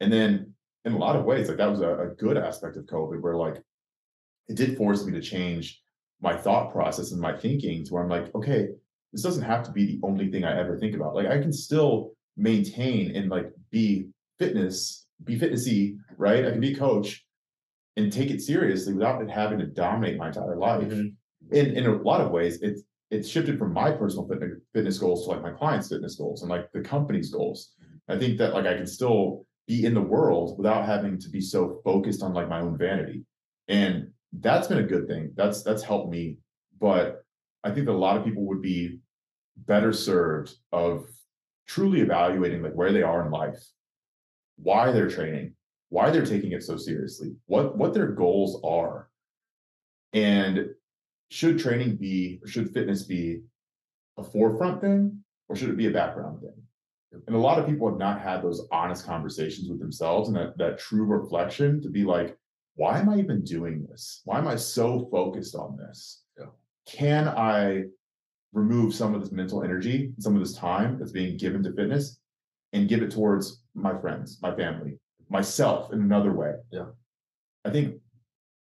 [0.00, 0.52] And then
[0.84, 3.36] in a lot of ways, like that was a, a good aspect of COVID where
[3.36, 3.62] like
[4.48, 5.82] it did force me to change
[6.20, 8.68] my thought process and my thinking to where I'm like, okay,
[9.12, 11.14] this doesn't have to be the only thing I ever think about.
[11.14, 14.08] Like I can still maintain and like be
[14.38, 16.44] fitness, be fitnessy, right?
[16.44, 17.24] I can be a coach
[17.96, 20.88] and take it seriously without it having to dominate my entire life.
[20.88, 21.54] Mm-hmm.
[21.54, 25.24] In in a lot of ways, it's it's shifted from my personal fitness, fitness goals
[25.24, 27.74] to like my clients' fitness goals and like the company's goals.
[28.08, 31.40] I think that like I can still be in the world without having to be
[31.40, 33.24] so focused on like my own vanity.
[33.68, 34.10] And
[34.40, 35.32] that's been a good thing.
[35.36, 36.38] That's that's helped me.
[36.80, 37.24] But
[37.62, 38.98] I think that a lot of people would be
[39.56, 41.06] better served of
[41.66, 43.62] truly evaluating like where they are in life,
[44.56, 45.54] why they're training,
[45.88, 49.08] why they're taking it so seriously, what what their goals are.
[50.12, 50.68] And
[51.30, 53.42] should training be or should fitness be
[54.18, 57.20] a forefront thing or should it be a background thing?
[57.26, 60.58] And a lot of people have not had those honest conversations with themselves and that,
[60.58, 62.36] that true reflection to be like,
[62.76, 64.22] why am I even doing this?
[64.24, 66.22] Why am I so focused on this?
[66.38, 66.46] Yeah.
[66.86, 67.84] Can I
[68.52, 72.18] remove some of this mental energy, some of this time that's being given to fitness
[72.72, 74.98] and give it towards my friends, my family,
[75.28, 76.54] myself in another way?
[76.72, 76.86] Yeah.
[77.64, 77.96] I think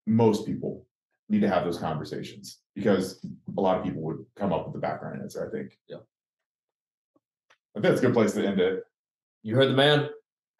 [0.07, 0.87] most people
[1.29, 3.25] need to have those conversations because
[3.57, 5.79] a lot of people would come up with the background answer, I think.
[5.89, 5.99] Yeah.
[7.77, 8.83] I think that's a good place to end it.
[9.43, 10.09] You heard the man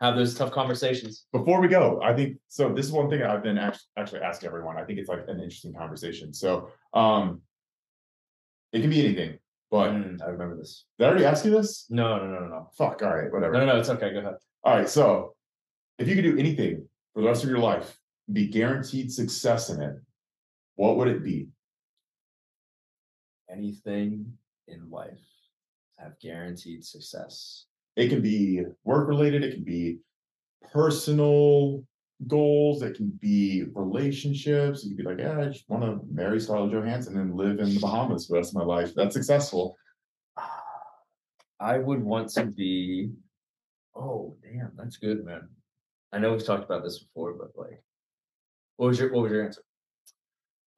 [0.01, 1.27] have those tough conversations.
[1.33, 2.73] Before we go, I think so.
[2.73, 4.79] This is one thing I've been actually, actually asking everyone.
[4.79, 6.33] I think it's like an interesting conversation.
[6.33, 7.43] So, um,
[8.73, 9.39] it can be anything,
[9.71, 10.85] but mm, I remember this.
[10.99, 11.87] Did I already ask you this?
[11.91, 12.71] No, no, no, no, no.
[12.79, 13.03] Fuck.
[13.03, 13.53] All right, whatever.
[13.53, 13.79] No, no, no.
[13.79, 14.13] It's okay.
[14.13, 14.35] Go ahead.
[14.65, 14.89] All right.
[14.89, 15.35] So,
[15.99, 17.99] if you could do anything for the rest of your life,
[18.33, 19.97] be guaranteed success in it,
[20.77, 21.49] what would it be?
[23.51, 24.33] Anything
[24.69, 25.19] in life
[25.99, 27.67] have guaranteed success.
[27.97, 29.99] It can be work related, it can be
[30.73, 31.85] personal
[32.27, 34.85] goals, it can be relationships.
[34.85, 37.75] You could be like, yeah, I just want to marry Scarlett Johansson and live in
[37.75, 38.95] the Bahamas for the rest of my life.
[38.95, 39.77] That's successful.
[41.61, 43.11] I would want to be.
[43.95, 45.49] Oh, damn, that's good, man.
[46.13, 47.83] I know we've talked about this before, but like,
[48.77, 49.63] what was your what was your answer?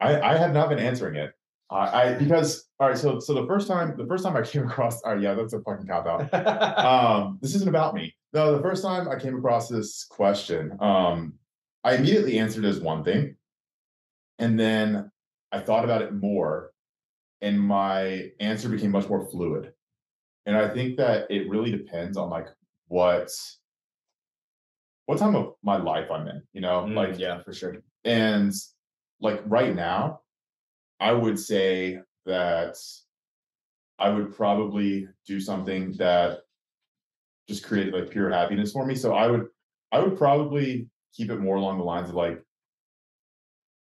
[0.00, 1.32] I I have not been answering it.
[1.72, 5.00] I because all right, so so the first time the first time I came across,
[5.04, 6.34] oh yeah, that's a fucking cop out.
[6.84, 8.14] um, this isn't about me.
[8.32, 11.34] No, the first time I came across this question, um,
[11.84, 13.36] I immediately answered as one thing,
[14.38, 15.10] and then
[15.50, 16.72] I thought about it more,
[17.40, 19.72] and my answer became much more fluid.
[20.46, 22.48] And I think that it really depends on like
[22.88, 23.30] what
[25.06, 27.76] what time of my life I'm in, you know, mm, like yeah, for sure.
[28.04, 28.52] And
[29.20, 30.20] like right now,
[31.02, 32.76] I would say that
[33.98, 36.42] I would probably do something that
[37.48, 38.94] just created like pure happiness for me.
[38.94, 39.46] So I would
[39.90, 42.40] I would probably keep it more along the lines of like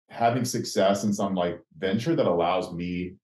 [0.08, 3.16] having success in some like venture that allows me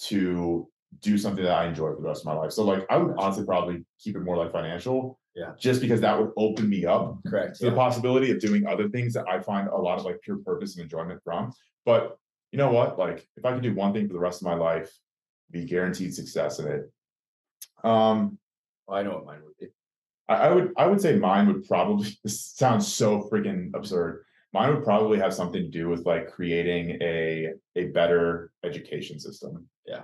[0.00, 0.68] to
[1.00, 2.52] do something that I enjoy for the rest of my life.
[2.52, 5.18] So like I would honestly probably keep it more like financial.
[5.34, 5.52] Yeah.
[5.58, 7.58] Just because that would open me up Correct.
[7.60, 10.36] to the possibility of doing other things that I find a lot of like pure
[10.36, 11.50] purpose and enjoyment from.
[11.86, 12.18] But
[12.52, 12.98] you know what?
[12.98, 14.92] Like if I could do one thing for the rest of my life,
[15.50, 16.92] be guaranteed success in it.
[17.82, 18.38] Um,
[18.88, 19.68] Oh, I know what mine would be.
[20.28, 24.24] I, I would I would say mine would probably this sounds so freaking absurd.
[24.52, 29.66] Mine would probably have something to do with like creating a a better education system.
[29.86, 30.02] Yeah,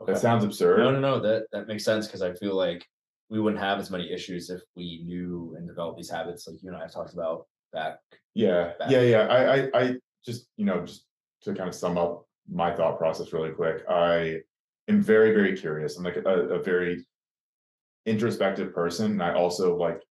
[0.00, 0.12] okay.
[0.12, 0.78] That sounds absurd.
[0.78, 1.20] No, no, no.
[1.20, 2.86] That that makes sense because I feel like
[3.28, 6.70] we wouldn't have as many issues if we knew and developed these habits, like you
[6.70, 7.98] and I have talked about back.
[8.34, 8.90] Yeah, back.
[8.90, 9.26] yeah, yeah.
[9.26, 11.04] I, I, I just, you know, just
[11.42, 13.82] to kind of sum up my thought process really quick.
[13.88, 14.40] I
[14.88, 15.96] am very, very curious.
[15.96, 17.06] I'm like a, a very
[18.06, 20.02] introspective person, and I also like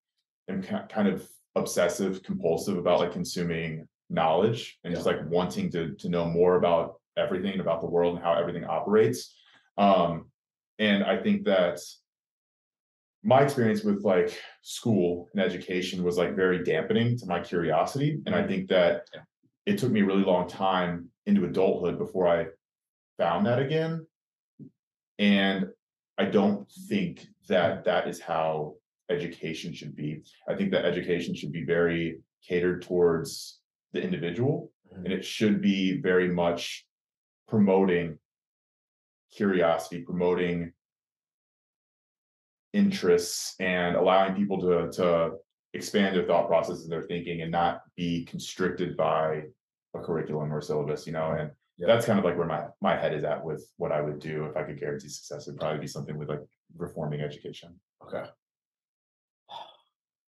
[0.48, 5.94] am ki- kind of obsessive, compulsive about like consuming knowledge and just like wanting to
[5.94, 9.34] to know more about everything about the world and how everything operates.
[9.78, 10.26] Um,
[10.78, 11.80] and I think that
[13.24, 18.20] my experience with like school and education was like very dampening to my curiosity.
[18.26, 19.22] And I think that Yeah.
[19.64, 22.46] it took me a really long time into adulthood before I
[23.18, 24.06] found that again.
[25.18, 25.66] And
[26.18, 28.74] I don't think that that is how
[29.10, 30.22] education should be.
[30.48, 33.60] I think that education should be very catered towards
[33.92, 35.04] the individual mm-hmm.
[35.04, 36.86] and it should be very much
[37.48, 38.18] promoting
[39.34, 40.72] curiosity, promoting
[42.72, 45.32] interests and allowing people to to
[45.72, 49.42] expand their thought processes and their thinking and not be constricted by
[49.96, 51.86] a curriculum or syllabus, you know, and Yeah.
[51.88, 54.46] that's kind of like where my my head is at with what I would do
[54.46, 55.46] if I could guarantee success.
[55.48, 56.42] It'd probably be something with like
[56.76, 57.78] reforming education.
[58.04, 58.24] Okay.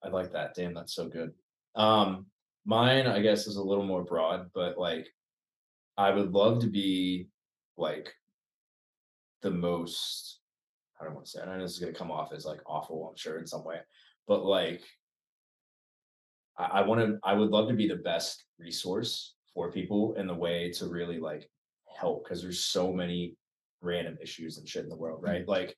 [0.03, 0.55] I like that.
[0.55, 1.33] Damn, that's so good.
[1.75, 2.27] Um,
[2.65, 5.09] mine, I guess, is a little more broad, but like,
[5.97, 7.29] I would love to be
[7.77, 8.15] like
[9.43, 10.41] the most.
[11.01, 11.43] I don't want to say.
[11.43, 13.09] I know this is gonna come off as like awful.
[13.09, 13.81] I'm sure in some way,
[14.29, 14.83] but like,
[16.59, 17.19] I, I want to.
[17.25, 21.19] I would love to be the best resource for people in the way to really
[21.19, 21.49] like
[21.99, 23.35] help because there's so many
[23.81, 25.47] random issues and shit in the world, right?
[25.47, 25.49] Mm.
[25.49, 25.75] Like,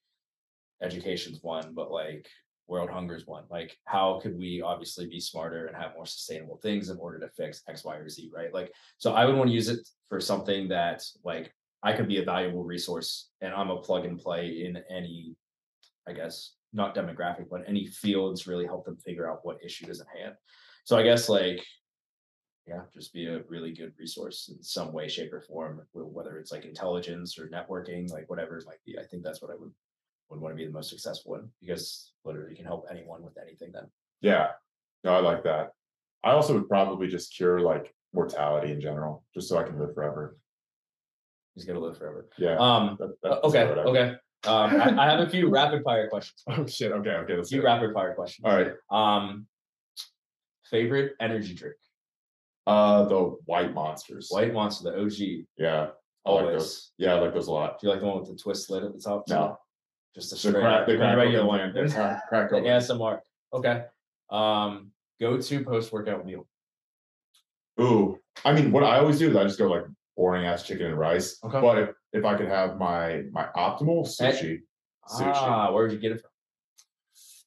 [0.82, 2.28] education's one, but like
[2.66, 3.44] world hunger's one.
[3.48, 7.28] Like, how could we obviously be smarter and have more sustainable things in order to
[7.28, 8.52] fix X, Y, or Z, right?
[8.52, 11.52] Like, so I would want to use it for something that like
[11.82, 15.36] I could be a valuable resource and I'm a plug and play in any,
[16.06, 20.00] I guess, not demographic, but any fields really help them figure out what issue is
[20.00, 20.34] at hand.
[20.84, 21.64] So I guess like
[22.68, 26.52] yeah, just be a really good resource in some way, shape, or form, whether it's
[26.52, 28.98] like intelligence or networking, like whatever it might be.
[28.98, 29.72] I think that's what I would
[30.30, 33.38] would want to be the most successful in because literally you can help anyone with
[33.40, 33.84] anything then.
[34.20, 34.48] Yeah.
[35.02, 35.70] No, I like that.
[36.22, 39.94] I also would probably just cure like mortality in general, just so I can live
[39.94, 40.36] forever.
[41.54, 42.28] He's gonna live forever.
[42.36, 42.56] Yeah.
[42.58, 44.16] Um that- uh, okay, okay.
[44.46, 46.44] Um I, I have a few rapid fire questions.
[46.48, 46.92] Oh shit.
[46.92, 47.10] Okay.
[47.10, 47.32] Okay.
[47.32, 48.44] A Let's few rapid fire questions.
[48.44, 48.72] All right.
[48.90, 49.46] Um
[50.70, 51.76] favorite energy drink.
[52.68, 54.28] Uh, the white monsters.
[54.30, 55.46] White Monster, the OG.
[55.56, 55.86] Yeah.
[56.26, 56.58] I like Always.
[56.58, 56.90] those.
[56.98, 57.80] Yeah, I like those a lot.
[57.80, 59.26] Do you like the one with the twist lid at the top?
[59.26, 59.32] too?
[59.34, 59.56] No.
[60.14, 61.72] Just a The straight crack, the crack regular open one.
[61.86, 62.68] the crack, crack The open.
[62.70, 63.20] ASMR.
[63.54, 63.84] Okay.
[64.30, 66.46] Um, go to post workout meal.
[67.80, 69.84] Ooh, I mean, what I always do is I just go like
[70.16, 71.38] boring ass chicken and rice.
[71.42, 71.60] Okay.
[71.60, 74.58] But if, if I could have my my optimal Eh, sushi,
[75.08, 75.32] sushi.
[75.34, 76.30] Ah, where would you get it from?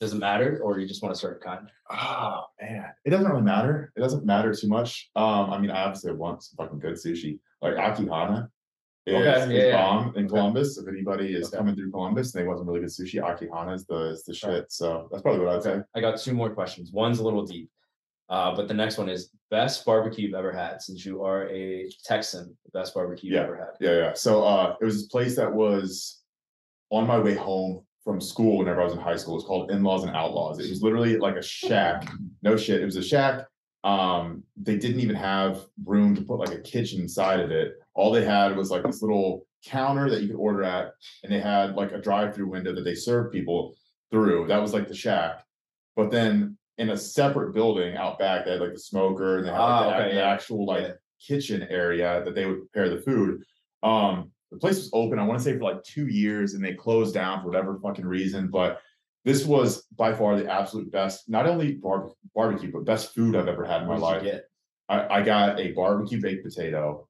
[0.01, 1.69] Does it matter, or you just want a certain kind?
[1.91, 3.93] Oh man, it doesn't really matter.
[3.95, 5.11] It doesn't matter too much.
[5.15, 7.37] Um, I mean, I obviously want some fucking good sushi.
[7.61, 8.49] Like Akai Hana
[9.05, 9.77] is, Okay, is yeah, yeah.
[9.77, 10.27] bomb in Okay.
[10.29, 10.79] Columbus.
[10.79, 11.57] If anybody is Okay.
[11.57, 14.23] coming through Columbus and they want some really good sushi, Akai Hana is the is
[14.23, 14.57] the Okay.
[14.61, 14.71] shit.
[14.71, 15.81] So that's probably what I'd say.
[15.93, 16.91] I got two more questions.
[16.91, 17.69] One's a little deep,
[18.27, 20.81] uh, but the next one is best barbecue you've ever had.
[20.81, 23.43] Since you are a Texan, the best barbecue you've Yeah.
[23.43, 23.73] ever had.
[23.79, 24.13] Yeah, yeah.
[24.13, 26.23] So uh it was this place that was
[26.89, 29.35] on my way home from school whenever I was in high school.
[29.35, 30.59] It's called In-Laws and Outlaws.
[30.59, 32.09] It was literally like a shack.
[32.43, 32.81] No shit.
[32.81, 33.45] It was a shack.
[33.83, 37.73] Um, they didn't even have room to put like a kitchen inside of it.
[37.93, 41.39] All they had was like this little counter that you could order at, and they
[41.39, 43.75] had like a drive-through window that they served people
[44.09, 44.47] through.
[44.47, 45.43] That was like the shack.
[45.95, 49.51] But then in a separate building out back, they had like the smoker and they
[49.51, 50.95] had like, Ah, the, okay, the actual like
[51.25, 53.43] kitchen area that they would prepare the food.
[53.83, 56.73] Um, the place was open, I want to say for like two years, and they
[56.73, 58.49] closed down for whatever fucking reason.
[58.49, 58.79] But
[59.23, 63.47] this was by far the absolute best, not only bar- barbecue, but best food I've
[63.47, 64.27] ever had in my life.
[64.89, 67.07] I, I got a barbecue baked potato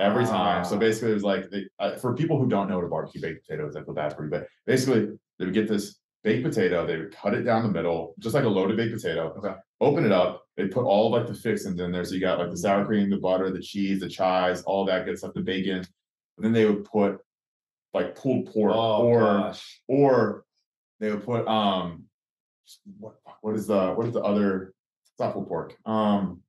[0.00, 0.64] every time.
[0.64, 0.78] So Ah.
[0.78, 3.46] basically, it was like they, uh, for people who don't know what a barbecue baked
[3.46, 5.08] potato is, I feel bad for you, but basically,
[5.38, 8.44] they would get this baked potato, they would cut it down the middle, just like
[8.44, 9.32] a loaded baked potato.
[9.38, 9.54] Okay.
[9.80, 10.42] Open it up.
[10.56, 12.04] They put all of like the fixings in there.
[12.04, 15.04] So you got like the sour cream, the butter, the cheese, the chives, all that
[15.06, 15.84] good stuff, the bacon.
[16.36, 17.20] And then they would put
[17.94, 19.80] like pulled pork Oh or gosh.
[19.88, 20.44] or
[21.00, 22.04] they would put um
[22.98, 24.72] what what is the what is the other
[25.04, 26.40] it's not pulled pork um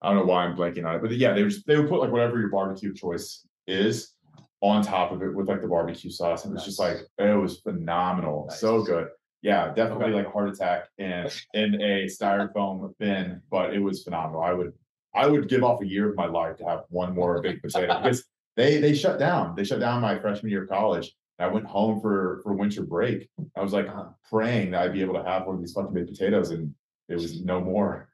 [0.00, 1.88] I don't know why I'm blanking on it but yeah they would just, they would
[1.88, 4.14] put like whatever your barbecue choice is
[4.60, 6.98] on top of it with like the barbecue sauce and it's just Nice.
[7.18, 9.08] like it was phenomenal so good
[9.42, 10.14] yeah definitely Okay.
[10.14, 14.72] like a heart attack in in a styrofoam bin but it was phenomenal I would
[15.14, 17.98] I would give off a year of my life to have one more baked potato
[18.00, 18.24] because
[18.56, 19.54] they they shut down.
[19.56, 21.14] They shut down my freshman year of college.
[21.38, 23.28] I went home for for winter break.
[23.56, 23.88] I was like
[24.30, 26.74] praying that I'd be able to have one of these fucking baked potatoes, and
[27.08, 28.10] it was no more.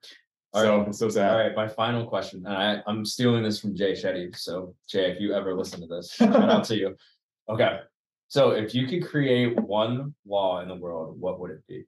[0.55, 0.95] All so right.
[0.95, 1.31] so sad.
[1.31, 4.35] All right, my final question, and I, I'm stealing this from Jay Shetty.
[4.37, 6.97] So Jay, if you ever listen to this, shout out to you.
[7.49, 7.81] Okay,
[8.29, 11.85] so if you could create one law in the world, what would it be?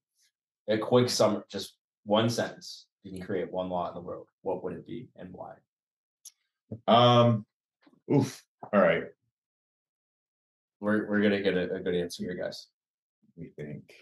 [0.68, 2.86] A quick summary, just one sentence.
[3.02, 4.26] You can create one law in the world.
[4.42, 5.54] What would it be and why?
[6.86, 7.46] Um,
[8.12, 8.42] oof.
[8.72, 9.04] All right.
[10.80, 12.66] We're we're gonna get a, a good answer here, guys.
[13.36, 13.92] We think.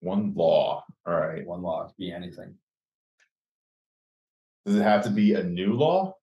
[0.00, 0.84] One law.
[1.06, 1.46] All right.
[1.46, 2.54] One law could be anything,
[4.64, 6.14] Does it have to be a new law?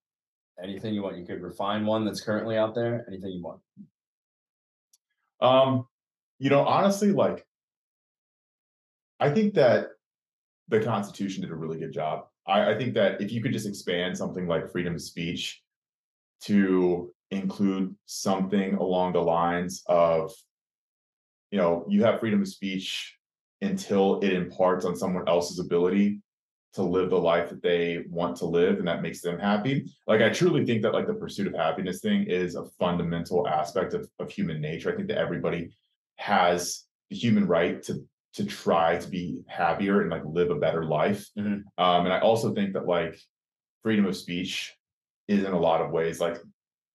[0.61, 1.17] anything you want.
[1.17, 3.05] You could refine one that's currently out there.
[3.07, 3.61] Anything you want.
[5.39, 5.87] Um,
[6.39, 7.45] you know, honestly, like
[9.19, 9.89] I think that
[10.67, 12.25] the Constitution did a really good job.
[12.47, 15.61] I, I think that if you could just expand something like freedom of speech
[16.41, 20.31] to include something along the lines of,
[21.51, 23.15] you know, you have freedom of speech
[23.61, 26.21] until it imparts on someone else's ability
[26.73, 29.91] to live the life that they want to live and that makes them happy.
[30.05, 33.93] Like I truly think that like the pursuit of happiness thing is a fundamental aspect
[33.93, 34.91] of, of human nature.
[34.91, 35.71] I think that everybody
[36.17, 40.85] has the human right to to try to be happier and like live a better
[40.85, 41.25] life.
[41.35, 41.63] Mhm.
[41.79, 43.17] Um, and I also think that like
[43.81, 44.76] freedom of speech
[45.27, 46.37] is in a lot of ways like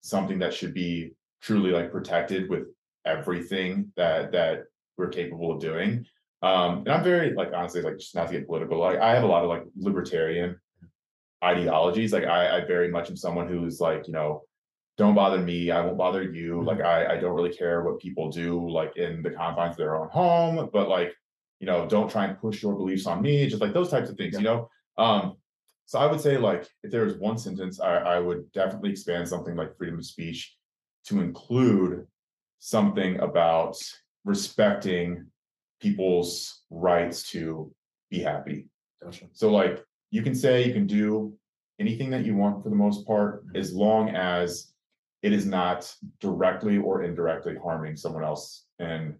[0.03, 2.65] something that should be truly like protected with
[3.05, 4.65] everything that that
[4.97, 6.05] we're capable of doing.
[6.43, 8.79] Um, and I'm very like honestly like just not to get political.
[8.79, 10.59] Like I have a lot of like libertarian
[11.43, 12.13] ideologies.
[12.13, 14.43] Like I, I very much am someone who's like you know
[14.99, 18.31] don't bother me i won't bother you like i i don't really care what people
[18.31, 21.15] do like in the confines of their own home but like
[21.61, 24.17] you know don't try and push your beliefs on me just like those types of
[24.17, 24.69] things you know
[24.99, 25.37] um
[25.87, 29.29] so i would say like if there was one sentence i i would definitely expand
[29.29, 30.57] something like freedom of speech
[31.05, 32.07] to include
[32.59, 33.77] something about
[34.25, 35.27] respecting
[35.81, 37.73] people's rights to
[38.11, 38.69] be happy
[39.03, 39.27] Gotcha.
[39.33, 41.35] so like you can say you can do
[41.83, 43.57] anything that you want for the most part, mm-hmm.
[43.57, 44.73] as long as
[45.23, 48.67] it is not directly or indirectly harming someone else.
[48.79, 49.15] And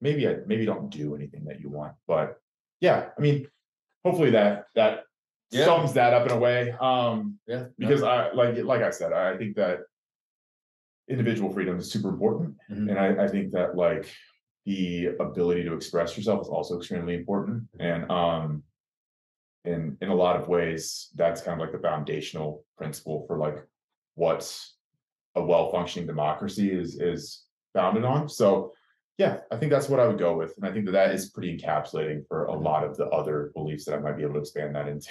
[0.00, 2.38] maybe I maybe don't do anything that you want, but
[2.80, 3.46] yeah, I mean,
[4.04, 5.04] hopefully that that
[5.52, 5.66] Yeah.
[5.66, 6.72] sums that up in a way.
[6.80, 7.58] Um, Yeah.
[7.78, 9.80] no, because I like like I said, I think that
[11.08, 12.56] individual freedom is super important.
[12.70, 12.90] Mhm.
[12.90, 14.12] And I, I think that like
[14.64, 17.64] the ability to express yourself is also extremely important.
[17.80, 18.62] And um
[19.64, 23.58] in in a lot of ways, that's kind of like the foundational principle for like
[24.14, 24.42] what
[25.34, 28.28] a well-functioning democracy is is founded on.
[28.28, 28.72] So
[29.18, 30.54] yeah, I think that's what I would go with.
[30.56, 33.84] And I think that that is pretty encapsulating for a lot of the other beliefs
[33.84, 35.10] that I might be able to expand that into.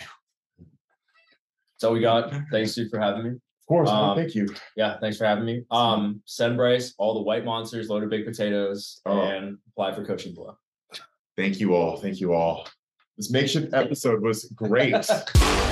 [1.82, 2.32] That's all we got.
[2.52, 3.30] Thanks you for having me.
[3.32, 4.48] Of course, Um, thank you.
[4.78, 5.64] Yeah, thanks for having me.
[5.72, 9.20] Um, send Bryce all the white monsters, loaded baked potatoes, Oh.
[9.20, 10.56] and apply for coaching below.
[11.36, 11.98] Thank you all.
[11.98, 12.68] Thank you all.
[13.18, 14.94] This makeshift episode was great.